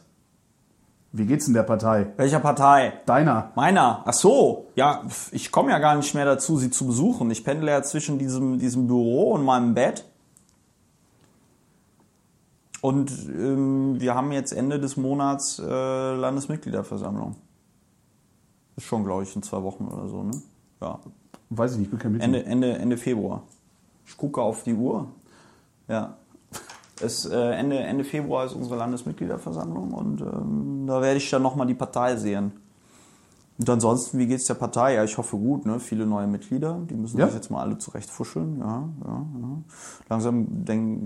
Wie 1.14 1.26
geht's 1.26 1.46
in 1.46 1.52
der 1.52 1.62
Partei? 1.62 2.06
Welcher 2.16 2.40
Partei? 2.40 2.94
Deiner. 3.04 3.52
Meiner. 3.54 4.02
Ach 4.06 4.14
so. 4.14 4.68
Ja, 4.76 5.02
ich 5.30 5.52
komme 5.52 5.70
ja 5.70 5.78
gar 5.78 5.94
nicht 5.94 6.14
mehr 6.14 6.24
dazu, 6.24 6.56
sie 6.56 6.70
zu 6.70 6.86
besuchen. 6.86 7.30
Ich 7.30 7.44
pendle 7.44 7.70
ja 7.70 7.82
zwischen 7.82 8.18
diesem, 8.18 8.58
diesem 8.58 8.86
Büro 8.86 9.32
und 9.32 9.44
meinem 9.44 9.74
Bett. 9.74 10.06
Und 12.80 13.12
ähm, 13.28 14.00
wir 14.00 14.14
haben 14.14 14.32
jetzt 14.32 14.52
Ende 14.52 14.80
des 14.80 14.96
Monats 14.96 15.58
äh, 15.58 16.14
Landesmitgliederversammlung. 16.14 17.36
Ist 18.76 18.86
schon, 18.86 19.04
glaube 19.04 19.22
ich, 19.22 19.36
in 19.36 19.42
zwei 19.42 19.62
Wochen 19.62 19.86
oder 19.86 20.08
so, 20.08 20.22
ne? 20.22 20.32
Ja. 20.80 20.98
Weiß 21.50 21.72
ich 21.72 21.78
nicht, 21.78 21.86
ich 21.86 21.90
bin 21.90 21.98
kein 21.98 22.12
Mitglied. 22.12 22.34
Ende, 22.34 22.46
Ende, 22.46 22.78
Ende 22.78 22.96
Februar. 22.96 23.42
Ich 24.06 24.16
gucke 24.16 24.40
auf 24.40 24.62
die 24.62 24.74
Uhr. 24.74 25.08
Ja. 25.88 26.16
Es, 27.02 27.24
äh, 27.26 27.36
Ende, 27.36 27.78
Ende 27.78 28.04
Februar 28.04 28.46
ist 28.46 28.54
unsere 28.54 28.76
Landesmitgliederversammlung 28.76 29.92
und 29.92 30.20
ähm, 30.20 30.84
da 30.86 31.00
werde 31.02 31.18
ich 31.18 31.28
dann 31.30 31.42
nochmal 31.42 31.66
die 31.66 31.74
Partei 31.74 32.16
sehen. 32.16 32.52
Und 33.58 33.68
ansonsten, 33.68 34.18
wie 34.18 34.26
geht's 34.26 34.46
der 34.46 34.54
Partei? 34.54 34.94
Ja, 34.94 35.04
ich 35.04 35.16
hoffe 35.18 35.36
gut, 35.36 35.66
ne? 35.66 35.78
Viele 35.78 36.06
neue 36.06 36.26
Mitglieder, 36.26 36.80
die 36.88 36.94
müssen 36.94 37.18
Ja? 37.18 37.26
sich 37.26 37.34
jetzt 37.34 37.50
mal 37.50 37.60
alle 37.60 37.78
zurechtfuscheln. 37.78 38.58
Ja, 38.58 38.88
ja, 39.04 39.26
ja. 39.40 39.62
Langsam 40.08 40.46
denk, 40.64 41.02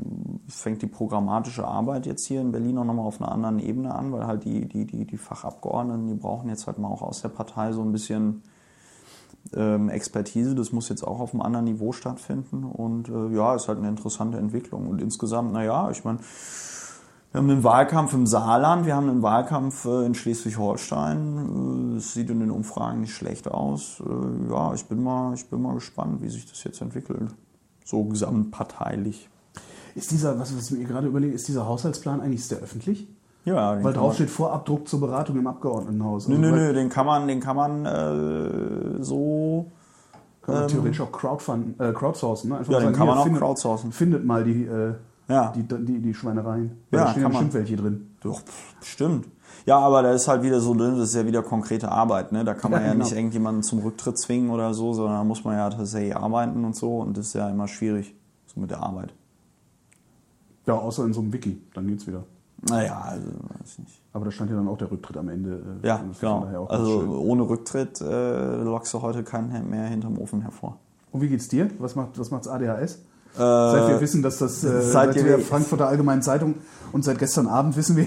fängt 0.49 0.81
die 0.81 0.87
programmatische 0.87 1.67
Arbeit 1.67 2.07
jetzt 2.07 2.25
hier 2.25 2.41
in 2.41 2.53
Berlin 2.53 2.79
auch 2.79 2.85
nochmal 2.85 3.05
auf 3.05 3.21
einer 3.21 3.33
anderen 3.33 3.59
Ebene 3.59 3.95
an, 3.95 4.13
weil 4.13 4.27
halt 4.27 4.45
die, 4.45 4.67
die, 4.67 4.87
die, 4.87 5.05
die 5.05 5.17
Fachabgeordneten, 5.19 6.07
die 6.07 6.15
brauchen 6.15 6.49
jetzt 6.49 6.67
halt 6.67 6.79
mal 6.79 6.89
auch 6.89 7.03
aus 7.03 7.21
der 7.21 7.29
Partei 7.31 7.73
so 7.73 7.83
ein 7.83 7.93
bisschen 7.93 8.43
ähm, 9.55 9.89
Expertise. 9.89 10.55
Das 10.55 10.73
muss 10.73 10.89
jetzt 10.89 11.03
auch 11.03 11.21
auf 11.21 11.33
einem 11.33 11.43
anderen 11.43 11.67
Niveau 11.67 11.93
stattfinden. 11.93 12.65
Und 12.65 13.09
äh, 13.09 13.35
ja, 13.35 13.55
ist 13.55 13.69
halt 13.69 13.79
eine 13.79 13.89
interessante 13.89 14.39
Entwicklung. 14.39 14.87
Und 14.89 15.01
insgesamt, 15.01 15.53
naja, 15.53 15.91
ich 15.91 16.05
meine, 16.05 16.19
wir 17.33 17.41
haben 17.41 17.51
einen 17.51 17.65
Wahlkampf 17.65 18.15
im 18.15 18.27
Saarland, 18.27 18.87
wir 18.87 18.97
haben 18.97 19.11
einen 19.11 19.23
Wahlkampf 19.23 19.85
äh, 19.85 20.07
in 20.07 20.15
Schleswig-Holstein. 20.15 21.95
Äh, 21.95 21.97
Es 21.99 22.15
sieht 22.15 22.31
in 22.31 22.41
den 22.41 22.51
Umfragen 22.51 23.01
nicht 23.01 23.15
schlecht 23.15 23.49
aus. 23.49 24.01
Äh, 24.01 24.51
Ja, 24.51 24.73
ich 24.75 24.87
bin 24.87 25.03
mal, 25.03 25.35
ich 25.35 25.49
bin 25.49 25.61
mal 25.61 25.75
gespannt, 25.75 26.23
wie 26.23 26.29
sich 26.29 26.47
das 26.47 26.65
jetzt 26.65 26.81
entwickelt. 26.81 27.35
So 27.85 28.05
gesamtparteilich. 28.05 29.29
Ist 29.95 30.11
dieser, 30.11 30.39
was, 30.39 30.57
was 30.57 30.71
ich 30.71 30.79
mir 30.79 30.85
gerade 30.85 31.07
überlege, 31.07 31.35
ist 31.35 31.49
dieser 31.49 31.67
Haushaltsplan 31.67 32.21
eigentlich 32.21 32.47
der 32.49 32.59
öffentlich? 32.59 33.09
Ja, 33.47 33.83
Weil 33.83 33.93
drauf 33.93 34.15
steht 34.15 34.29
Vorabdruck 34.29 34.89
zur 34.89 35.01
Beratung 35.01 35.37
im 35.39 35.47
Abgeordnetenhaus. 35.47 36.27
Nö, 36.29 36.35
Also, 36.37 36.47
nö, 36.49 36.57
nö, 36.57 36.73
den 36.75 36.89
kann 36.91 37.07
man, 37.07 37.29
den 37.29 37.41
kann 37.41 37.55
man 37.57 37.87
äh, 37.87 39.03
so. 39.03 39.71
Kann 40.43 40.55
man 40.57 40.69
theoretisch 40.69 41.01
auch 41.01 41.13
crowdfund, 41.13 41.81
äh, 41.81 41.93
crowdsourcen. 41.93 42.51
Ne? 42.51 42.59
Einfach 42.59 42.73
Ja, 42.73 42.81
den 42.81 42.93
kann 42.93 43.07
man 43.07 43.19
auch 43.19 43.23
findet, 43.25 43.41
crowdsourcen. 43.43 43.93
Findet 43.93 44.25
mal 44.25 44.43
die, 44.45 44.65
äh, 44.65 44.95
Ja. 45.29 45.53
die, 45.55 45.63
die, 45.63 46.01
die 46.01 46.13
Schweinereien. 46.15 46.73
Ja, 46.91 47.05
da 47.05 47.11
stehen 47.11 47.23
kann 47.23 47.31
bestimmt 47.33 47.53
man. 47.55 47.61
welche 47.61 47.77
drin. 47.77 48.11
Doch, 48.21 48.43
bestimmt. 48.81 49.29
Ja, 49.65 49.79
aber 49.79 50.03
da 50.03 50.11
ist 50.13 50.27
halt 50.29 50.43
wieder 50.43 50.61
so, 50.61 50.75
ne, 50.75 50.91
das 50.97 51.09
ist 51.11 51.15
ja 51.15 51.25
wieder 51.27 51.43
konkrete 51.43 51.91
Arbeit, 51.91 52.33
ne? 52.33 52.45
Da 52.45 52.55
kann 52.55 52.71
man 52.73 52.81
Ja, 52.81 52.87
ja, 52.89 52.93
genau. 52.95 53.05
nicht 53.05 53.15
irgendjemanden 53.17 53.63
zum 53.63 53.79
Rücktritt 53.81 54.19
zwingen 54.19 54.51
oder 54.51 54.75
so, 54.75 54.93
sondern 54.93 55.17
da 55.19 55.25
muss 55.25 55.43
man 55.45 55.57
ja 55.57 55.71
tatsächlich 55.71 56.17
arbeiten 56.17 56.65
und 56.65 56.75
so 56.77 56.99
und 56.99 57.17
das 57.17 57.29
ist 57.29 57.35
ja 57.35 57.49
immer 57.49 57.67
schwierig, 57.69 58.15
so 58.47 58.61
mit 58.61 58.71
der 58.71 58.83
Arbeit. 58.83 59.15
Ja, 60.67 60.75
außer 60.75 61.05
in 61.05 61.13
so 61.13 61.21
einem 61.21 61.33
Wiki, 61.33 61.61
dann 61.75 61.87
geht's 61.87 62.07
wieder. 62.07 62.25
Naja, 62.69 63.01
also, 63.05 63.27
weiß 63.61 63.79
nicht. 63.81 64.01
Aber 64.12 64.25
da 64.25 64.31
stand 64.31 64.51
ja 64.51 64.57
dann 64.57 64.66
auch 64.69 64.79
der 64.79 64.90
Rücktritt 64.90 65.16
am 65.19 65.29
Ende. 65.29 65.62
äh, 65.83 65.87
Ja, 65.87 66.01
genau. 66.21 66.66
Also 66.69 67.01
schön. 67.01 67.09
ohne 67.11 67.42
Rücktritt 67.49 68.01
äh, 68.01 68.57
lockst 68.62 68.92
du 68.95 69.03
heute 69.03 69.23
keinen 69.23 69.69
mehr 69.71 69.85
hinterm 69.87 70.19
Ofen 70.19 70.40
hervor. 70.40 70.79
Und 71.12 71.21
wie 71.21 71.29
geht's 71.29 71.49
dir? 71.49 71.69
Was 71.79 71.95
macht 71.95 72.19
was 72.19 72.31
macht's 72.31 72.49
ADHS? 72.49 72.99
seit 73.38 73.88
wir 73.88 74.01
wissen, 74.01 74.23
dass 74.23 74.38
das 74.38 74.64
äh, 74.64 74.81
seit 74.81 75.12
seit 75.12 75.14
wir- 75.16 75.25
der 75.25 75.38
Frankfurter 75.40 75.87
Allgemeinen 75.88 76.23
Zeitung 76.23 76.55
und 76.92 77.05
seit 77.05 77.19
gestern 77.19 77.47
Abend 77.49 77.77
wissen 77.77 77.95
wir, 77.95 78.07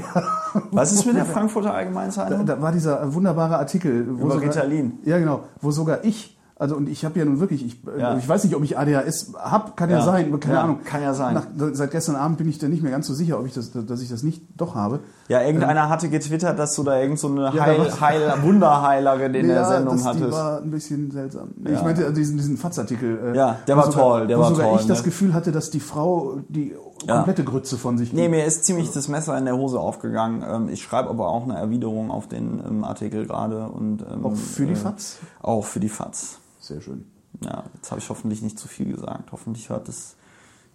Was 0.72 0.92
ist 0.92 1.06
mit 1.06 1.16
der 1.16 1.26
Frankfurter 1.36 1.70
da, 1.70 1.74
Allgemeinzeitung? 1.76 2.46
da 2.48 2.60
war 2.60 2.72
dieser 2.72 3.14
wunderbare 3.14 3.58
Artikel, 3.60 4.08
wo 4.08 4.26
Über 4.26 4.34
sogar, 4.36 4.50
Ritalin. 4.50 4.98
Ja, 5.06 5.20
genau, 5.20 5.42
wo 5.62 5.70
sogar 5.70 6.04
ich 6.04 6.39
also 6.60 6.76
und 6.76 6.88
ich 6.90 7.06
habe 7.06 7.18
ja 7.18 7.26
nun 7.26 7.40
wirklich, 7.40 7.66
ich, 7.66 7.80
äh, 7.88 8.00
Ja. 8.02 8.18
ich 8.18 8.28
weiß 8.30 8.44
nicht, 8.44 8.54
ob 8.56 8.64
ich 8.64 8.78
ADHS 8.78 9.34
hab, 9.36 9.76
kann 9.78 9.90
ja, 9.90 10.00
Ja. 10.00 10.04
sein, 10.04 10.40
keine 10.42 10.56
Ja, 10.56 10.64
Ahnung. 10.64 10.80
kann 10.84 11.02
ja 11.02 11.14
sein. 11.14 11.34
Nach, 11.34 11.46
seit 11.72 11.90
gestern 11.92 12.16
Abend 12.18 12.38
bin 12.38 12.50
ich 12.50 12.60
da 12.60 12.68
nicht 12.68 12.84
mehr 12.84 12.92
ganz 12.92 13.08
so 13.08 13.14
sicher, 13.14 13.40
ob 13.40 13.46
ich 13.48 13.54
das, 13.54 13.72
dass 13.72 14.02
ich 14.02 14.10
das 14.10 14.24
nicht 14.24 14.44
doch 14.58 14.76
habe. 14.76 15.00
Ja, 15.30 15.42
irgendeiner 15.42 15.88
hatte 15.90 16.10
getwittert, 16.10 16.60
dass 16.60 16.76
du 16.76 16.84
da 16.84 17.00
irgend 17.00 17.18
so 17.18 17.30
eine 17.30 17.54
Heil, 17.54 17.90
Heil, 18.02 18.34
Wunderheilerin 18.44 19.34
in 19.36 19.48
der 19.48 19.64
Sendung 19.66 19.94
das, 19.96 20.02
Die 20.04 20.08
hattest. 20.10 20.32
war 20.32 20.62
ein 20.62 20.72
bisschen 20.72 21.12
seltsam. 21.12 21.50
Ich 21.66 21.82
meinte 21.82 22.02
also 22.04 22.16
diesen, 22.16 22.38
diesen 22.38 22.58
Fatz-Artikel. 22.58 23.34
äh, 23.34 23.38
Ja, 23.38 23.58
der 23.68 23.78
war 23.78 23.90
toll, 23.90 24.28
der 24.28 24.38
wo 24.38 24.42
war 24.42 24.50
sogar 24.50 24.68
toll, 24.68 24.78
ich 24.82 24.88
das 24.88 25.00
ne? 25.00 25.04
Gefühl 25.06 25.34
hatte, 25.34 25.52
dass 25.52 25.70
die 25.70 25.80
Frau 25.80 26.40
die 26.50 26.76
komplette 27.08 27.44
Grütze 27.46 27.78
von 27.78 27.98
sich 27.98 28.12
Nee, 28.12 28.24
gibt. 28.24 28.32
mir 28.32 28.46
ist 28.46 28.66
ziemlich 28.66 28.92
das 28.92 29.08
Messer 29.08 29.38
in 29.38 29.46
der 29.46 29.56
Hose 29.56 29.80
aufgegangen. 29.80 30.44
Ähm, 30.46 30.68
Ich 30.70 30.82
schreibe 30.84 31.10
aber 31.10 31.30
auch 31.30 31.44
eine 31.44 31.58
Erwiderung 31.58 32.12
auf 32.12 32.28
den 32.28 32.60
ähm, 32.68 32.84
Artikel 32.84 33.26
gerade. 33.26 33.68
und 33.70 34.02
ähm, 34.12 34.26
Auch 34.26 34.36
für 34.36 34.66
die 34.66 34.74
äh, 34.74 34.76
Fatz? 34.76 35.18
Auch 35.42 35.64
für 35.64 35.80
die 35.80 35.88
FATS. 35.90 36.40
Sehr 36.70 36.82
schön. 36.82 37.04
Ja, 37.44 37.64
jetzt 37.74 37.90
habe 37.90 38.00
ich 38.00 38.10
hoffentlich 38.10 38.44
nicht 38.44 38.60
zu 38.60 38.68
viel 38.68 38.92
gesagt. 38.94 39.32
Hoffentlich 39.32 39.70
hört 39.70 39.90
es 39.90 40.16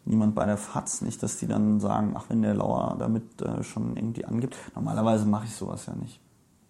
niemand 0.05 0.35
bei 0.35 0.45
der 0.45 0.57
FATS 0.57 1.03
nicht, 1.03 1.23
dass 1.23 1.39
die 1.39 1.47
dann 1.47 1.79
sagen, 1.79 2.15
ach, 2.17 2.25
wenn 2.29 2.43
der 2.43 2.55
Lauer 2.55 2.97
damit 2.99 3.41
äh, 3.41 3.63
schon 3.63 3.97
irgendwie 3.97 4.25
angibt. 4.25 4.57
Normalerweise 4.75 5.25
mache 5.25 5.45
ich 5.45 5.55
sowas 5.55 5.87
ja 5.87 5.95
nicht. 5.95 6.21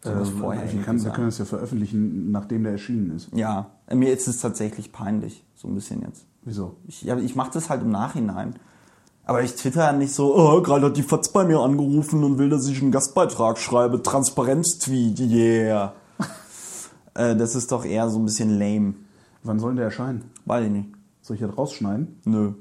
Sowas 0.02 0.28
vorher 0.28 0.64
wir, 0.64 0.82
sagen. 0.82 1.14
können 1.14 1.28
es 1.28 1.38
ja 1.38 1.46
veröffentlichen, 1.46 2.32
nachdem 2.32 2.64
der 2.64 2.72
erschienen 2.72 3.16
ist. 3.16 3.30
Ja, 3.32 3.70
äh, 3.86 3.94
mir 3.94 4.12
ist 4.12 4.28
es 4.28 4.42
tatsächlich 4.42 4.92
peinlich. 4.92 5.42
So 5.54 5.68
ein 5.68 5.74
bisschen 5.74 6.02
jetzt. 6.02 6.26
Wieso? 6.42 6.76
Ich, 6.86 7.00
ja, 7.00 7.16
ich 7.16 7.34
mache 7.34 7.52
das 7.54 7.70
halt 7.70 7.80
im 7.80 7.90
Nachhinein. 7.90 8.56
Aber 9.24 9.42
ich 9.42 9.54
twitter 9.54 9.90
nicht 9.94 10.12
so, 10.12 10.36
oh, 10.36 10.60
gerade 10.60 10.84
hat 10.84 10.98
die 10.98 11.02
FATS 11.02 11.30
bei 11.30 11.46
mir 11.46 11.60
angerufen 11.60 12.22
und 12.24 12.36
will, 12.36 12.50
dass 12.50 12.68
ich 12.68 12.82
einen 12.82 12.92
Gastbeitrag 12.92 13.56
schreibe. 13.56 14.02
Transparenz-Tweet, 14.02 15.18
yeah. 15.20 15.94
äh, 17.14 17.34
das 17.34 17.54
ist 17.54 17.72
doch 17.72 17.86
eher 17.86 18.10
so 18.10 18.18
ein 18.18 18.26
bisschen 18.26 18.58
lame. 18.58 18.96
Wann 19.44 19.58
soll 19.58 19.70
denn 19.70 19.76
der 19.76 19.84
erscheinen? 19.86 20.24
Weiß 20.46 20.64
ich 20.66 20.72
nicht. 20.72 20.88
Soll 21.22 21.36
ich 21.36 21.42
das 21.42 21.56
rausschneiden? 21.56 22.20
Nö. 22.24 22.52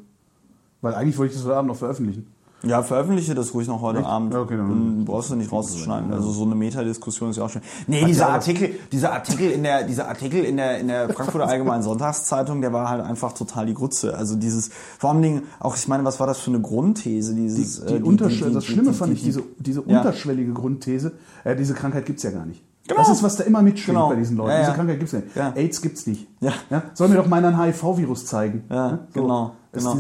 Weil 0.82 0.96
eigentlich 0.96 1.17
wollte 1.17 1.32
ich 1.34 1.38
das 1.39 1.46
heute 1.48 1.58
Abend 1.58 1.69
noch 1.69 1.78
veröffentlichen. 1.78 2.28
Ja, 2.65 2.82
veröffentliche 2.82 3.36
das 3.36 3.54
ruhig 3.54 3.67
noch 3.67 3.82
heute 3.82 4.00
Echt? 4.00 4.08
Abend. 4.08 4.34
Okay, 4.34 4.56
dann- 4.56 4.69
dann 4.69 5.06
brauchst 5.06 5.30
du 5.32 5.36
nicht 5.36 5.52
rauszuschneiden. 5.52 6.13
Also 6.13 6.32
so 6.32 6.43
eine 6.46 6.56
Metadiskussion 6.56 7.30
ist 7.32 7.36
ja 7.36 7.43
auch 7.43 7.50
schön. 7.50 7.62
Nee, 7.88 8.02
Hat 8.02 8.08
dieser 8.08 8.30
Artikel, 8.30 8.69
dieser 8.89 9.12
Artikel 9.12 9.52
in 9.52 9.63
der, 9.63 9.84
dieser 9.84 10.08
Artikel 10.08 10.46
in 10.46 10.56
der, 10.56 10.80
in 10.80 10.88
der 10.88 11.10
Frankfurter 11.10 11.48
Allgemeinen 11.48 11.84
Sonntagszeitung, 11.84 12.62
der 12.62 12.72
war 12.72 12.88
halt 12.89 13.04
einfach 13.04 13.34
total 13.34 13.65
die 13.65 13.74
Grütze. 13.74 14.15
Also 14.17 14.38
dieses, 14.38 14.69
vor 14.98 15.10
allem 15.10 15.22
Dingen, 15.22 15.41
auch, 15.60 15.76
ich 15.76 15.89
meine, 15.89 16.06
was 16.06 16.22
war 16.22 16.28
das 16.28 16.39
für 16.39 16.52
eine 16.52 16.62
Grundthese? 16.62 17.36
Dieses, 17.36 17.84
Die 17.86 17.96
äh, 17.96 18.00
Unterschw- 18.02 18.50
das 18.54 18.63
Schlimme 18.63 18.91
die- 18.91 18.98
fand 18.98 19.12
die- 19.12 19.15
ich, 19.17 19.24
diese, 19.24 19.43
diese 19.60 19.82
unterschwellige 19.82 20.54
Grundthese, 20.54 21.12
äh, 21.43 21.58
diese 21.58 21.74
Krankheit 21.74 22.06
gibt's 22.06 22.24
ja 22.24 22.32
gar 22.32 22.46
nicht. 22.46 22.63
Genau. 22.88 23.00
Das 23.00 23.10
ist, 23.10 23.24
was 23.24 23.38
da 23.38 23.46
immer 23.46 23.62
mitschwingt 23.62 23.96
Genau. 23.98 24.10
bei 24.10 24.15
diesen 24.15 24.36
Leuten. 24.36 24.52
Ja, 24.52 24.58
Diese 24.60 24.72
ja. 24.72 24.76
Krankheit 24.76 25.00
gibt's 25.00 25.13
ja 25.13 25.19
nicht. 25.19 25.36
Ja. 25.36 25.54
AIDS 25.56 25.82
gibt's 25.82 26.06
nicht. 26.08 26.28
Ja. 26.41 26.52
Soll 26.93 27.08
mir 27.08 27.15
doch 27.15 27.28
mal 27.28 27.43
einen 27.43 27.58
HIV-Virus 27.62 28.26
zeigen. 28.26 28.65
Ja, 28.69 28.88
Ne? 28.91 29.00
So. 29.13 29.22
genau. 29.22 29.52
Genau. 29.72 29.96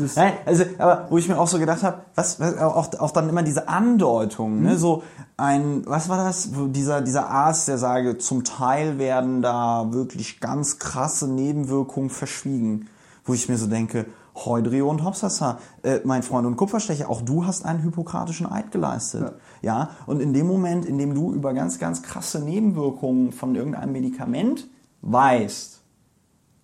also, 0.45 0.63
aber 0.77 1.07
wo 1.09 1.17
ich 1.17 1.27
mir 1.27 1.39
auch 1.39 1.47
so 1.47 1.57
gedacht 1.57 1.81
habe, 1.81 2.01
was, 2.13 2.39
was 2.39 2.57
auch, 2.59 2.93
auch 2.99 3.09
dann 3.11 3.27
immer 3.27 3.41
diese 3.41 3.67
Andeutungen, 3.69 4.59
Mhm. 4.59 4.65
ne, 4.65 4.77
so 4.77 5.01
ein, 5.35 5.81
was 5.87 6.09
war 6.09 6.17
das, 6.17 6.49
dieser, 6.67 7.01
dieser 7.01 7.27
Arzt, 7.27 7.67
der 7.69 7.79
sage, 7.79 8.19
zum 8.19 8.43
Teil 8.43 8.99
werden 8.99 9.41
da 9.41 9.87
wirklich 9.91 10.39
ganz 10.41 10.77
krasse 10.77 11.27
Nebenwirkungen 11.27 12.11
verschwiegen, 12.11 12.87
wo 13.25 13.33
ich 13.33 13.49
mir 13.49 13.57
so 13.57 13.65
denke, 13.65 14.05
Heudrio 14.35 14.89
und 14.89 15.03
Hopsasa, 15.03 15.57
äh, 15.83 15.99
mein 16.03 16.21
Freund 16.21 16.45
und 16.45 16.55
Kupferstecher, 16.55 17.09
auch 17.09 17.21
du 17.21 17.45
hast 17.47 17.65
einen 17.65 17.81
hypokratischen 17.83 18.51
Eid 18.51 18.71
geleistet. 18.71 19.33
Ja. 19.63 19.91
und 20.05 20.21
in 20.21 20.33
dem 20.33 20.45
Moment, 20.45 20.85
in 20.85 20.97
dem 20.97 21.15
du 21.15 21.33
über 21.33 21.53
ganz, 21.53 21.79
ganz 21.79 22.03
krasse 22.03 22.43
Nebenwirkungen 22.43 23.31
von 23.31 23.55
irgendeinem 23.55 23.93
Medikament 23.93 24.67
weißt, 25.01 25.79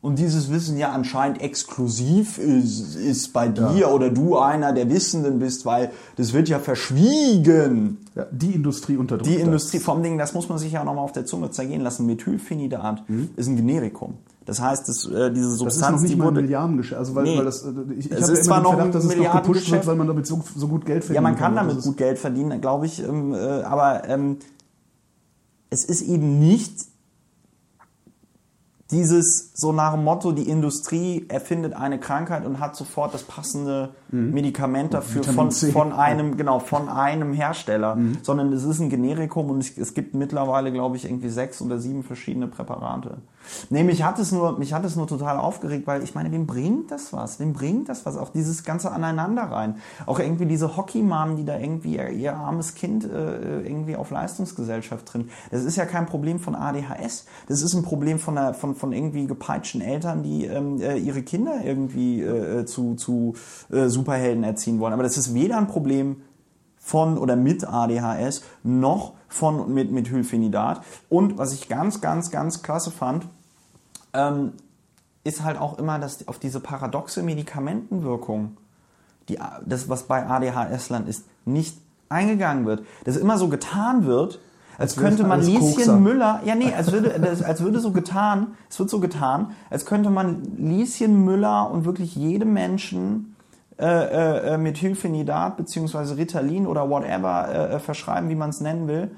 und 0.01 0.17
dieses 0.17 0.49
Wissen 0.49 0.77
ja 0.77 0.93
anscheinend 0.93 1.41
exklusiv 1.41 2.37
ist, 2.37 2.95
ist 2.95 3.33
bei 3.33 3.49
dir 3.49 3.89
oder 3.89 4.09
du 4.09 4.37
einer 4.37 4.71
der 4.71 4.89
Wissenden 4.89 5.39
bist, 5.39 5.65
weil 5.65 5.91
das 6.15 6.31
wird 6.31 6.47
ja 6.47 6.59
verschwiegen. 6.59 7.97
Ja, 8.15 8.25
die 8.31 8.53
Industrie 8.53 8.95
unterdrückt 8.95 9.29
Die 9.29 9.35
das. 9.35 9.43
Industrie, 9.43 9.79
vom 9.79 10.01
Ding, 10.01 10.17
das 10.17 10.33
muss 10.33 10.47
man 10.47 10.57
sich 10.57 10.71
ja 10.71 10.81
auch 10.81 10.85
nochmal 10.85 11.03
auf 11.03 11.11
der 11.11 11.25
Zunge 11.25 11.51
zergehen 11.51 11.81
lassen. 11.81 12.05
Methylphenidat 12.05 13.03
ist 13.35 13.47
ein 13.47 13.57
Generikum. 13.57 14.13
Das 14.49 14.59
heißt, 14.59 14.89
das, 14.89 15.05
äh, 15.05 15.09
diese 15.09 15.19
Mhm. 15.19 15.33
Das 15.33 15.35
ist 15.35 15.59
noch 15.59 15.69
Substanz, 15.69 16.01
nicht 16.01 16.13
die 16.13 16.17
mal 16.17 16.29
ein. 16.29 16.33
Milliardengeschäft. 16.33 16.97
Also 16.97 17.13
weil, 17.13 17.23
Nee. 17.23 17.37
weil 17.37 17.45
das, 17.45 17.63
äh, 17.63 17.69
ich, 17.97 18.05
ich 18.07 18.11
Es 18.11 18.29
ist 18.29 18.37
ja 18.39 18.43
zwar 18.45 18.61
noch 18.61 18.73
Verdacht, 18.73 18.95
dass 18.95 19.03
es 19.05 19.15
noch 19.15 19.31
gepusht 19.43 19.71
wird, 19.71 19.85
weil 19.85 19.95
man 19.95 20.07
damit 20.07 20.25
so, 20.25 20.43
so 20.55 20.67
gut 20.67 20.85
Geld 20.87 21.03
verdienen 21.03 21.15
Ja, 21.15 21.21
man 21.21 21.35
kann 21.37 21.55
Das 21.55 21.67
damit 21.67 21.83
gut 21.83 21.97
Geld 21.97 22.17
verdienen, 22.17 22.59
glaube 22.59 22.87
ich. 22.87 23.03
Ähm, 23.03 23.33
äh, 23.33 23.37
aber 23.61 24.09
ähm, 24.09 24.37
es 25.69 25.85
ist 25.85 26.01
eben 26.01 26.39
nicht 26.39 26.73
dieses 28.89 29.51
so 29.53 29.71
nach 29.71 29.93
dem 29.93 30.03
Motto, 30.03 30.31
die 30.31 30.49
Industrie 30.49 31.25
erfindet 31.29 31.73
eine 31.73 31.99
Krankheit 31.99 32.43
und 32.45 32.59
hat 32.59 32.75
sofort 32.75 33.13
das 33.13 33.21
passende 33.21 33.89
Medikament 34.11 34.93
dafür 34.93 35.23
von, 35.23 35.51
von 35.51 35.93
einem, 35.93 36.37
genau, 36.37 36.59
von 36.59 36.89
einem 36.89 37.33
Hersteller, 37.33 37.97
sondern 38.23 38.51
es 38.53 38.63
ist 38.63 38.79
ein 38.79 38.89
Generikum 38.89 39.49
und 39.49 39.59
es, 39.77 39.93
gibt 39.93 40.15
mittlerweile, 40.15 40.71
glaube 40.71 40.97
ich, 40.97 41.05
irgendwie 41.05 41.29
sechs 41.29 41.61
oder 41.61 41.77
sieben 41.77 42.03
verschiedene 42.03 42.47
Präparate. 42.47 43.17
Nee, 43.69 43.83
mich 43.83 44.03
hat 44.03 44.19
es 44.19 44.31
nur, 44.31 44.57
mich 44.57 44.73
hat 44.73 44.85
es 44.85 44.95
nur 44.95 45.07
total 45.07 45.37
aufgeregt, 45.37 45.87
weil 45.87 46.03
ich 46.03 46.15
meine, 46.15 46.31
wem 46.31 46.45
bringt 46.45 46.91
das 46.91 47.13
was? 47.13 47.39
Wem 47.39 47.53
bringt 47.53 47.89
das 47.89 48.05
was? 48.05 48.17
Auch 48.17 48.29
dieses 48.29 48.63
ganze 48.63 48.91
Aneinander 48.91 49.43
rein. 49.43 49.75
Auch 50.05 50.19
irgendwie 50.19 50.45
diese 50.45 50.77
Hockey-Mom, 50.77 51.37
die 51.37 51.45
da 51.45 51.57
irgendwie 51.57 51.95
ihr, 51.95 52.09
ihr 52.09 52.35
armes 52.35 52.75
Kind 52.75 53.05
äh, 53.05 53.61
irgendwie 53.61 53.95
auf 53.95 54.11
Leistungsgesellschaft 54.11 55.13
drin. 55.13 55.29
Das 55.51 55.63
ist 55.63 55.75
ja 55.75 55.85
kein 55.85 56.05
Problem 56.05 56.39
von 56.39 56.55
ADHS. 56.55 57.25
Das 57.47 57.61
ist 57.61 57.73
ein 57.73 57.83
Problem 57.83 58.19
von, 58.19 58.37
einer, 58.37 58.53
von, 58.53 58.75
von 58.75 58.91
irgendwie 58.91 59.27
gepeitschten 59.27 59.81
Eltern, 59.81 60.23
die 60.23 60.45
ähm, 60.45 60.81
äh, 60.81 60.97
ihre 60.97 61.23
Kinder 61.23 61.61
irgendwie 61.63 62.21
äh, 62.21 62.65
zu, 62.65 62.95
zu 62.95 63.33
äh, 63.71 63.87
Superhelden 63.99 64.43
erziehen 64.43 64.79
wollen. 64.79 64.93
Aber 64.93 65.03
das 65.03 65.17
ist 65.17 65.33
weder 65.33 65.57
ein 65.57 65.67
Problem 65.67 66.21
von 66.77 67.17
oder 67.17 67.35
mit 67.35 67.67
ADHS 67.67 68.43
noch 68.63 69.13
von 69.27 69.59
und 69.59 69.73
mit 69.73 69.91
Methylphenidat. 69.91 70.81
Und 71.09 71.37
was 71.37 71.53
ich 71.53 71.67
ganz, 71.67 72.01
ganz, 72.01 72.31
ganz 72.31 72.63
klasse 72.63 72.91
fand, 72.91 73.27
ähm, 74.13 74.53
ist 75.23 75.43
halt 75.43 75.59
auch 75.59 75.77
immer, 75.77 75.99
dass 75.99 76.27
auf 76.27 76.39
diese 76.39 76.59
paradoxe 76.59 77.21
Medikamentenwirkung, 77.21 78.57
die, 79.27 79.37
das, 79.65 79.89
was 79.89 80.03
bei 80.03 80.25
ADHS-Lern 80.25 81.05
ist, 81.05 81.25
nicht 81.45 81.77
eingegangen 82.07 82.65
wird. 82.65 82.83
Dass 83.03 83.17
immer 83.17 83.37
so 83.37 83.49
getan 83.49 84.05
wird, 84.05 84.39
als 84.79 84.97
wäre 84.97 85.09
könnte 85.09 85.25
man 85.25 85.41
Lieschen 85.41 85.75
Kokser. 85.75 85.97
Müller, 85.97 86.41
ja 86.45 86.55
nee, 86.55 86.73
als 86.73 86.91
würde, 86.91 87.13
als 87.45 87.61
würde 87.61 87.81
so 87.81 87.91
getan, 87.91 88.53
es 88.69 88.79
wird 88.79 88.89
so 88.89 89.01
getan, 89.01 89.51
als 89.69 89.85
könnte 89.85 90.09
man 90.09 90.41
Lieschen 90.57 91.25
Müller 91.25 91.69
und 91.69 91.83
wirklich 91.83 92.15
jedem 92.15 92.53
Menschen 92.53 93.28
äh, 93.79 94.53
äh, 94.53 94.57
Methylphenidat 94.57 95.55
beziehungsweise 95.57 96.17
Ritalin 96.17 96.67
oder 96.67 96.89
whatever 96.89 97.47
äh, 97.47 97.75
äh, 97.75 97.79
verschreiben, 97.79 98.29
wie 98.29 98.35
man 98.35 98.49
es 98.49 98.59
nennen 98.61 98.87
will. 98.87 99.11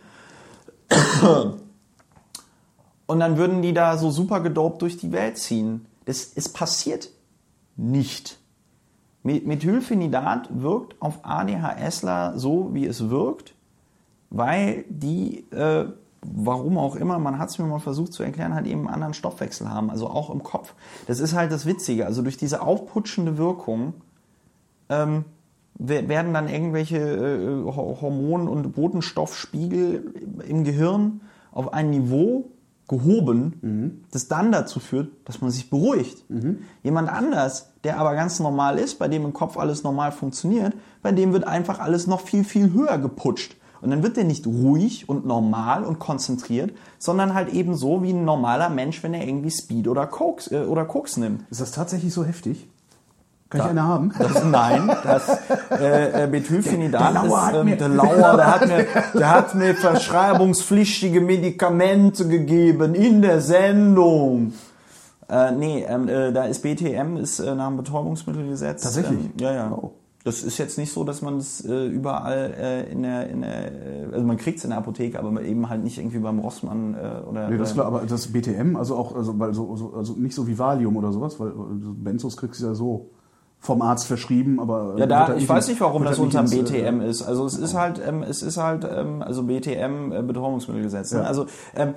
Und 3.08 3.20
dann 3.20 3.38
würden 3.38 3.62
die 3.62 3.74
da 3.74 3.98
so 3.98 4.12
super 4.12 4.40
gedopt 4.40 4.82
durch 4.82 4.98
die 4.98 5.12
Welt 5.12 5.38
ziehen. 5.38 5.86
Das 6.06 6.24
ist 6.24 6.54
passiert 6.54 7.10
nicht. 7.76 8.40
Me- 9.24 9.42
Methylphenidat 9.44 10.50
wirkt 10.52 11.02
auf 11.02 11.20
ADHSler 11.24 12.38
so, 12.38 12.70
wie 12.74 12.86
es 12.86 13.10
wirkt, 13.10 13.56
weil 14.30 14.86
die, 14.90 15.50
äh, 15.52 15.86
warum 16.22 16.78
auch 16.78 16.96
immer, 16.96 17.20
man 17.20 17.40
hat 17.40 17.50
es 17.50 17.60
mir 17.60 17.66
mal 17.66 17.80
versucht 17.80 18.14
zu 18.14 18.24
erklären, 18.24 18.54
halt 18.54 18.68
eben 18.68 18.82
einen 18.82 18.94
anderen 18.94 19.14
Stoffwechsel 19.14 19.70
haben, 19.70 19.90
also 19.90 20.08
auch 20.08 20.30
im 20.30 20.44
Kopf. 20.44 20.74
Das 21.08 21.20
ist 21.20 21.34
halt 21.34 21.52
das 21.52 21.66
Witzige. 21.66 22.06
Also 22.06 22.22
durch 22.22 22.38
diese 22.38 22.62
aufputschende 22.62 23.38
Wirkung 23.38 23.94
ähm, 24.92 25.26
wer- 25.80 26.08
werden 26.10 26.34
dann 26.34 26.48
irgendwelche 26.48 26.98
äh, 26.98 27.64
Ho- 27.66 27.98
Hormon- 28.02 28.48
und 28.48 28.74
Botenstoffspiegel 28.74 30.14
im 30.48 30.64
Gehirn 30.64 31.22
auf 31.52 31.74
ein 31.74 31.90
Niveau 31.90 32.46
gehoben, 32.88 34.04
das 34.12 34.28
dann 34.28 34.52
dazu 34.52 34.82
führt, 34.82 35.10
dass 35.24 35.40
man 35.40 35.50
sich 35.50 35.70
beruhigt. 35.70 36.26
Jemand 36.84 37.08
anders, 37.08 37.72
der 37.86 37.98
aber 37.98 38.16
ganz 38.16 38.42
normal 38.42 38.78
ist, 38.80 39.00
bei 39.00 39.08
dem 39.08 39.24
im 39.24 39.32
Kopf 39.32 39.58
alles 39.58 39.84
normal 39.84 40.12
funktioniert, 40.12 40.74
bei 41.02 41.14
dem 41.14 41.32
wird 41.32 41.48
einfach 41.48 41.80
alles 41.80 42.06
noch 42.08 42.20
viel, 42.20 42.44
viel 42.44 42.74
höher 42.74 42.98
geputscht. 42.98 43.56
Und 43.82 43.92
dann 43.92 44.04
wird 44.04 44.18
der 44.18 44.26
nicht 44.26 44.46
ruhig 44.46 45.08
und 45.08 45.26
normal 45.26 45.86
und 45.86 46.00
konzentriert, 46.00 46.74
sondern 47.00 47.34
halt 47.34 47.54
eben 47.54 47.76
so 47.76 48.04
wie 48.04 48.12
ein 48.12 48.26
normaler 48.26 48.70
Mensch, 48.70 49.02
wenn 49.04 49.14
er 49.14 49.26
irgendwie 49.26 49.52
Speed 49.52 49.88
oder 49.88 50.06
Koks, 50.06 50.52
äh, 50.52 50.66
oder 50.66 50.84
Koks 50.86 51.16
nimmt. 51.18 51.46
Ist 51.50 51.62
das 51.62 51.72
tatsächlich 51.72 52.14
so 52.14 52.26
heftig? 52.26 52.68
Kann 53.52 53.62
ich 53.62 53.68
eine 53.68 53.84
haben? 53.84 54.14
Das, 54.18 54.44
nein, 54.46 54.90
das 55.04 55.40
äh, 55.72 56.24
äh, 56.24 56.28
Methylphenidat 56.28 57.02
Der 57.02 57.22
Lauer 57.24 57.38
ist, 57.38 57.46
hat 57.48 57.56
ähm, 57.56 57.66
mir- 57.66 57.76
der 57.76 57.90
Lauer, 57.90 58.36
der 58.38 58.48
hat 58.56 58.68
mir, 58.68 58.86
der 59.14 59.30
hat 59.30 59.56
mir 59.56 59.76
verschreibungspflichtige 59.76 61.22
Medikamente 61.22 62.28
gegeben 62.28 62.96
in 62.96 63.22
der 63.22 63.42
Sendung. 63.42 64.54
Äh, 65.30 65.52
nee, 65.52 65.86
ähm, 65.88 66.08
äh, 66.08 66.32
da 66.32 66.46
ist 66.46 66.62
BTM 66.62 67.18
ist 67.18 67.40
äh, 67.40 67.54
nach 67.56 67.68
dem 67.68 67.78
Betäubungsmittelgesetz. 67.78 68.84
Tatsächlich? 68.84 69.20
Ähm, 69.20 69.32
ja, 69.40 69.54
ja. 69.54 69.72
Oh. 69.72 69.92
Das 70.24 70.44
ist 70.44 70.58
jetzt 70.60 70.78
nicht 70.78 70.94
so, 70.94 71.04
dass 71.04 71.22
man 71.22 71.38
es 71.38 71.66
äh, 71.66 71.88
überall 71.88 72.54
äh, 72.58 72.92
in 72.92 73.02
der, 73.02 73.28
in 73.30 73.42
der, 73.42 73.72
äh, 73.72 74.06
also 74.14 74.26
man 74.26 74.38
kriegt 74.38 74.60
es 74.60 74.64
in 74.64 74.70
der 74.70 74.78
Apotheke, 74.80 75.18
aber 75.18 75.42
eben 75.42 75.68
halt 75.68 75.84
nicht 75.84 75.98
irgendwie 75.98 76.20
beim 76.20 76.40
Rossmann 76.40 76.94
äh, 76.94 77.28
oder. 77.28 77.50
Nee, 77.50 77.58
das 77.58 77.70
ist 77.70 77.74
klar, 77.74 77.88
aber 77.88 78.02
das 78.08 78.28
BTM, 78.32 78.76
also 78.76 78.96
auch, 78.96 79.16
also, 79.16 79.38
weil 79.40 79.54
so, 79.54 79.76
so, 79.76 79.94
also 79.96 80.14
nicht 80.14 80.36
so 80.36 80.46
wie 80.48 80.60
Valium 80.60 80.96
oder 80.96 81.12
sowas, 81.12 81.40
weil 81.40 81.50
so 81.50 81.94
Benzos 81.96 82.38
kriegst 82.38 82.62
du 82.62 82.68
ja 82.68 82.74
so 82.76 83.10
vom 83.62 83.84
Arzt 83.84 84.08
verschrieben, 84.08 84.60
aber. 84.60 84.94
Ja, 84.94 84.98
wird 84.98 85.12
da, 85.12 85.36
ich 85.36 85.48
weiß 85.48 85.68
nicht, 85.68 85.80
warum 85.80 86.04
das 86.04 86.18
unter 86.18 86.42
ins, 86.42 86.52
äh, 86.52 86.64
BTM 86.64 87.00
ist. 87.00 87.22
Also 87.22 87.46
es 87.46 87.58
ist 87.58 87.76
halt, 87.76 88.02
ähm, 88.06 88.24
es 88.24 88.42
ist 88.42 88.58
halt, 88.58 88.84
ähm, 88.84 89.22
also 89.22 89.44
BTM 89.44 90.12
äh, 90.12 90.24
Betäubungsmittelgesetz. 90.24 91.12
Ne? 91.14 91.20
Ja. 91.20 91.26
Also 91.26 91.46
ähm, 91.76 91.94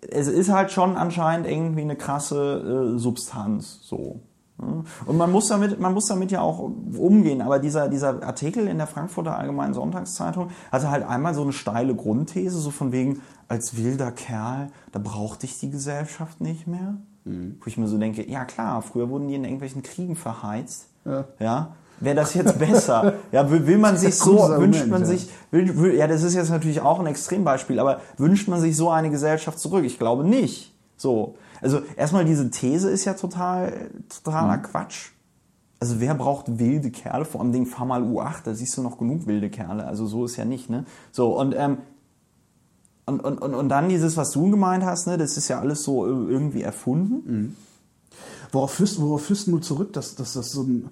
es 0.00 0.28
ist 0.28 0.50
halt 0.50 0.72
schon 0.72 0.96
anscheinend 0.96 1.46
irgendwie 1.46 1.82
eine 1.82 1.94
krasse 1.94 2.94
äh, 2.94 2.98
Substanz 2.98 3.80
so. 3.82 4.22
ne? 4.56 4.84
Und 5.04 5.18
man 5.18 5.30
muss 5.30 5.48
damit, 5.48 5.78
man 5.78 5.92
muss 5.92 6.06
damit 6.06 6.30
ja 6.30 6.40
auch 6.40 6.58
umgehen. 6.96 7.42
Aber 7.42 7.58
dieser, 7.58 7.90
dieser 7.90 8.22
Artikel 8.22 8.66
in 8.66 8.78
der 8.78 8.86
Frankfurter 8.86 9.36
Allgemeinen 9.36 9.74
Sonntagszeitung 9.74 10.48
hatte 10.72 10.90
halt 10.90 11.06
einmal 11.06 11.34
so 11.34 11.42
eine 11.42 11.52
steile 11.52 11.94
Grundthese, 11.94 12.58
so 12.58 12.70
von 12.70 12.92
wegen, 12.92 13.20
als 13.46 13.76
wilder 13.76 14.10
Kerl, 14.10 14.68
da 14.92 14.98
braucht 14.98 15.42
dich 15.42 15.58
die 15.58 15.70
Gesellschaft 15.70 16.40
nicht 16.40 16.66
mehr. 16.66 16.96
Wo 17.60 17.66
ich 17.66 17.76
mir 17.76 17.88
so 17.88 17.98
denke, 17.98 18.28
ja 18.28 18.44
klar, 18.44 18.82
früher 18.82 19.08
wurden 19.08 19.28
die 19.28 19.34
in 19.34 19.44
irgendwelchen 19.44 19.82
Kriegen 19.82 20.16
verheizt. 20.16 20.86
Ja. 21.04 21.24
Ja. 21.38 21.74
Wäre 22.00 22.16
das 22.16 22.34
jetzt 22.34 22.58
besser? 22.58 23.14
Ja, 23.32 23.50
will, 23.50 23.66
will 23.66 23.78
man 23.78 23.96
sich 23.96 24.14
so, 24.14 24.32
Gutes 24.36 24.48
wünscht 24.58 24.80
Argument, 24.80 24.90
man 24.90 25.00
ja. 25.02 25.06
sich, 25.06 25.28
will, 25.50 25.76
will, 25.78 25.94
ja, 25.94 26.06
das 26.06 26.22
ist 26.22 26.34
jetzt 26.34 26.50
natürlich 26.50 26.80
auch 26.80 27.00
ein 27.00 27.06
Extrembeispiel, 27.06 27.78
aber 27.78 28.00
wünscht 28.16 28.48
man 28.48 28.60
sich 28.60 28.76
so 28.76 28.90
eine 28.90 29.10
Gesellschaft 29.10 29.58
zurück? 29.58 29.84
Ich 29.84 29.98
glaube 29.98 30.24
nicht. 30.24 30.74
So. 30.96 31.34
Also, 31.60 31.80
erstmal 31.96 32.24
diese 32.24 32.50
These 32.50 32.90
ist 32.90 33.04
ja 33.04 33.14
total, 33.14 33.90
totaler 34.24 34.58
Mhm. 34.58 34.62
Quatsch. 34.62 35.10
Also, 35.80 36.00
wer 36.00 36.14
braucht 36.14 36.58
wilde 36.58 36.90
Kerle? 36.90 37.24
Vor 37.24 37.40
allem 37.40 37.52
Ding, 37.52 37.66
fahr 37.66 37.86
mal 37.86 38.02
U8, 38.02 38.44
da 38.44 38.54
siehst 38.54 38.76
du 38.76 38.82
noch 38.82 38.98
genug 38.98 39.26
wilde 39.26 39.50
Kerle. 39.50 39.86
Also, 39.86 40.06
so 40.06 40.24
ist 40.24 40.36
ja 40.36 40.44
nicht, 40.44 40.70
ne? 40.70 40.84
So, 41.10 41.38
und, 41.38 41.54
ähm, 41.56 41.78
und, 43.08 43.20
und, 43.20 43.38
und, 43.38 43.54
und 43.54 43.68
dann 43.68 43.88
dieses, 43.88 44.16
was 44.16 44.30
du 44.30 44.50
gemeint 44.50 44.84
hast, 44.84 45.06
ne, 45.06 45.16
das 45.16 45.36
ist 45.36 45.48
ja 45.48 45.58
alles 45.58 45.82
so 45.82 46.06
äh, 46.06 46.10
irgendwie 46.10 46.62
erfunden. 46.62 47.56
Worauf 48.52 48.72
führst, 48.72 49.00
worauf 49.00 49.22
führst 49.22 49.46
du 49.46 49.58
zurück, 49.58 49.92
dass, 49.92 50.14
dass 50.14 50.34
das 50.34 50.52
so 50.52 50.62
ein. 50.62 50.90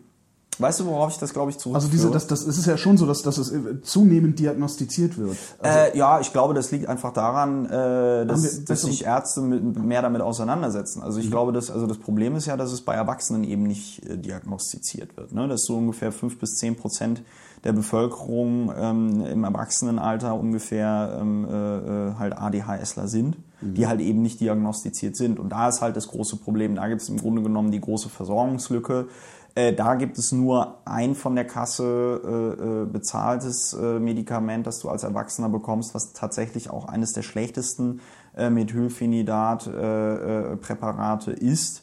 Weißt 0.58 0.80
du, 0.80 0.86
worauf 0.86 1.12
ich 1.12 1.18
das, 1.18 1.34
glaube 1.34 1.50
ich, 1.50 1.58
zurückführe? 1.58 1.84
Also 1.84 1.88
diese, 1.88 2.10
das, 2.10 2.26
das 2.28 2.46
ist 2.46 2.64
ja 2.64 2.78
schon 2.78 2.96
so, 2.96 3.04
dass, 3.04 3.20
dass 3.20 3.36
es 3.36 3.52
äh, 3.52 3.82
zunehmend 3.82 4.38
diagnostiziert 4.38 5.18
wird. 5.18 5.36
Also, 5.58 5.78
äh, 5.78 5.98
ja, 5.98 6.18
ich 6.18 6.32
glaube, 6.32 6.54
das 6.54 6.70
liegt 6.70 6.86
einfach 6.86 7.12
daran, 7.12 7.66
äh, 7.66 8.24
dass, 8.24 8.64
dass 8.64 8.80
sich 8.80 9.04
Ärzte 9.04 9.42
mit, 9.42 9.78
mehr 9.78 10.00
damit 10.00 10.22
auseinandersetzen. 10.22 11.02
Also 11.02 11.18
ich 11.20 11.30
glaube, 11.30 11.52
dass, 11.52 11.70
also 11.70 11.86
das 11.86 11.98
Problem 11.98 12.36
ist 12.36 12.46
ja, 12.46 12.56
dass 12.56 12.72
es 12.72 12.80
bei 12.80 12.94
Erwachsenen 12.94 13.44
eben 13.44 13.64
nicht 13.64 14.08
äh, 14.08 14.16
diagnostiziert 14.16 15.18
wird. 15.18 15.32
Ne? 15.32 15.46
Dass 15.46 15.64
so 15.64 15.76
ungefähr 15.76 16.10
fünf 16.10 16.38
bis 16.38 16.54
zehn 16.54 16.74
Prozent 16.74 17.22
der 17.66 17.72
Bevölkerung 17.72 18.72
ähm, 18.78 19.26
im 19.26 19.42
Erwachsenenalter 19.42 20.38
ungefähr 20.38 21.18
ähm, 21.20 21.44
äh, 21.44 22.10
äh, 22.10 22.14
halt 22.14 22.38
ADHSler 22.38 23.08
sind, 23.08 23.38
die 23.60 23.88
halt 23.88 24.00
eben 24.00 24.22
nicht 24.22 24.38
diagnostiziert 24.38 25.16
sind. 25.16 25.40
Und 25.40 25.48
da 25.50 25.68
ist 25.68 25.82
halt 25.82 25.96
das 25.96 26.06
große 26.06 26.36
Problem. 26.36 26.76
Da 26.76 26.86
gibt 26.86 27.02
es 27.02 27.08
im 27.08 27.16
Grunde 27.16 27.42
genommen 27.42 27.72
die 27.72 27.80
große 27.80 28.08
Versorgungslücke. 28.08 29.08
Äh, 29.56 29.72
da 29.72 29.96
gibt 29.96 30.16
es 30.16 30.30
nur 30.30 30.78
ein 30.84 31.16
von 31.16 31.34
der 31.34 31.44
Kasse 31.44 32.20
äh, 32.24 32.82
äh, 32.82 32.84
bezahltes 32.86 33.72
äh, 33.72 33.98
Medikament, 33.98 34.68
das 34.68 34.78
du 34.78 34.88
als 34.88 35.02
Erwachsener 35.02 35.48
bekommst, 35.48 35.92
was 35.92 36.12
tatsächlich 36.12 36.70
auch 36.70 36.86
eines 36.86 37.14
der 37.14 37.22
schlechtesten 37.22 38.00
Methylphenidat-Präparate 38.38 41.32
ist. 41.32 41.82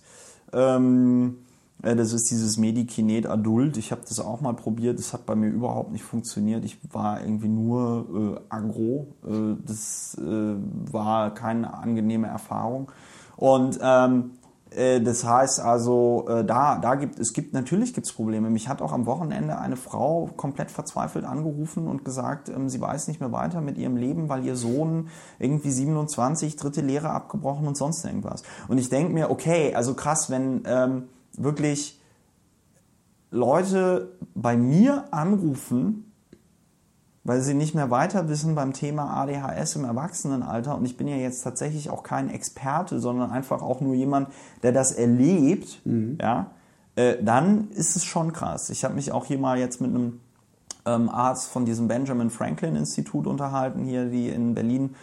Ähm, 0.54 1.40
äh, 1.40 1.43
das 1.84 2.14
ist 2.14 2.32
dieses 2.32 2.58
Medikinet 2.58 3.26
Adult. 3.26 3.76
Ich 3.76 3.92
habe 3.92 4.02
das 4.08 4.20
auch 4.22 4.40
mal 4.40 4.54
probiert. 4.54 4.98
Das 4.98 5.12
hat 5.12 5.26
bei 5.26 5.36
mir 5.36 5.50
überhaupt 5.50 5.92
nicht 5.92 6.04
funktioniert. 6.04 6.64
Ich 6.64 6.78
war 6.94 7.22
irgendwie 7.22 7.50
nur 7.50 8.40
äh, 8.40 8.42
agro. 8.48 9.08
Äh, 9.26 9.62
das 9.66 10.18
äh, 10.18 10.56
war 10.92 11.34
keine 11.34 11.74
angenehme 11.74 12.28
Erfahrung. 12.28 12.90
Und 13.36 13.80
ähm, 13.82 14.32
äh, 14.76 15.02
das 15.02 15.24
heißt 15.24 15.60
also, 15.60 16.26
äh, 16.30 16.44
da, 16.44 16.78
da 16.78 16.96
gibt 16.96 17.20
es 17.20 17.34
gibt 17.34 17.54
natürlich 17.54 17.94
gibt's 17.94 18.14
Probleme. 18.14 18.50
Mich 18.50 18.70
hat 18.70 18.82
auch 18.82 18.92
am 18.92 19.06
Wochenende 19.06 19.58
eine 19.58 19.76
Frau 19.76 20.30
komplett 20.38 20.72
verzweifelt 20.72 21.26
angerufen 21.26 21.88
und 21.88 22.06
gesagt, 22.06 22.50
ähm, 22.50 22.70
sie 22.70 22.82
weiß 22.82 23.08
nicht 23.08 23.20
mehr 23.20 23.32
weiter 23.32 23.62
mit 23.62 23.78
ihrem 23.78 23.98
Leben, 23.98 24.30
weil 24.30 24.46
ihr 24.46 24.56
Sohn 24.56 25.10
irgendwie 25.40 25.72
27, 25.72 26.56
dritte 26.56 26.82
Lehre 26.82 27.10
abgebrochen 27.10 27.68
und 27.68 27.78
sonst 27.78 28.06
irgendwas. 28.06 28.44
Und 28.68 28.78
ich 28.78 28.90
denke 28.90 29.14
mir, 29.14 29.30
okay, 29.30 29.74
also 29.76 29.94
krass, 29.94 30.30
wenn 30.30 30.64
ähm, 30.66 31.04
wirklich 31.38 32.00
Leute 33.32 34.18
bei 34.36 34.56
mir 34.56 35.06
anrufen 35.12 36.14
weil 37.24 37.42
sie 37.42 37.54
nicht 37.54 37.74
mehr 37.74 37.90
weiter 37.90 38.28
wissen 38.28 38.56
beim 38.56 38.74
Thema 38.74 39.12
ADHS 39.22 39.78
im 39.78 39.86
Erwachsenenalter. 39.86 40.76
Und 40.76 40.86
ich 40.86 40.98
bin 40.98 41.08
ja 41.08 41.16
jetzt 41.16 41.42
tatsächlich 41.42 41.90
auch 41.90 42.04
kein 42.04 42.30
Experte, 42.30 43.00
sondern 43.00 43.32
einfach 43.32 43.62
auch 43.62 43.82
nur 43.82 43.96
jemand, 43.96 44.30
der 44.62 44.74
das 44.74 44.92
erlebt. 44.92 45.82
Ja, 46.22 46.52
äh, 46.96 47.16
dann 47.24 47.70
ist 47.72 47.96
es 47.96 48.04
schon 48.04 48.34
krass. 48.34 48.70
Ich 48.70 48.84
habe 48.84 48.94
mich 48.94 49.12
auch 49.12 49.26
hier 49.26 49.38
mal 49.38 49.58
jetzt 49.58 49.80
mit 49.80 49.92
einem 49.92 50.20
ähm, 50.86 51.10
Arzt 51.10 51.48
von 51.48 51.66
diesem 51.66 51.88
Benjamin 51.88 52.30
Franklin 52.30 52.76
Institut 52.76 53.26
unterhalten, 53.26 53.86
hier, 53.86 54.06
die 54.06 54.28
in 54.28 54.54
Berlin 54.54 54.96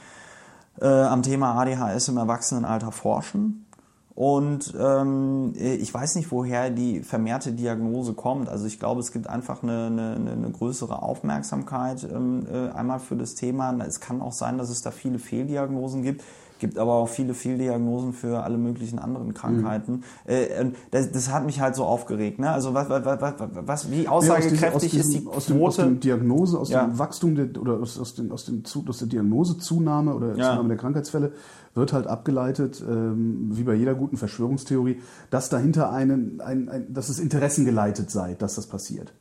äh, 0.78 0.87
am 0.87 1.22
Thema 1.22 1.55
ADHS 1.55 2.09
im 2.09 2.18
Erwachsenenalter 2.18 2.93
forschen. 2.93 3.66
Und 4.15 4.75
ähm, 4.79 5.55
ich 5.57 5.93
weiß 5.95 6.17
nicht, 6.17 6.31
woher 6.31 6.71
die 6.71 7.01
vermehrte 7.01 7.53
Diagnose 7.53 8.13
kommt. 8.13 8.49
Also 8.49 8.67
ich 8.67 8.79
glaube, 8.79 9.01
es 9.01 9.13
gibt 9.13 9.29
einfach 9.29 9.63
eine, 9.63 9.87
eine, 9.87 10.33
eine 10.33 10.51
größere 10.51 11.03
Aufmerksamkeit 11.03 12.05
ähm, 12.05 12.47
äh, 12.53 12.71
einmal 12.71 12.99
für 12.99 13.17
das 13.17 13.35
Thema. 13.35 13.73
Es 13.87 14.01
kann 14.01 14.21
auch 14.21 14.33
sein, 14.33 14.59
dass 14.59 14.69
es 14.69 14.83
da 14.83 14.91
viele 14.91 15.19
Fehldiagnosen 15.19 16.03
gibt 16.03 16.23
gibt 16.61 16.79
aber 16.79 16.93
auch 16.93 17.09
viele 17.09 17.35
Fehldiagnosen 17.35 18.13
für 18.13 18.45
alle 18.45 18.57
möglichen 18.57 19.01
anderen 19.01 19.35
Krankheiten. 19.35 20.05
Äh, 20.27 20.61
und 20.63 20.77
das, 20.93 21.11
das 21.11 21.33
hat 21.33 21.45
mich 21.45 21.61
halt 21.61 21.75
so 21.75 21.85
aufgeregt. 21.85 22.39
Ne? 22.39 22.49
Also 22.49 22.73
was, 22.73 22.89
was, 22.89 23.05
was, 23.05 23.35
was 23.67 23.91
wie 23.91 24.05
Ja, 24.05 24.11
aus 24.11 24.31
aussagekräftig 24.31 24.93
diesem- 24.93 25.01
ist 25.01 25.13
die 25.25 25.27
aus 25.27 25.47
dem, 25.47 25.63
aus 25.63 25.75
Quote? 25.77 25.89
dem 25.89 26.01
Diagnose, 26.01 26.57
aus 26.59 26.71
Ja. 26.71 26.85
dem 26.85 26.99
Wachstum 27.01 27.35
der, 27.35 27.61
oder 27.61 27.81
aus, 27.81 27.99
aus, 27.99 28.15
dem, 28.15 28.31
aus, 28.31 28.45
dem, 28.45 28.63
aus 28.87 28.99
der 28.99 29.09
Diagnosezunahme 29.09 30.15
oder 30.15 30.29
Ja. 30.37 30.51
Zunahme 30.51 30.69
der 30.69 30.77
Krankheitsfälle 30.79 31.33
wird 31.75 31.93
halt 31.93 32.07
abgeleitet, 32.07 32.83
ähm, 32.89 33.49
wie 33.53 33.65
bei 33.65 33.75
jeder 33.75 33.95
guten 33.95 34.17
Verschwörungstheorie, 34.17 35.01
dass 35.31 35.49
dahinter 35.49 35.91
einen, 35.93 36.41
ein, 36.41 36.69
ein, 36.69 36.93
dass 36.93 37.09
es 37.09 37.19
interessengeleitet 37.19 38.11
sei, 38.11 38.35
dass 38.35 38.55
das 38.55 38.67
passiert. 38.67 39.13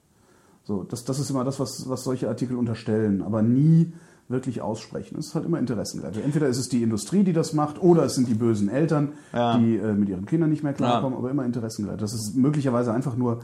So, 0.63 0.83
das, 0.83 1.03
das 1.05 1.17
ist 1.19 1.29
immer 1.31 1.43
das, 1.43 1.59
was, 1.59 1.89
was 1.89 2.03
solche 2.03 2.27
Artikel 2.27 2.55
unterstellen, 2.55 3.23
aber 3.23 3.41
nie 3.41 3.93
wirklich 4.29 4.61
aussprechen. 4.61 5.17
Es 5.19 5.27
ist 5.27 5.35
halt 5.35 5.45
immer 5.45 5.59
interessengeleitet. 5.59 6.23
Entweder 6.23 6.47
ist 6.47 6.57
es 6.59 6.69
die 6.69 6.83
Industrie, 6.83 7.23
die 7.23 7.33
das 7.33 7.53
macht, 7.53 7.81
oder 7.81 8.03
es 8.03 8.15
sind 8.15 8.27
die 8.29 8.35
bösen 8.35 8.69
Eltern, 8.69 9.13
Ja. 9.33 9.57
die 9.57 9.75
äh, 9.77 9.93
mit 9.93 10.07
ihren 10.07 10.25
Kindern 10.25 10.49
nicht 10.51 10.63
mehr 10.63 10.73
klarkommen, 10.73 11.17
aber 11.17 11.29
immer 11.31 11.45
interessengeleitet. 11.45 12.01
Das 12.03 12.13
ist 12.13 12.35
möglicherweise 12.35 12.93
einfach 12.93 13.15
nur 13.15 13.39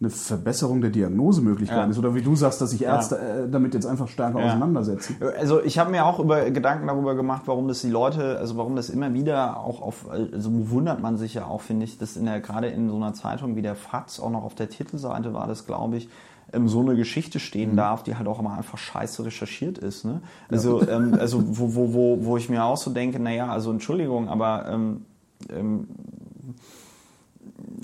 eine 0.00 0.10
Verbesserung 0.10 0.80
der 0.80 0.90
Diagnosemöglichkeiten 0.90 1.84
Ja. 1.84 1.90
ist. 1.90 1.98
Oder 1.98 2.16
wie 2.16 2.20
du 2.20 2.34
sagst, 2.34 2.60
dass 2.60 2.70
sich 2.70 2.82
Ärzte 2.82 3.16
äh, 3.16 3.48
damit 3.48 3.74
jetzt 3.74 3.86
einfach 3.86 4.08
stärker 4.08 4.40
Ja. 4.40 4.46
auseinandersetzen. 4.46 5.16
Also 5.38 5.62
ich 5.62 5.78
habe 5.78 5.92
mir 5.92 6.04
auch 6.04 6.18
über 6.18 6.50
Gedanken 6.50 6.88
darüber 6.88 7.14
gemacht, 7.14 7.42
warum 7.46 7.68
das 7.68 7.80
die 7.82 7.90
Leute, 7.90 8.36
also 8.38 8.56
warum 8.56 8.74
das 8.74 8.90
immer 8.90 9.14
wieder 9.14 9.60
auch 9.60 9.80
auf, 9.80 10.10
also 10.10 10.50
wundert 10.70 11.00
man 11.00 11.16
sich 11.16 11.34
ja 11.34 11.46
auch, 11.46 11.60
finde 11.60 11.84
ich, 11.84 11.96
dass 11.96 12.16
in 12.16 12.26
der 12.26 12.40
gerade 12.40 12.66
in 12.66 12.88
so 12.90 12.96
einer 12.96 13.14
Zeitung 13.14 13.54
wie 13.54 13.62
der 13.62 13.76
FAZ 13.76 14.18
auch 14.18 14.30
noch 14.30 14.42
auf 14.42 14.56
der 14.56 14.68
Titelseite 14.68 15.32
war 15.32 15.46
das, 15.46 15.64
glaube 15.64 15.96
ich, 15.96 16.08
ähm, 16.52 16.68
so 16.68 16.80
eine 16.80 16.96
Geschichte 16.96 17.40
stehen 17.40 17.72
Mhm. 17.72 17.76
darf, 17.76 18.02
die 18.02 18.16
halt 18.16 18.28
auch 18.28 18.38
immer 18.38 18.56
einfach 18.56 18.78
scheiße 18.78 19.24
recherchiert 19.24 19.78
ist. 19.78 20.04
Ne? 20.04 20.20
Also, 20.50 20.86
ähm, 20.88 21.14
also 21.18 21.42
wo, 21.44 21.74
wo, 21.74 21.94
wo, 21.94 22.24
wo 22.24 22.36
ich 22.36 22.48
mir 22.48 22.64
auch 22.64 22.76
so 22.76 22.90
denke, 22.90 23.18
naja, 23.20 23.48
also 23.48 23.70
Entschuldigung, 23.70 24.28
aber 24.28 24.66
ähm, 24.68 25.04
ähm, 25.50 25.88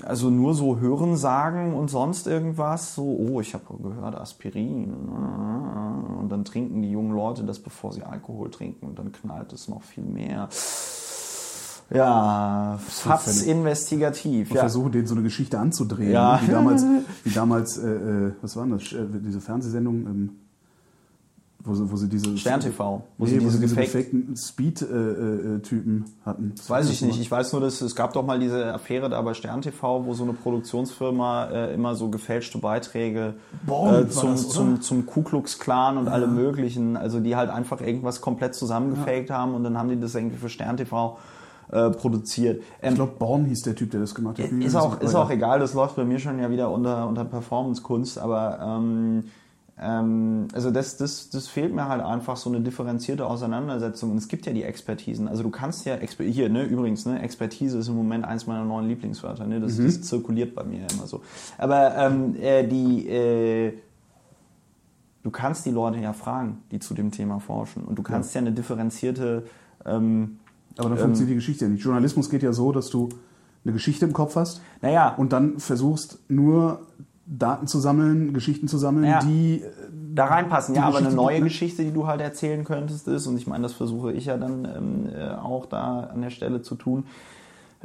also 0.03 0.29
nur 0.29 0.53
so 0.53 0.79
Hören 0.79 1.15
sagen 1.15 1.73
und 1.75 1.89
sonst 1.89 2.27
irgendwas, 2.27 2.95
so, 2.95 3.03
oh, 3.03 3.39
ich 3.41 3.53
habe 3.53 3.65
gehört, 3.81 4.15
Aspirin. 4.15 4.91
Und 6.19 6.29
dann 6.29 6.43
trinken 6.43 6.81
die 6.81 6.91
jungen 6.91 7.13
Leute 7.15 7.43
das, 7.43 7.59
bevor 7.59 7.93
sie 7.93 8.03
Alkohol 8.03 8.49
trinken 8.49 8.87
und 8.87 8.97
dann 8.97 9.11
knallt 9.11 9.53
es 9.53 9.67
noch 9.67 9.83
viel 9.83 10.03
mehr. 10.03 10.49
Ja, 11.93 12.79
fast 12.87 13.39
völlig- 13.39 13.47
investigativ. 13.49 14.49
Und 14.49 14.55
Ja. 14.55 14.61
versuche, 14.61 14.89
denen 14.91 15.07
so 15.07 15.15
eine 15.15 15.23
Geschichte 15.23 15.59
anzudrehen. 15.59 16.11
Ja. 16.11 16.39
Wie 16.45 16.51
damals, 16.51 16.83
wie 17.23 17.31
damals 17.31 17.77
äh, 17.77 17.87
äh, 17.89 18.31
was 18.41 18.55
war 18.55 18.65
das? 18.67 18.93
Äh, 18.93 19.05
diese 19.25 19.41
Fernsehsendung, 19.41 19.95
ähm, 20.07 20.29
wo, 21.63 21.75
sie, 21.75 21.91
wo 21.91 21.95
sie 21.95 22.07
diese... 22.09 22.35
Stern 22.37 22.59
TV, 22.59 23.03
wo 23.17 23.25
nee, 23.25 23.31
sie 23.31 23.37
diese 23.39 23.59
gefaked- 23.59 23.91
gefakten 23.93 24.35
Speed-Typen 24.35 26.05
hatten. 26.25 26.53
Das 26.55 26.69
weiß 26.69 26.89
ich 26.89 27.01
nicht. 27.03 27.19
Ich 27.19 27.29
weiß 27.29 27.51
nur, 27.51 27.61
dass 27.61 27.81
es 27.81 27.95
gab 27.95 28.13
doch 28.13 28.25
mal 28.25 28.39
diese 28.39 28.73
Affäre 28.73 29.09
da 29.09 29.21
bei 29.21 29.33
Stern 29.35 29.61
TV, 29.61 30.05
wo 30.05 30.13
so 30.13 30.23
eine 30.23 30.33
Produktionsfirma 30.33 31.45
äh, 31.51 31.73
immer 31.73 31.93
so 31.95 32.09
gefälschte 32.09 32.57
Beiträge 32.57 33.35
äh, 33.67 33.69
war 33.69 34.09
zum, 34.09 34.31
das, 34.31 34.49
zum, 34.49 34.81
zum 34.81 35.05
Ku 35.05 35.21
Klux 35.21 35.59
Klan 35.59 35.97
und 35.97 36.07
alle 36.07 36.27
möglichen, 36.27 36.97
also 36.97 37.19
die 37.19 37.35
halt 37.35 37.49
einfach 37.49 37.79
irgendwas 37.81 38.21
komplett 38.21 38.55
zusammengefaked 38.55 39.29
haben 39.29 39.53
und 39.53 39.63
dann 39.63 39.77
haben 39.77 39.89
die 39.89 39.99
das 39.99 40.15
irgendwie 40.15 40.37
für 40.37 40.49
Stern 40.49 40.77
TV 40.77 41.17
äh, 41.71 41.89
produziert. 41.89 42.63
Ähm, 42.81 42.89
Ich 42.89 42.95
glaube, 42.95 43.13
Born 43.17 43.45
hieß 43.45 43.63
der 43.63 43.75
Typ, 43.75 43.91
der 43.91 44.01
das 44.01 44.13
gemacht 44.13 44.39
hat. 44.39 44.51
ist 44.51 44.75
auch, 44.75 44.99
ist 45.01 45.15
auch 45.15 45.29
egal, 45.29 45.59
das 45.59 45.73
läuft 45.73 45.95
bei 45.95 46.03
mir 46.03 46.19
schon 46.19 46.39
ja 46.39 46.49
wieder 46.49 46.69
unter, 46.71 47.07
unter 47.07 47.25
Performance-Kunst, 47.25 48.19
aber 48.19 48.59
ähm, 48.61 49.23
ähm, 49.81 50.47
also 50.53 50.69
das, 50.69 50.97
das, 50.97 51.29
das 51.29 51.47
fehlt 51.47 51.73
mir 51.73 51.87
halt 51.87 52.03
einfach 52.03 52.37
so 52.37 52.49
eine 52.49 52.61
differenzierte 52.61 53.25
Auseinandersetzung. 53.25 54.11
Und 54.11 54.17
es 54.17 54.27
gibt 54.27 54.45
ja 54.45 54.53
die 54.53 54.63
Expertisen. 54.63 55.27
Also 55.27 55.41
du 55.43 55.49
kannst 55.49 55.85
ja, 55.85 55.95
Exper 55.95 56.23
hier, 56.23 56.49
ne, 56.49 56.63
übrigens, 56.63 57.05
ne, 57.05 57.21
Expertise 57.21 57.79
ist 57.79 57.87
im 57.87 57.95
Moment 57.95 58.23
eins 58.23 58.45
meiner 58.45 58.63
neuen 58.63 58.87
Lieblingswörter, 58.87 59.47
ne, 59.47 59.59
das, 59.59 59.77
das 59.77 60.01
zirkuliert 60.03 60.53
bei 60.53 60.63
mir 60.63 60.85
immer 60.93 61.07
so. 61.07 61.21
Aber 61.57 61.95
ähm, 61.95 62.35
äh, 62.39 62.67
die, 62.67 63.07
äh, 63.07 63.73
du 65.23 65.31
kannst 65.31 65.65
die 65.65 65.71
Leute 65.71 65.97
ja 65.99 66.13
fragen, 66.13 66.59
die 66.71 66.79
zu 66.79 66.93
dem 66.93 67.11
Thema 67.11 67.39
forschen. 67.39 67.83
Und 67.83 67.97
du 67.97 68.03
kannst 68.03 68.35
ja, 68.35 68.41
eine 68.41 68.51
differenzierte 68.51 69.45
ähm, 69.83 70.37
Aber 70.77 70.89
dann 70.89 70.97
funktioniert 70.97 71.31
die 71.31 71.35
Geschichte 71.35 71.65
ja 71.65 71.71
nicht. 71.71 71.83
Journalismus 71.83 72.29
geht 72.29 72.43
ja 72.43 72.53
so, 72.53 72.71
dass 72.71 72.89
du 72.89 73.09
eine 73.63 73.73
Geschichte 73.73 74.05
im 74.05 74.13
Kopf 74.13 74.35
hast 74.35 74.61
naja, 74.81 75.13
und 75.17 75.33
dann 75.33 75.59
versuchst 75.59 76.19
nur 76.29 76.81
Daten 77.25 77.67
zu 77.67 77.79
sammeln, 77.79 78.33
Geschichten 78.33 78.67
zu 78.67 78.77
sammeln, 78.77 79.05
Ja. 79.05 79.19
die 79.19 79.63
da 80.13 80.25
reinpassen. 80.25 80.73
Die 80.73 80.79
Ja, 80.79 80.87
aber 80.87 80.97
eine 80.97 81.05
Geschichte, 81.07 81.23
neue 81.23 81.37
die- 81.37 81.43
Geschichte, 81.43 81.83
die 81.83 81.91
du 81.91 82.07
halt 82.07 82.19
erzählen 82.21 82.63
könntest, 82.65 83.07
ist, 83.07 83.27
und 83.27 83.37
ich 83.37 83.47
meine, 83.47 83.63
das 83.63 83.73
versuche 83.73 84.11
ich 84.11 84.25
ja 84.25 84.37
dann 84.37 84.65
ähm, 84.65 85.09
äh, 85.15 85.29
auch 85.35 85.65
da 85.67 86.09
an 86.13 86.21
der 86.21 86.29
Stelle 86.31 86.61
zu 86.61 86.75
tun, 86.75 87.05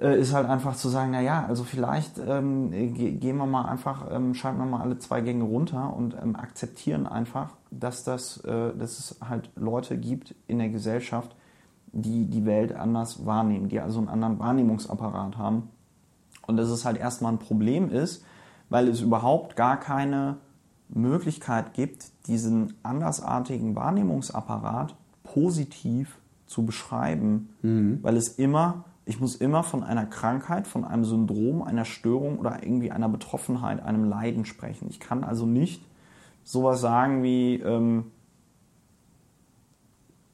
äh, 0.00 0.18
ist 0.18 0.32
halt 0.34 0.48
einfach 0.48 0.74
zu 0.76 0.88
sagen, 0.88 1.10
na 1.12 1.20
ja, 1.20 1.44
also 1.46 1.62
vielleicht 1.64 2.18
ähm, 2.26 2.70
ge 2.70 3.12
gehen 3.12 3.36
wir 3.36 3.46
mal 3.46 3.66
einfach, 3.66 4.06
ähm, 4.10 4.34
schalten 4.34 4.58
wir 4.58 4.66
mal 4.66 4.80
alle 4.80 4.98
zwei 4.98 5.20
Gänge 5.20 5.44
runter 5.44 5.94
und 5.96 6.16
ähm, 6.20 6.34
akzeptieren 6.34 7.06
einfach, 7.06 7.50
dass, 7.70 8.02
das, 8.02 8.38
äh, 8.44 8.74
dass 8.76 8.98
es 8.98 9.16
halt 9.28 9.50
Leute 9.54 9.96
gibt 9.96 10.34
in 10.48 10.58
der 10.58 10.70
Gesellschaft, 10.70 11.36
die 12.02 12.26
die 12.26 12.44
Welt 12.44 12.74
anders 12.74 13.24
wahrnehmen, 13.26 13.68
die 13.68 13.80
also 13.80 13.98
einen 13.98 14.08
anderen 14.08 14.38
Wahrnehmungsapparat 14.38 15.36
haben. 15.36 15.70
Und 16.46 16.56
dass 16.56 16.68
es 16.68 16.84
halt 16.84 16.96
erstmal 16.98 17.32
ein 17.32 17.38
Problem 17.38 17.90
ist, 17.90 18.24
weil 18.68 18.88
es 18.88 19.00
überhaupt 19.00 19.56
gar 19.56 19.78
keine 19.78 20.36
Möglichkeit 20.88 21.74
gibt, 21.74 22.06
diesen 22.26 22.74
andersartigen 22.82 23.74
Wahrnehmungsapparat 23.74 24.94
positiv 25.24 26.18
zu 26.46 26.64
beschreiben, 26.64 27.48
weil 28.02 28.16
es 28.16 28.28
immer, 28.28 28.84
ich 29.04 29.20
muss 29.20 29.34
immer 29.34 29.64
von 29.64 29.82
einer 29.82 30.06
Krankheit, 30.06 30.66
von 30.66 30.84
einem 30.84 31.04
Syndrom, 31.04 31.62
einer 31.62 31.84
Störung 31.84 32.38
oder 32.38 32.62
irgendwie 32.62 32.92
einer 32.92 33.08
Betroffenheit, 33.08 33.82
einem 33.82 34.04
Leiden 34.04 34.44
sprechen. 34.44 34.86
Ich 34.88 35.00
kann 35.00 35.24
also 35.24 35.46
nicht 35.46 35.82
sowas 36.44 36.80
sagen 36.80 37.24
wie, 37.24 37.56
ähm, 37.56 38.12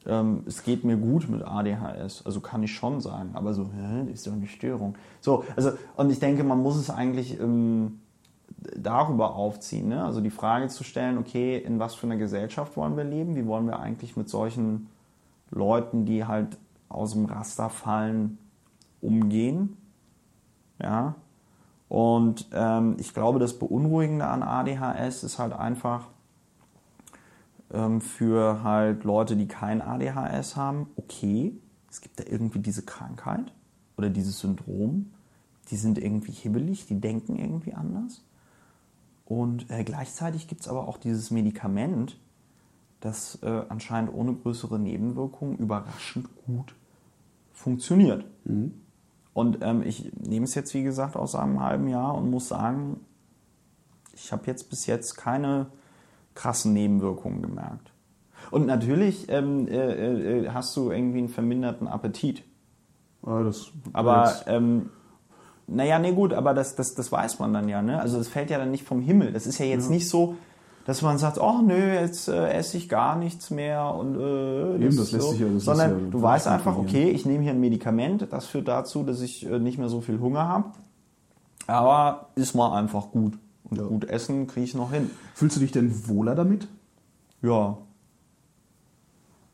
ähm, 0.06 0.42
es 0.46 0.62
geht 0.62 0.84
mir 0.84 0.96
gut 0.96 1.28
mit 1.28 1.42
ADHS. 1.42 2.24
Also 2.24 2.40
kann 2.40 2.62
ich 2.62 2.74
schon 2.74 3.00
sagen, 3.00 3.30
aber 3.34 3.54
so, 3.54 3.70
hä, 3.72 4.10
ist 4.12 4.26
doch 4.26 4.32
eine 4.32 4.46
Störung. 4.46 4.96
So, 5.20 5.44
also, 5.56 5.72
und 5.96 6.10
ich 6.10 6.18
denke, 6.18 6.44
man 6.44 6.62
muss 6.62 6.76
es 6.76 6.90
eigentlich 6.90 7.38
ähm, 7.40 8.00
darüber 8.76 9.34
aufziehen. 9.34 9.88
Ne? 9.88 10.04
Also 10.04 10.20
die 10.20 10.30
Frage 10.30 10.68
zu 10.68 10.84
stellen, 10.84 11.18
okay, 11.18 11.58
in 11.58 11.78
was 11.78 11.94
für 11.94 12.06
einer 12.06 12.16
Gesellschaft 12.16 12.76
wollen 12.76 12.96
wir 12.96 13.04
leben? 13.04 13.36
Wie 13.36 13.46
wollen 13.46 13.66
wir 13.66 13.80
eigentlich 13.80 14.16
mit 14.16 14.28
solchen 14.28 14.88
Leuten, 15.50 16.04
die 16.04 16.24
halt 16.24 16.58
aus 16.88 17.12
dem 17.12 17.24
Raster 17.24 17.70
fallen, 17.70 18.38
umgehen? 19.00 19.76
Ja. 20.80 21.14
Und 21.88 22.48
ähm, 22.52 22.96
ich 22.98 23.12
glaube, 23.12 23.38
das 23.38 23.58
Beunruhigende 23.58 24.26
an 24.26 24.42
ADHS 24.42 25.24
ist 25.24 25.38
halt 25.38 25.52
einfach 25.52 26.06
ähm, 27.72 28.00
für 28.00 28.62
halt 28.62 29.04
Leute, 29.04 29.36
die 29.36 29.48
kein 29.48 29.82
ADHS 29.82 30.56
haben, 30.56 30.88
okay, 30.96 31.56
es 31.90 32.00
gibt 32.00 32.20
da 32.20 32.24
irgendwie 32.24 32.60
diese 32.60 32.82
Krankheit 32.82 33.52
oder 33.96 34.10
dieses 34.10 34.40
Syndrom, 34.40 35.12
die 35.70 35.76
sind 35.76 35.98
irgendwie 35.98 36.32
hibbelig, 36.32 36.86
die 36.86 37.00
denken 37.00 37.36
irgendwie 37.36 37.74
anders. 37.74 38.22
Und 39.24 39.70
äh, 39.70 39.84
gleichzeitig 39.84 40.48
gibt 40.48 40.62
es 40.62 40.68
aber 40.68 40.88
auch 40.88 40.98
dieses 40.98 41.30
Medikament, 41.30 42.18
das 43.00 43.38
äh, 43.42 43.62
anscheinend 43.68 44.12
ohne 44.14 44.34
größere 44.34 44.78
Nebenwirkungen 44.78 45.56
überraschend 45.58 46.28
gut 46.46 46.74
funktioniert. 47.52 48.24
Und 49.34 49.58
ähm, 49.62 49.82
ich 49.82 50.12
nehme 50.16 50.44
es 50.44 50.54
jetzt, 50.54 50.74
wie 50.74 50.82
gesagt, 50.82 51.16
aus 51.16 51.34
einem 51.34 51.60
halben 51.60 51.88
Jahr 51.88 52.14
und 52.14 52.30
muss 52.30 52.48
sagen, 52.48 53.00
ich 54.14 54.32
habe 54.32 54.46
jetzt 54.46 54.68
bis 54.70 54.86
jetzt 54.86 55.16
keine 55.16 55.68
krassen 56.34 56.72
Nebenwirkungen 56.72 57.42
gemerkt. 57.42 57.92
Und 58.50 58.66
natürlich 58.66 59.26
ähm, 59.28 59.66
äh, 59.68 60.40
äh, 60.44 60.48
hast 60.50 60.76
du 60.76 60.90
irgendwie 60.90 61.18
einen 61.18 61.28
verminderten 61.28 61.86
Appetit. 61.88 62.42
Ah, 63.24 63.42
das 63.42 63.70
Aber 63.92 64.34
ähm, 64.46 64.90
naja, 65.66 65.98
nee 65.98 66.12
gut, 66.12 66.32
aber 66.34 66.52
das, 66.54 66.74
das, 66.74 66.94
das 66.94 67.12
weiß 67.12 67.38
man 67.38 67.54
dann 67.54 67.68
ja. 67.68 67.82
Ne? 67.82 68.00
Also 68.00 68.18
das 68.18 68.28
fällt 68.28 68.50
ja 68.50 68.58
dann 68.58 68.70
nicht 68.70 68.84
vom 68.84 69.00
Himmel. 69.00 69.32
Das 69.32 69.46
ist 69.46 69.58
ja 69.58 69.64
jetzt 69.66 69.90
nicht 69.90 70.08
so, 70.08 70.36
dass 70.84 71.00
man 71.02 71.16
sagt, 71.18 71.38
oh 71.38 71.60
nö, 71.62 71.94
jetzt 71.94 72.28
äh, 72.28 72.50
esse 72.50 72.76
ich 72.76 72.88
gar 72.88 73.16
nichts 73.16 73.50
mehr 73.50 73.94
und 73.94 74.16
äh, 74.16 74.74
Eben, 74.84 74.96
das 74.96 75.12
lässt 75.12 75.30
sich 75.30 75.40
ja- 75.40 75.46
das 75.48 75.64
sondern 75.64 75.90
ja 76.06 76.10
du 76.10 76.20
weißt 76.20 76.48
einfach, 76.48 76.76
okay, 76.76 77.10
ich 77.10 77.24
nehme 77.24 77.44
hier 77.44 77.52
ein 77.52 77.60
Medikament, 77.60 78.26
das 78.32 78.46
führt 78.46 78.66
dazu, 78.66 79.04
dass 79.04 79.20
ich 79.20 79.46
äh, 79.48 79.60
nicht 79.60 79.78
mehr 79.78 79.88
so 79.88 80.00
viel 80.00 80.18
Hunger 80.18 80.48
habe, 80.48 80.64
aber 81.68 82.26
ist 82.34 82.54
mal 82.54 82.76
einfach 82.76 83.12
gut 83.12 83.38
und 83.72 83.78
Ja. 83.78 83.84
gut 83.88 84.04
essen 84.04 84.46
kriege 84.46 84.64
ich 84.64 84.74
noch 84.74 84.92
hin. 84.92 85.10
Fühlst 85.34 85.56
du 85.56 85.60
dich 85.60 85.72
denn 85.72 86.08
wohler 86.08 86.34
damit? 86.34 86.68
Ja. 87.42 87.78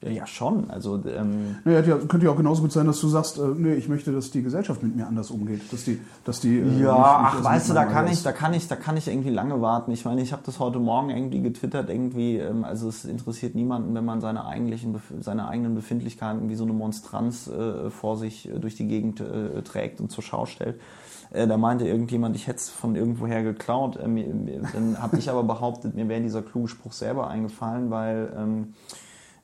Ja, 0.00 0.10
ja 0.10 0.26
schon. 0.28 0.70
Also 0.70 1.02
ähm, 1.06 1.56
Naja, 1.64 1.80
ja, 1.80 1.96
könnte 1.96 2.26
ja 2.26 2.30
auch 2.30 2.36
genauso 2.36 2.62
gut 2.62 2.70
sein, 2.70 2.86
dass 2.86 3.00
du 3.00 3.08
sagst, 3.08 3.38
äh, 3.38 3.42
nee, 3.56 3.74
ich 3.74 3.88
möchte, 3.88 4.12
dass 4.12 4.30
die 4.30 4.42
Gesellschaft 4.44 4.80
mit 4.80 4.94
mir 4.94 5.08
anders 5.08 5.30
umgeht. 5.32 5.72
Dass 5.72 5.82
die, 5.84 5.98
dass 6.24 6.38
die, 6.38 6.56
äh, 6.58 6.82
Ja, 6.82 7.32
ach, 7.32 7.42
weißt 7.42 7.70
du, 7.70 7.74
da 7.74 7.84
kann 7.84 8.06
ich, 8.06 8.22
da 8.22 8.30
kann 8.30 8.54
ich, 8.54 8.68
da 8.68 8.76
kann 8.76 8.96
ich 8.96 9.08
irgendwie 9.08 9.30
lange 9.30 9.60
warten. 9.60 9.90
Ich 9.90 10.04
meine, 10.04 10.22
ich 10.22 10.32
habe 10.32 10.42
das 10.46 10.60
heute 10.60 10.78
Morgen 10.78 11.10
irgendwie 11.10 11.42
getwittert, 11.42 11.90
irgendwie, 11.90 12.36
ähm, 12.36 12.62
also 12.62 12.88
es 12.88 13.04
interessiert 13.06 13.56
niemanden, 13.56 13.92
wenn 13.94 14.04
man 14.04 14.20
seine 14.20 14.46
eigentlichen, 14.46 15.00
seine 15.20 15.48
eigenen 15.48 15.74
Befindlichkeiten 15.74 16.48
wie 16.48 16.54
so 16.54 16.62
eine 16.62 16.74
Monstranz 16.74 17.48
äh, 17.48 17.90
vor 17.90 18.16
sich 18.16 18.48
äh, 18.48 18.60
durch 18.60 18.76
die 18.76 18.86
Gegend 18.86 19.20
äh, 19.20 19.62
trägt 19.62 20.00
und 20.00 20.12
zur 20.12 20.22
Schau 20.22 20.46
stellt. 20.46 20.78
Äh, 21.30 21.46
da 21.46 21.56
meinte 21.56 21.86
irgendjemand, 21.86 22.36
ich 22.36 22.46
hätte 22.46 22.58
es 22.58 22.68
von 22.68 22.96
irgendwoher 22.96 23.42
geklaut. 23.42 23.96
Äh, 23.96 24.60
dann 24.72 25.00
habe 25.00 25.18
ich 25.18 25.30
aber 25.30 25.42
behauptet, 25.42 25.94
mir 25.94 26.08
wäre 26.08 26.20
dieser 26.20 26.42
kluge 26.42 26.68
Spruch 26.68 26.92
selber 26.92 27.28
eingefallen, 27.28 27.90
weil 27.90 28.32
ähm, 28.36 28.74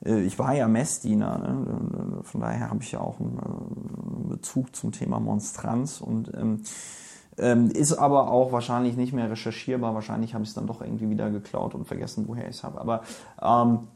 äh, 0.04 0.20
ich 0.20 0.38
war 0.38 0.54
ja 0.54 0.68
Messdiener, 0.68 1.38
ne? 1.38 2.20
von 2.22 2.40
daher 2.40 2.70
habe 2.70 2.82
ich 2.82 2.92
ja 2.92 3.00
auch 3.00 3.20
einen 3.20 4.28
Bezug 4.28 4.74
zum 4.74 4.92
Thema 4.92 5.20
Monstranz 5.20 6.00
und 6.00 6.32
ähm, 6.34 6.62
ähm, 7.36 7.70
ist 7.70 7.92
aber 7.92 8.30
auch 8.30 8.52
wahrscheinlich 8.52 8.96
nicht 8.96 9.12
mehr 9.12 9.30
recherchierbar. 9.30 9.94
Wahrscheinlich 9.94 10.34
habe 10.34 10.44
ich 10.44 10.50
es 10.50 10.54
dann 10.54 10.66
doch 10.66 10.80
irgendwie 10.80 11.10
wieder 11.10 11.30
geklaut 11.30 11.74
und 11.74 11.86
vergessen, 11.86 12.24
woher 12.28 12.48
ich 12.48 12.56
es 12.56 12.64
habe. 12.64 12.80
Aber 12.80 13.02
ähm, 13.42 13.88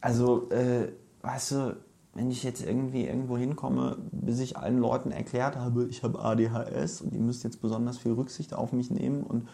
also, 0.00 0.48
äh, 0.50 0.88
weißt 1.22 1.50
du, 1.52 1.76
wenn 2.14 2.30
ich 2.30 2.42
jetzt 2.42 2.62
irgendwie 2.64 3.06
irgendwo 3.06 3.36
hinkomme, 3.38 3.96
bis 4.10 4.40
ich 4.40 4.56
allen 4.56 4.78
Leuten 4.78 5.10
erklärt 5.10 5.56
habe, 5.56 5.86
ich 5.86 6.02
habe 6.02 6.18
ADHS 6.22 7.00
und 7.00 7.14
ihr 7.14 7.20
müsst 7.20 7.44
jetzt 7.44 7.62
besonders 7.62 7.98
viel 7.98 8.12
Rücksicht 8.12 8.54
auf 8.54 8.72
mich 8.72 8.90
nehmen 8.90 9.22
und 9.22 9.48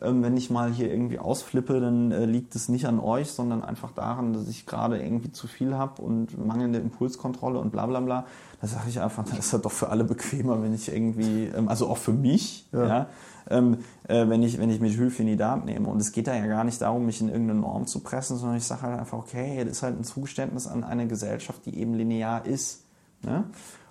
ähm, 0.00 0.22
wenn 0.22 0.36
ich 0.36 0.48
mal 0.48 0.72
hier 0.72 0.90
irgendwie 0.90 1.18
ausflippe, 1.18 1.80
dann 1.80 2.12
äh, 2.12 2.24
liegt 2.24 2.54
es 2.54 2.68
nicht 2.68 2.86
an 2.86 3.00
euch, 3.00 3.32
sondern 3.32 3.64
einfach 3.64 3.90
daran, 3.90 4.32
dass 4.32 4.48
ich 4.48 4.64
gerade 4.64 5.02
irgendwie 5.02 5.32
zu 5.32 5.46
viel 5.48 5.74
habe 5.74 6.00
und 6.02 6.38
mangelnde 6.44 6.78
Impulskontrolle 6.78 7.58
und 7.58 7.72
bla 7.72 7.86
bla 7.86 8.00
bla. 8.00 8.26
Da 8.60 8.66
sage 8.66 8.88
ich 8.88 9.00
einfach, 9.00 9.24
das 9.24 9.38
ist 9.38 9.52
halt 9.52 9.64
doch 9.64 9.72
für 9.72 9.88
alle 9.88 10.04
bequemer, 10.04 10.62
wenn 10.62 10.72
ich 10.72 10.88
irgendwie, 10.88 11.46
ähm, 11.46 11.68
also 11.68 11.88
auch 11.88 11.98
für 11.98 12.12
mich, 12.12 12.68
Ja. 12.72 12.86
ja, 12.86 13.06
ähm, 13.50 13.78
äh, 14.08 14.28
wenn 14.28 14.42
ich 14.42 14.58
wenn 14.58 14.70
ich 14.70 14.80
Methylphenidat 14.80 15.64
nehme. 15.64 15.88
Und 15.88 16.00
es 16.00 16.12
geht 16.12 16.26
da 16.26 16.34
ja 16.34 16.46
gar 16.46 16.64
nicht 16.64 16.80
darum, 16.80 17.06
mich 17.06 17.20
in 17.20 17.28
irgendeine 17.28 17.60
Norm 17.60 17.86
zu 17.86 18.00
pressen, 18.00 18.36
sondern 18.36 18.58
ich 18.58 18.64
sage 18.64 18.82
halt 18.82 18.98
einfach, 18.98 19.18
okay, 19.18 19.64
das 19.64 19.78
ist 19.78 19.82
halt 19.82 19.98
ein 19.98 20.04
Zugeständnis 20.04 20.66
an 20.66 20.84
eine 20.84 21.06
Gesellschaft, 21.06 21.64
die 21.66 21.78
eben 21.78 21.94
linear 21.94 22.46
ist. 22.46 22.84
Ne? 23.22 23.44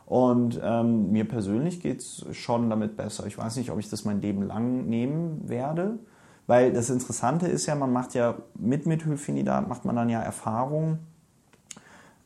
Und 0.06 0.60
ähm, 0.64 1.12
mir 1.12 1.28
persönlich 1.28 1.82
geht's 1.82 2.26
schon 2.32 2.70
damit 2.70 2.96
besser. 2.96 3.28
Ich 3.28 3.38
weiß 3.38 3.58
nicht, 3.58 3.72
ob 3.72 3.80
ich 3.80 3.90
das 3.90 4.06
mein 4.06 4.22
Leben 4.22 4.42
lang 4.42 4.88
nehmen 4.88 5.50
werde, 5.50 6.00
weil 6.46 6.72
das 6.72 6.90
Interessante 6.90 7.48
ist 7.48 7.66
ja, 7.66 7.76
man 7.76 7.92
macht 7.92 8.14
ja 8.14 8.36
mit 8.58 8.86
Methylphenidat 8.86 9.68
macht 9.68 9.84
man 9.84 9.98
dann 9.98 10.08
ja 10.08 10.22
Erfahrungen, 10.22 11.00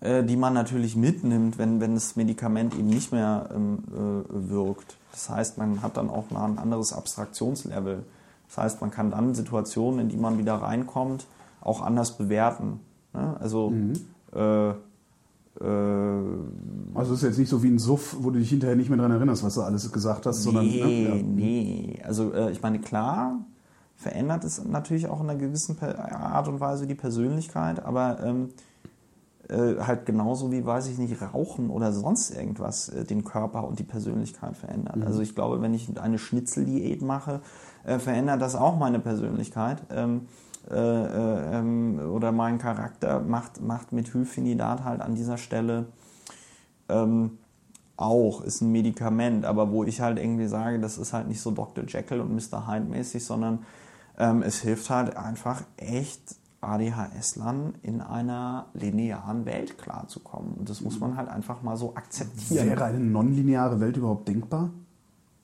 äh, 0.01 0.23
die 0.23 0.35
man 0.35 0.53
natürlich 0.53 0.95
mitnimmt, 0.95 1.57
wenn, 1.57 1.79
wenn 1.79 1.93
das 1.93 2.15
Medikament 2.15 2.73
eben 2.75 2.87
nicht 2.87 3.11
mehr 3.11 3.49
ähm, 3.55 3.83
äh, 3.89 4.49
wirkt. 4.49 4.97
Das 5.11 5.29
heißt, 5.29 5.57
man 5.57 5.81
hat 5.81 5.97
dann 5.97 6.09
auch 6.09 6.29
mal 6.31 6.45
ein 6.45 6.57
anderes 6.57 6.93
Abstraktionslevel. 6.93 8.03
Das 8.47 8.57
heißt, 8.57 8.81
man 8.81 8.91
kann 8.91 9.11
dann 9.11 9.33
Situationen, 9.35 9.99
in 10.01 10.09
die 10.09 10.17
man 10.17 10.37
wieder 10.37 10.55
reinkommt, 10.55 11.25
auch 11.61 11.81
anders 11.81 12.17
bewerten. 12.17 12.79
Ne? 13.13 13.37
Also 13.39 13.71
äh, 14.35 14.69
äh, 14.69 14.73
Also 16.93 17.13
es 17.13 17.21
ist 17.21 17.23
jetzt 17.23 17.37
nicht 17.37 17.49
so 17.49 17.61
wie 17.63 17.69
ein 17.69 17.79
Suff, 17.79 18.15
wo 18.19 18.29
du 18.29 18.39
dich 18.39 18.49
hinterher 18.49 18.75
nicht 18.75 18.89
mehr 18.89 18.97
dran 18.97 19.11
erinnerst, 19.11 19.43
was 19.43 19.55
du 19.55 19.61
alles 19.61 19.91
gesagt 19.91 20.25
hast, 20.25 20.43
sondern 20.43 20.65
Nee, 20.65 20.83
ne, 20.83 21.17
ja. 21.17 21.23
nee. 21.23 22.01
Also 22.03 22.33
äh, 22.33 22.51
ich 22.51 22.61
meine, 22.61 22.79
klar, 22.79 23.39
verändert 23.95 24.43
es 24.43 24.63
natürlich 24.63 25.07
auch 25.07 25.21
in 25.21 25.29
einer 25.29 25.39
gewissen 25.39 25.77
Art 25.79 26.47
und 26.47 26.59
Weise 26.59 26.87
die 26.87 26.95
Persönlichkeit, 26.95 27.83
aber 27.85 28.19
ähm, 28.23 28.49
äh, 29.51 29.81
halt 29.81 30.05
genauso 30.05 30.51
wie, 30.51 30.65
weiß 30.65 30.87
ich 30.87 30.97
nicht, 30.97 31.21
Rauchen 31.21 31.69
oder 31.69 31.91
sonst 31.91 32.31
irgendwas 32.31 32.89
äh, 32.89 33.03
den 33.03 33.23
Körper 33.23 33.67
und 33.67 33.79
die 33.79 33.83
Persönlichkeit 33.83 34.55
verändert. 34.55 34.97
Also 35.05 35.21
ich 35.21 35.35
glaube, 35.35 35.61
wenn 35.61 35.73
ich 35.73 35.99
eine 35.99 36.17
Schnitzeldiät 36.17 37.01
mache, 37.01 37.41
äh, 37.83 37.99
verändert 37.99 38.41
das 38.41 38.55
auch 38.55 38.77
meine 38.77 38.99
Persönlichkeit. 38.99 39.83
Ähm, 39.91 40.27
äh, 40.69 40.75
äh, 40.75 41.57
ähm, 41.57 41.99
oder 42.13 42.31
meinen 42.31 42.59
Charakter 42.59 43.19
macht, 43.19 43.61
macht 43.61 43.91
Methylphenidat 43.91 44.83
halt 44.83 45.01
an 45.01 45.15
dieser 45.15 45.37
Stelle 45.37 45.87
ähm, 46.87 47.39
auch, 47.97 48.41
ist 48.41 48.61
ein 48.61 48.71
Medikament, 48.71 49.43
aber 49.43 49.71
wo 49.71 49.83
ich 49.83 50.01
halt 50.01 50.19
irgendwie 50.19 50.47
sage, 50.47 50.79
das 50.79 50.97
ist 50.97 51.13
halt 51.13 51.27
nicht 51.27 51.41
so 51.41 51.51
Dr. 51.51 51.83
Jekyll 51.87 52.21
und 52.21 52.33
Mr. 52.35 52.67
Hyde 52.67 52.85
mäßig, 52.85 53.25
sondern 53.25 53.65
ähm, 54.17 54.43
es 54.43 54.61
hilft 54.61 54.89
halt 54.89 55.17
einfach 55.17 55.63
echt 55.77 56.35
ADHS-Lern 56.61 57.73
in 57.81 58.01
einer 58.01 58.67
linearen 58.73 59.45
Welt 59.45 59.77
klarzukommen. 59.77 60.53
Und 60.53 60.69
das 60.69 60.81
muss 60.81 60.99
man 60.99 61.17
halt 61.17 61.27
einfach 61.27 61.61
mal 61.63 61.75
so 61.75 61.95
akzeptieren. 61.95 62.69
Wäre 62.69 62.85
eine 62.85 62.99
nonlineare 62.99 63.79
Welt 63.79 63.97
überhaupt 63.97 64.27
denkbar? 64.27 64.69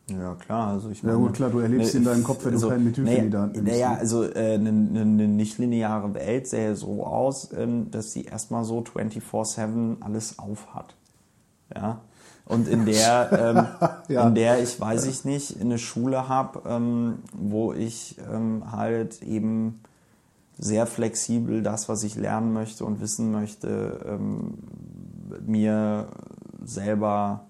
Ja, 0.10 0.36
klar. 0.36 0.70
Also 0.70 0.90
ich 0.90 1.02
Ja, 1.02 1.16
gut, 1.16 1.34
klar, 1.34 1.50
du 1.50 1.60
erlebst 1.60 1.94
in 1.96 2.06
deinem 2.06 2.24
Kopf, 2.24 2.46
wenn 2.46 2.54
du 2.54 2.70
kein 2.70 2.84
Methylphenidat 2.84 3.52
nee, 3.52 3.58
nimmst, 3.58 3.74
Naja, 3.74 3.92
ne? 3.92 4.00
also 4.00 4.24
äh, 4.24 4.54
eine, 4.54 4.70
eine, 4.70 5.02
eine 5.02 5.28
nicht-lineare 5.28 6.14
Welt 6.14 6.48
sähe 6.48 6.76
so 6.76 7.06
aus, 7.06 7.52
ähm, 7.54 7.92
dass 7.92 8.14
sie 8.14 8.24
erstmal 8.24 8.64
so 8.64 8.80
24-7 8.80 10.02
alles 10.02 10.40
auf 10.40 10.74
hat. 10.74 10.96
Ja. 11.76 12.02
Und 12.46 12.70
in 12.70 12.86
der, 12.86 13.68
ähm, 13.84 13.90
Ja. 14.08 14.28
in 14.28 14.36
der 14.36 14.64
ich, 14.64 14.80
weiß 14.80 15.06
ich 15.08 15.26
nicht, 15.26 15.60
eine 15.60 15.78
Schule 15.78 16.30
habe, 16.30 16.62
ähm, 16.70 17.20
wo 17.34 17.74
ich 17.74 18.16
ähm, 18.32 18.72
halt 18.72 19.22
eben 19.24 19.82
sehr 20.58 20.88
flexibel 20.88 21.62
das, 21.62 21.88
was 21.88 22.04
ich 22.04 22.16
lernen 22.16 22.54
möchte 22.54 22.86
und 22.86 23.00
wissen 23.00 23.32
möchte, 23.32 24.00
ähm, 24.06 24.58
mir 25.46 26.08
selber 26.64 27.46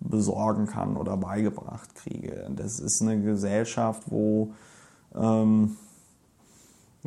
besorgen 0.00 0.66
kann 0.66 0.96
oder 0.96 1.16
beigebracht 1.16 1.94
kriege. 1.94 2.48
Das 2.54 2.80
ist 2.80 3.00
eine 3.02 3.20
Gesellschaft, 3.20 4.02
wo 4.06 4.52
ähm, 5.14 5.76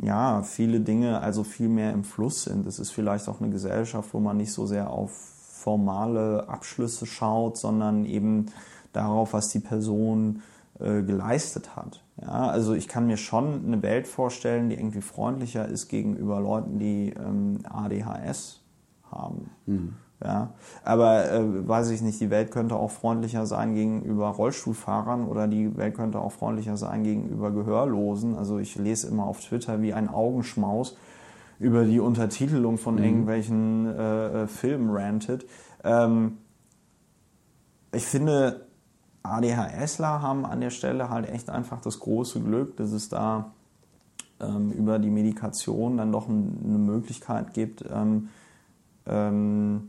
ja 0.02 0.42
viele 0.42 0.80
Dinge 0.80 1.20
also 1.20 1.44
viel 1.44 1.68
mehr 1.68 1.92
im 1.92 2.04
Fluss 2.04 2.44
sind. 2.44 2.66
Es 2.66 2.78
ist 2.78 2.90
vielleicht 2.90 3.28
auch 3.28 3.40
eine 3.40 3.50
Gesellschaft, 3.50 4.12
wo 4.12 4.20
man 4.20 4.36
nicht 4.36 4.52
so 4.52 4.66
sehr 4.66 4.90
auf 4.90 5.12
formale 5.12 6.48
Abschlüsse 6.48 7.06
schaut, 7.06 7.58
sondern 7.58 8.04
eben 8.04 8.46
darauf, 8.92 9.32
was 9.32 9.48
die 9.48 9.58
Person 9.58 10.42
äh, 10.78 11.02
geleistet 11.02 11.76
hat. 11.76 12.02
Ja, 12.20 12.48
also 12.48 12.74
ich 12.74 12.88
kann 12.88 13.06
mir 13.06 13.18
schon 13.18 13.66
eine 13.66 13.82
Welt 13.82 14.08
vorstellen, 14.08 14.70
die 14.70 14.76
irgendwie 14.76 15.02
freundlicher 15.02 15.66
ist 15.66 15.88
gegenüber 15.88 16.40
Leuten, 16.40 16.78
die 16.78 17.10
ähm, 17.10 17.58
ADHS 17.68 18.62
haben. 19.10 19.50
Ja, 20.24 20.54
aber 20.82 21.30
äh, 21.30 21.68
weiß 21.68 21.90
ich 21.90 22.00
nicht, 22.00 22.18
die 22.20 22.30
Welt 22.30 22.50
könnte 22.50 22.74
auch 22.76 22.90
freundlicher 22.90 23.44
sein 23.44 23.74
gegenüber 23.74 24.28
Rollstuhlfahrern 24.28 25.26
oder 25.26 25.46
die 25.46 25.76
Welt 25.76 25.94
könnte 25.94 26.18
auch 26.18 26.32
freundlicher 26.32 26.78
sein 26.78 27.04
gegenüber 27.04 27.50
Gehörlosen. 27.50 28.34
Also 28.34 28.58
ich 28.58 28.76
lese 28.76 29.08
immer 29.08 29.24
auf 29.26 29.40
Twitter 29.40 29.82
wie 29.82 29.92
ein 29.92 30.08
Augenschmaus 30.08 30.96
über 31.58 31.84
die 31.84 32.00
Untertitelung 32.00 32.78
von 32.78 32.96
irgendwelchen 32.96 33.86
äh, 33.86 34.44
äh, 34.44 34.46
Filmen 34.46 34.90
rantet. 34.90 35.44
Ähm, 35.84 36.38
ich 37.92 38.04
finde, 38.04 38.65
ADHSler 39.30 40.22
haben 40.22 40.44
an 40.46 40.60
der 40.60 40.70
Stelle 40.70 41.10
halt 41.10 41.28
echt 41.28 41.50
einfach 41.50 41.80
das 41.80 42.00
große 42.00 42.40
Glück, 42.40 42.76
dass 42.76 42.92
es 42.92 43.08
da 43.08 43.52
ähm, 44.40 44.72
über 44.72 44.98
die 44.98 45.10
Medikation 45.10 45.96
dann 45.96 46.12
doch 46.12 46.28
ein, 46.28 46.60
eine 46.64 46.78
Möglichkeit 46.78 47.54
gibt, 47.54 47.84
ähm, 47.90 48.28
ähm, 49.06 49.88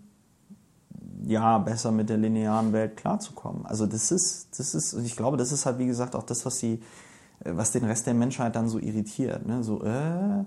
ja, 1.24 1.58
besser 1.58 1.92
mit 1.92 2.10
der 2.10 2.18
linearen 2.18 2.74
Welt 2.74 2.96
klarzukommen. 2.98 3.66
Also 3.66 3.86
das 3.86 4.12
ist, 4.12 4.48
das 4.58 4.74
ist, 4.74 4.94
ich 4.94 5.16
glaube, 5.16 5.38
das 5.38 5.52
ist 5.52 5.66
halt 5.66 5.80
wie 5.80 5.88
gesagt 5.88 6.16
auch 6.16 6.24
das, 6.24 6.46
was 6.46 6.60
sie, 6.60 6.82
äh, 7.44 7.52
was 7.54 7.72
den 7.72 7.84
Rest 7.84 8.08
der 8.08 8.14
Menschheit 8.14 8.56
dann 8.56 8.70
so 8.70 8.80
irritiert. 8.80 9.46
Ne? 9.46 9.64
So, 9.64 9.84
äh, 9.84 10.44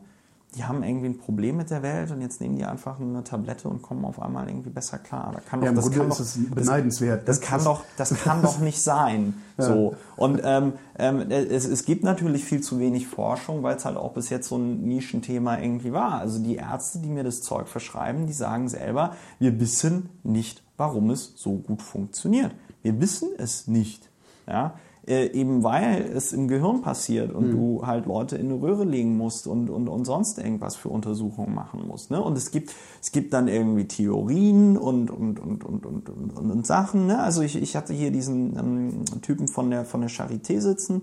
die 0.56 0.64
haben 0.64 0.82
irgendwie 0.82 1.06
ein 1.08 1.18
Problem 1.18 1.56
mit 1.58 1.70
der 1.70 1.82
Welt 1.82 2.10
und 2.10 2.20
jetzt 2.22 2.40
nehmen 2.40 2.56
die 2.56 2.64
einfach 2.64 2.98
eine 2.98 3.22
Tablette 3.22 3.68
und 3.68 3.82
kommen 3.82 4.04
auf 4.04 4.20
einmal 4.20 4.48
irgendwie 4.48 4.70
besser 4.70 4.98
klar. 4.98 5.30
Da 5.32 5.40
kann 5.40 5.60
doch, 5.60 5.64
Ja, 5.64 5.70
im 5.70 5.76
das 5.76 5.84
Grunde 5.84 5.98
kann 6.00 6.10
ist 6.10 6.36
doch, 6.36 6.54
beneidenswert. 6.56 7.28
das 7.28 7.40
kann 7.40 7.62
doch, 7.62 7.84
das 7.96 8.14
kann 8.14 8.42
doch 8.42 8.58
nicht 8.60 8.82
sein. 8.82 9.34
So. 9.58 9.94
Und 10.16 10.40
ähm, 10.42 10.72
ähm, 10.98 11.30
es, 11.30 11.66
es 11.66 11.84
gibt 11.84 12.02
natürlich 12.02 12.44
viel 12.44 12.62
zu 12.62 12.80
wenig 12.80 13.06
Forschung, 13.06 13.62
weil 13.62 13.76
es 13.76 13.84
halt 13.84 13.96
auch 13.96 14.12
bis 14.12 14.28
jetzt 14.30 14.48
so 14.48 14.56
ein 14.56 14.82
Nischenthema 14.82 15.58
irgendwie 15.58 15.92
war. 15.92 16.14
Also 16.14 16.42
die 16.42 16.56
Ärzte, 16.56 16.98
die 16.98 17.10
mir 17.10 17.22
das 17.24 17.42
Zeug 17.42 17.68
verschreiben, 17.68 18.26
die 18.26 18.32
sagen 18.32 18.68
selber, 18.68 19.14
wir 19.38 19.60
wissen 19.60 20.08
nicht, 20.24 20.62
warum 20.76 21.10
es 21.10 21.34
so 21.36 21.58
gut 21.58 21.82
funktioniert. 21.82 22.52
Wir 22.82 23.00
wissen 23.00 23.28
es 23.38 23.68
nicht. 23.68 24.08
Ja? 24.48 24.74
Äh, 25.10 25.32
eben 25.32 25.64
weil 25.64 26.02
es 26.14 26.32
im 26.32 26.46
Gehirn 26.46 26.82
passiert 26.82 27.32
und 27.32 27.50
du 27.50 27.84
halt 27.84 28.06
Leute 28.06 28.36
in 28.36 28.46
eine 28.46 28.62
Röhre 28.62 28.84
legen 28.84 29.16
musst 29.16 29.48
und, 29.48 29.68
und, 29.68 29.88
und 29.88 30.04
sonst 30.04 30.38
irgendwas 30.38 30.76
für 30.76 30.88
Untersuchungen 30.88 31.52
machen 31.52 31.84
musst. 31.84 32.12
Ne? 32.12 32.22
Und 32.22 32.38
es 32.38 32.52
gibt, 32.52 32.72
es 33.02 33.10
gibt 33.10 33.32
dann 33.32 33.48
irgendwie 33.48 33.88
Theorien 33.88 34.76
und, 34.76 35.10
und, 35.10 35.40
und, 35.40 35.64
und, 35.64 35.84
und, 35.84 36.08
und, 36.08 36.32
und, 36.36 36.50
und 36.52 36.64
Sachen. 36.64 37.08
Ne? 37.08 37.18
Also 37.18 37.42
ich, 37.42 37.60
ich 37.60 37.74
hatte 37.74 37.92
hier 37.92 38.12
diesen 38.12 38.56
ähm, 38.56 39.20
Typen 39.20 39.48
von 39.48 39.68
der, 39.68 39.84
von 39.84 40.00
der 40.00 40.10
Charité 40.10 40.60
sitzen. 40.60 41.02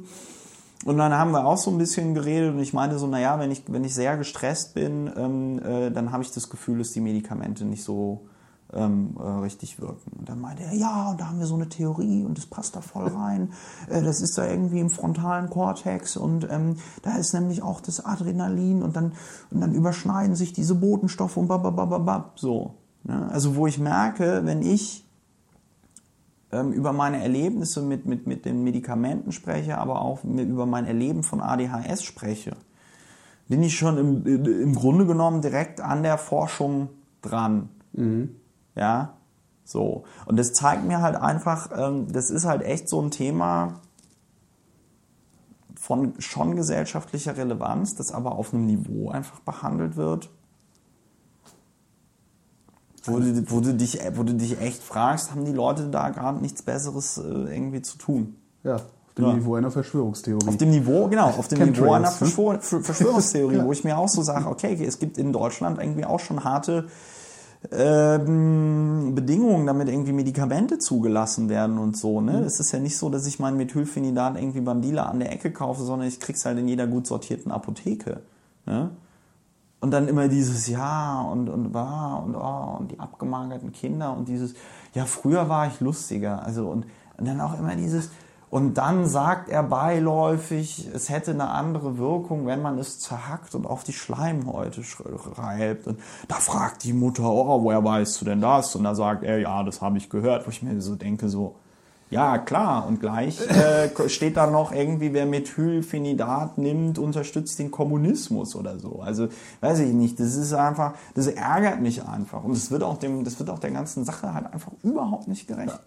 Und 0.86 0.98
dann 0.98 1.12
haben 1.12 1.32
wir 1.32 1.46
auch 1.46 1.58
so 1.58 1.70
ein 1.70 1.78
bisschen 1.78 2.14
geredet 2.14 2.54
und 2.54 2.60
ich 2.62 2.72
meinte 2.72 2.98
so, 3.00 3.08
naja, 3.08 3.40
wenn 3.40 3.52
ich, 3.52 3.64
wenn 3.68 3.84
ich 3.84 3.94
sehr 3.94 4.16
gestresst 4.16 4.74
bin, 4.74 5.12
ähm, 5.18 5.60
äh, 5.60 5.92
dann 5.92 6.14
habe 6.14 6.24
ich 6.24 6.32
das 6.32 6.50
Gefühl, 6.50 6.78
dass 6.78 6.92
die 6.92 7.02
Medikamente 7.02 7.66
nicht 7.66 7.84
so 7.84 8.22
ähm, 8.74 9.16
äh, 9.18 9.24
richtig 9.24 9.80
wirken. 9.80 10.12
Und 10.20 10.28
dann 10.28 10.42
meinte 10.42 10.64
er, 10.64 10.74
ja, 10.74 11.12
und 11.12 11.22
da 11.22 11.28
haben 11.28 11.40
wir 11.40 11.46
so 11.46 11.56
eine 11.56 11.70
Theorie 11.70 12.26
und 12.26 12.38
das 12.38 12.46
passt 12.46 12.76
da 12.76 12.82
voll 12.82 13.08
rein. 13.08 13.54
Äh, 13.90 14.02
das 14.02 14.22
ist 14.22 14.38
da 14.38 14.46
irgendwie 14.46 14.80
im 14.80 14.90
frontalen 14.90 15.50
Kortex 15.50 16.18
und 16.18 16.48
ähm, 16.50 16.78
da 17.04 17.16
ist 17.18 17.34
nämlich 17.34 17.62
auch 17.62 17.80
das 17.80 18.04
Adrenalin 18.04 18.84
und 18.84 18.96
dann, 18.96 19.14
und 19.50 19.62
dann 19.62 19.74
überschneiden 19.74 20.36
sich 20.36 20.52
diese 20.52 20.76
Botenstoffe 20.76 21.38
und 21.38 21.48
bababababab. 21.48 22.38
So. 22.40 22.74
Ne? 23.04 23.30
Also 23.32 23.56
wo 23.56 23.68
ich 23.68 23.80
merke, 23.80 24.42
wenn 24.44 24.62
ich 24.62 25.08
ähm, 26.52 26.74
über 26.74 26.92
meine 26.92 27.22
Erlebnisse 27.22 27.82
mit, 27.82 28.06
mit, 28.06 28.28
mit 28.28 28.46
den 28.46 28.64
Medikamenten 28.64 29.32
spreche, 29.32 29.78
aber 29.78 30.02
auch 30.02 30.24
mit, 30.24 30.50
über 30.50 30.66
mein 30.66 30.86
Erleben 30.86 31.24
von 31.24 31.40
ADHS 31.40 32.04
spreche, 32.04 32.58
bin 33.48 33.64
ich 33.64 33.78
schon 33.78 33.98
im, 33.98 34.46
im 34.46 34.76
Grunde 34.76 35.06
genommen 35.06 35.42
direkt 35.42 35.80
an 35.80 36.04
der 36.04 36.18
Forschung 36.18 36.90
dran. 37.22 37.70
Ja, 38.78 39.14
so. 39.66 40.04
Und 40.26 40.38
das 40.38 40.54
zeigt 40.54 40.86
mir 40.86 41.02
halt 41.02 41.16
einfach, 41.16 41.70
ähm, 41.76 42.12
das 42.12 42.30
ist 42.30 42.46
halt 42.46 42.62
echt 42.62 42.88
so 42.88 43.02
ein 43.02 43.12
Thema 43.12 43.82
von 45.80 46.14
schon 46.20 46.56
gesellschaftlicher 46.56 47.36
Relevanz, 47.38 47.96
das 47.96 48.12
aber 48.12 48.34
auf 48.34 48.54
einem 48.54 48.66
Niveau 48.66 49.10
einfach 49.10 49.40
behandelt 49.42 49.96
wird, 49.96 50.30
wo 53.06 53.20
du, 53.20 53.50
wo 53.52 53.62
du, 53.62 53.74
dich, 53.74 54.00
wo 54.16 54.24
du 54.24 54.34
dich 54.34 54.60
echt 54.60 54.84
fragst, 54.84 55.32
haben 55.32 55.46
die 55.46 55.54
Leute 55.54 55.88
da 55.88 56.10
gerade 56.10 56.40
nichts 56.40 56.62
Besseres 56.62 57.18
äh, 57.18 57.22
irgendwie 57.22 57.82
zu 57.82 57.98
tun? 57.98 58.36
Ja, 58.64 58.76
auf 58.76 58.84
dem 59.16 59.26
Ja. 59.26 59.34
Niveau 59.34 59.56
einer 59.56 59.72
Verschwörungstheorie. 59.72 60.48
Auf 60.48 60.58
dem 60.58 60.72
Niveau, 60.72 61.08
genau, 61.08 61.28
auf 61.30 61.48
dem 61.48 61.60
Niveau 61.64 61.94
einer 61.94 62.10
ne? 62.10 62.16
Verschwör 62.16 62.60
Ver- 62.60 62.82
Verschwörungstheorie, 62.82 63.56
Ja. 63.58 63.66
wo 63.66 63.72
ich 63.72 63.84
mir 63.86 63.98
auch 63.98 64.10
so 64.10 64.22
sage, 64.24 64.48
okay, 64.50 64.74
es 64.86 65.00
gibt 65.00 65.18
in 65.18 65.32
Deutschland 65.32 65.80
irgendwie 65.80 66.04
auch 66.06 66.20
schon 66.20 66.44
harte 66.44 66.88
ähm, 67.72 69.14
Bedingungen, 69.16 69.66
damit 69.66 69.90
irgendwie 69.90 70.14
Medikamente 70.14 70.78
zugelassen 70.78 71.50
werden 71.50 71.78
und 71.78 71.98
so. 71.98 72.22
Ne? 72.22 72.40
Es 72.42 72.60
ist 72.60 72.72
ja 72.72 72.80
nicht 72.80 72.98
so, 72.98 73.10
dass 73.10 73.26
ich 73.26 73.40
mein 73.40 73.58
Methylphenidat 73.58 74.38
irgendwie 74.38 74.62
beim 74.62 74.82
Dealer 74.82 75.10
an 75.10 75.20
der 75.20 75.32
Ecke 75.32 75.52
kaufe, 75.52 75.84
sondern 75.84 76.08
ich 76.08 76.20
krieg's 76.20 76.46
halt 76.46 76.58
in 76.60 76.68
jeder 76.68 76.88
gut 76.88 77.08
sortierten 77.08 77.52
Apotheke. 77.52 78.22
Ne? 78.66 78.92
Und 79.80 79.92
dann 79.92 80.08
immer 80.08 80.28
dieses 80.28 80.68
Ja 80.68 81.22
und 81.22 81.50
und 81.50 81.74
war 81.74 82.24
und 82.24 82.36
oh, 82.36 82.78
und 82.80 82.92
die 82.92 83.00
abgemagerten 83.00 83.72
Kinder 83.72 84.16
und 84.16 84.28
dieses 84.28 84.54
Ja, 84.94 85.06
früher 85.06 85.50
war 85.50 85.68
ich 85.68 85.80
lustiger. 85.80 86.44
Also 86.44 86.70
und, 86.70 86.86
und 87.18 87.28
dann 87.28 87.42
auch 87.42 87.58
immer 87.58 87.76
dieses 87.76 88.10
und 88.50 88.76
dann 88.76 89.06
sagt 89.08 89.50
er 89.50 89.62
beiläufig, 89.64 90.90
es 90.94 91.10
hätte 91.10 91.32
eine 91.32 91.50
andere 91.50 91.98
Wirkung, 91.98 92.46
wenn 92.46 92.62
man 92.62 92.78
es 92.80 93.00
zerhackt 93.00 93.56
und 93.56 93.66
auf 93.66 93.84
die 93.84 93.92
Schleimhäute 93.94 94.82
sch- 94.82 95.04
reibt. 95.38 95.88
Und 95.88 96.00
da 96.30 96.36
fragt 96.36 96.84
die 96.86 96.94
Mutter, 96.94 97.24
oh, 97.24 97.64
woher 97.64 97.84
weißt 97.84 98.22
du 98.22 98.26
denn 98.26 98.40
das? 98.40 98.74
Und 98.76 98.86
da 98.86 98.96
sagt 98.96 99.24
er, 99.24 99.40
ja, 99.40 99.64
das 99.64 99.82
habe 99.82 99.98
ich 99.98 100.10
gehört. 100.10 100.46
Wo 100.48 100.50
ich 100.52 100.64
mir 100.64 100.80
so 100.82 100.96
denke, 100.96 101.28
so, 101.28 101.56
ja, 102.10 102.38
klar. 102.38 102.88
Und 102.88 103.02
gleich 103.02 103.42
äh, 103.50 103.90
steht 104.08 104.38
da 104.38 104.48
noch 104.48 104.72
irgendwie, 104.72 105.12
wer 105.12 105.26
Methylphenidat 105.26 106.58
nimmt, 106.58 107.00
unterstützt 107.00 107.60
den 107.60 107.70
Kommunismus 107.70 108.56
oder 108.56 108.80
so. 108.80 109.02
Also, 109.02 109.28
weiß 109.60 109.80
ich 109.80 109.92
nicht. 109.92 110.22
Das 110.22 110.36
ist 110.36 110.54
einfach, 110.54 110.94
das 111.16 111.28
ärgert 111.28 111.82
mich 111.82 112.06
einfach. 112.06 112.46
Und 112.46 112.56
das 112.56 112.72
wird 112.72 112.82
auch 112.84 112.98
dem, 112.98 113.26
das 113.26 113.40
wird 113.40 113.50
auch 113.50 113.60
der 113.60 113.72
ganzen 113.72 114.06
Sache 114.06 114.34
halt 114.34 114.46
einfach 114.54 114.72
überhaupt 114.84 115.28
nicht 115.28 115.48
gerecht. 115.50 115.78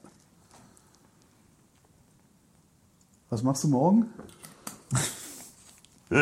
Was 3.31 3.43
machst 3.43 3.64
du 3.64 3.68
morgen? 3.68 4.07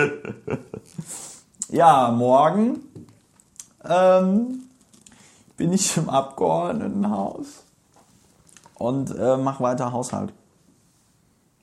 Ja, 1.70 2.10
morgen 2.10 2.80
ähm, 3.84 4.62
bin 5.58 5.72
ich 5.74 5.98
im 5.98 6.08
Abgeordnetenhaus 6.08 7.62
und 8.78 9.14
äh, 9.14 9.36
mache 9.36 9.62
weiter 9.62 9.92
Haushalt. 9.92 10.32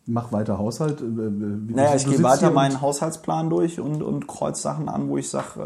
Mach 0.05 0.31
weiter 0.31 0.59
Haushalt. 0.59 1.01
äh, 1.01 1.05
äh, 1.05 1.09
Naja, 1.09 1.95
ich 1.95 2.05
gehe 2.05 2.21
weiter 2.21 2.51
meinen 2.51 2.81
Haushaltsplan 2.81 3.49
durch 3.49 3.79
und, 3.79 4.03
und 4.03 4.27
kreuz 4.27 4.61
Sachen 4.61 4.87
an, 4.89 5.09
wo 5.09 5.17
ich 5.17 5.27
sage, 5.27 5.59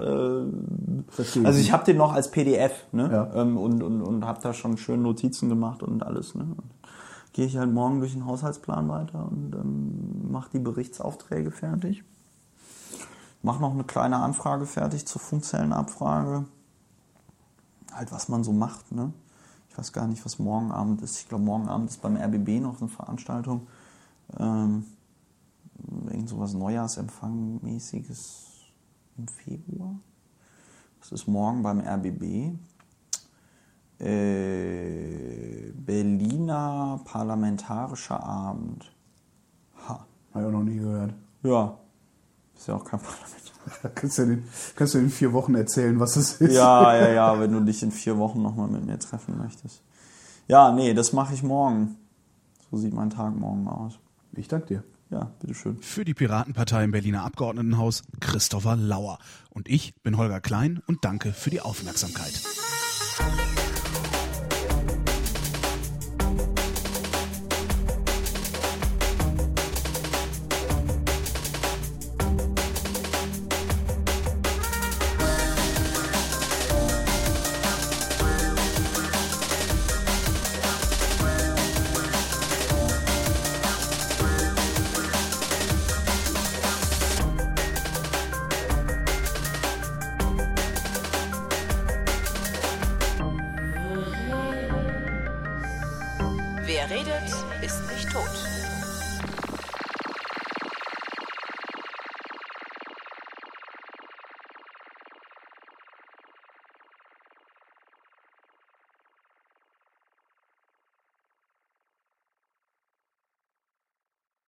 äh, 1.17 1.43
also 1.45 1.59
ich. 1.59 1.65
ich 1.67 1.73
habe 1.73 1.83
den 1.83 1.97
noch 1.97 2.13
als 2.13 2.31
PDF 2.31 2.71
ne? 2.93 3.09
Ja. 3.11 3.41
ähm, 3.41 3.57
und, 3.57 3.83
und, 3.83 4.01
und 4.01 4.25
habe 4.25 4.39
da 4.41 4.53
schon 4.53 4.77
schön 4.77 5.01
Notizen 5.01 5.49
gemacht 5.49 5.83
und 5.83 6.01
alles. 6.03 6.33
Ne? 6.33 6.45
Gehe 7.33 7.45
ich 7.45 7.57
halt 7.57 7.71
morgen 7.71 7.99
durch 7.99 8.13
den 8.13 8.25
Haushaltsplan 8.25 8.89
weiter 8.89 9.27
und 9.29 9.53
ähm, 9.55 10.31
mache 10.31 10.49
die 10.53 10.59
Berichtsaufträge 10.59 11.51
fertig. 11.51 12.03
Mach 13.41 13.59
noch 13.59 13.71
eine 13.71 13.83
kleine 13.83 14.17
Anfrage 14.17 14.65
fertig 14.65 15.05
zur 15.05 15.21
Funkzellenabfrage. 15.21 16.45
Halt, 17.93 18.11
was 18.11 18.29
man 18.29 18.43
so 18.43 18.51
macht. 18.51 18.91
Ne? 18.91 19.13
Ich 19.69 19.77
weiß 19.77 19.93
gar 19.93 20.07
nicht, 20.07 20.25
was 20.25 20.39
morgen 20.39 20.71
Abend 20.71 21.01
ist. 21.01 21.19
Ich 21.19 21.29
glaube, 21.29 21.43
morgen 21.45 21.69
Abend 21.69 21.89
ist 21.89 22.01
beim 22.01 22.17
RBB 22.17 22.59
noch 22.61 22.81
eine 22.81 22.89
Veranstaltung. 22.89 23.67
Ähm, 24.37 24.85
irgend 26.09 26.29
sowas 26.29 26.53
Neujahrsempfang-mäßiges 26.53 28.49
im 29.17 29.27
Februar. 29.27 29.95
Das 30.99 31.11
ist 31.11 31.27
morgen 31.27 31.63
beim 31.63 31.79
RBB. 31.79 32.57
Äh, 33.99 35.71
Berliner 35.73 37.01
Parlamentarischer 37.03 38.23
Abend. 38.23 38.91
Ha. 39.87 40.05
Habe 40.33 40.43
ich 40.43 40.47
auch 40.47 40.51
noch 40.51 40.63
nie 40.63 40.77
gehört. 40.77 41.13
Ja. 41.43 41.77
Ist 42.55 42.67
ja 42.67 42.75
auch 42.75 42.85
kein 42.85 42.99
Parlament. 42.99 43.39
Kannst 43.95 44.17
du, 44.17 44.21
in, 44.23 44.43
kannst 44.75 44.93
du 44.93 44.97
in 44.97 45.09
vier 45.09 45.31
Wochen 45.33 45.53
erzählen, 45.53 45.99
was 45.99 46.15
es 46.15 46.41
ist? 46.41 46.55
Ja, 46.55 46.95
ja, 46.95 47.09
ja, 47.09 47.39
wenn 47.39 47.51
du 47.51 47.59
dich 47.59 47.83
in 47.83 47.91
vier 47.91 48.17
Wochen 48.17 48.41
nochmal 48.41 48.67
mit 48.67 48.85
mir 48.85 48.97
treffen 48.97 49.37
möchtest. 49.37 49.83
Ja, 50.47 50.71
nee, 50.71 50.93
das 50.93 51.13
mache 51.13 51.33
ich 51.33 51.43
morgen. 51.43 51.97
So 52.71 52.77
sieht 52.77 52.93
mein 52.93 53.09
Tag 53.09 53.35
morgen 53.35 53.67
aus. 53.67 53.99
Ich 54.33 54.47
danke 54.47 54.67
dir. 54.67 54.83
Ja, 55.11 55.31
bitteschön. 55.39 55.77
Für 55.81 56.05
die 56.05 56.13
Piratenpartei 56.13 56.83
im 56.83 56.91
Berliner 56.91 57.23
Abgeordnetenhaus 57.23 58.03
Christopher 58.19 58.75
Lauer. 58.75 59.19
Und 59.49 59.67
ich 59.67 59.93
bin 60.03 60.17
Holger 60.17 60.39
Klein 60.39 60.81
und 60.87 61.03
danke 61.03 61.33
für 61.33 61.49
die 61.49 61.61
Aufmerksamkeit. 61.61 62.41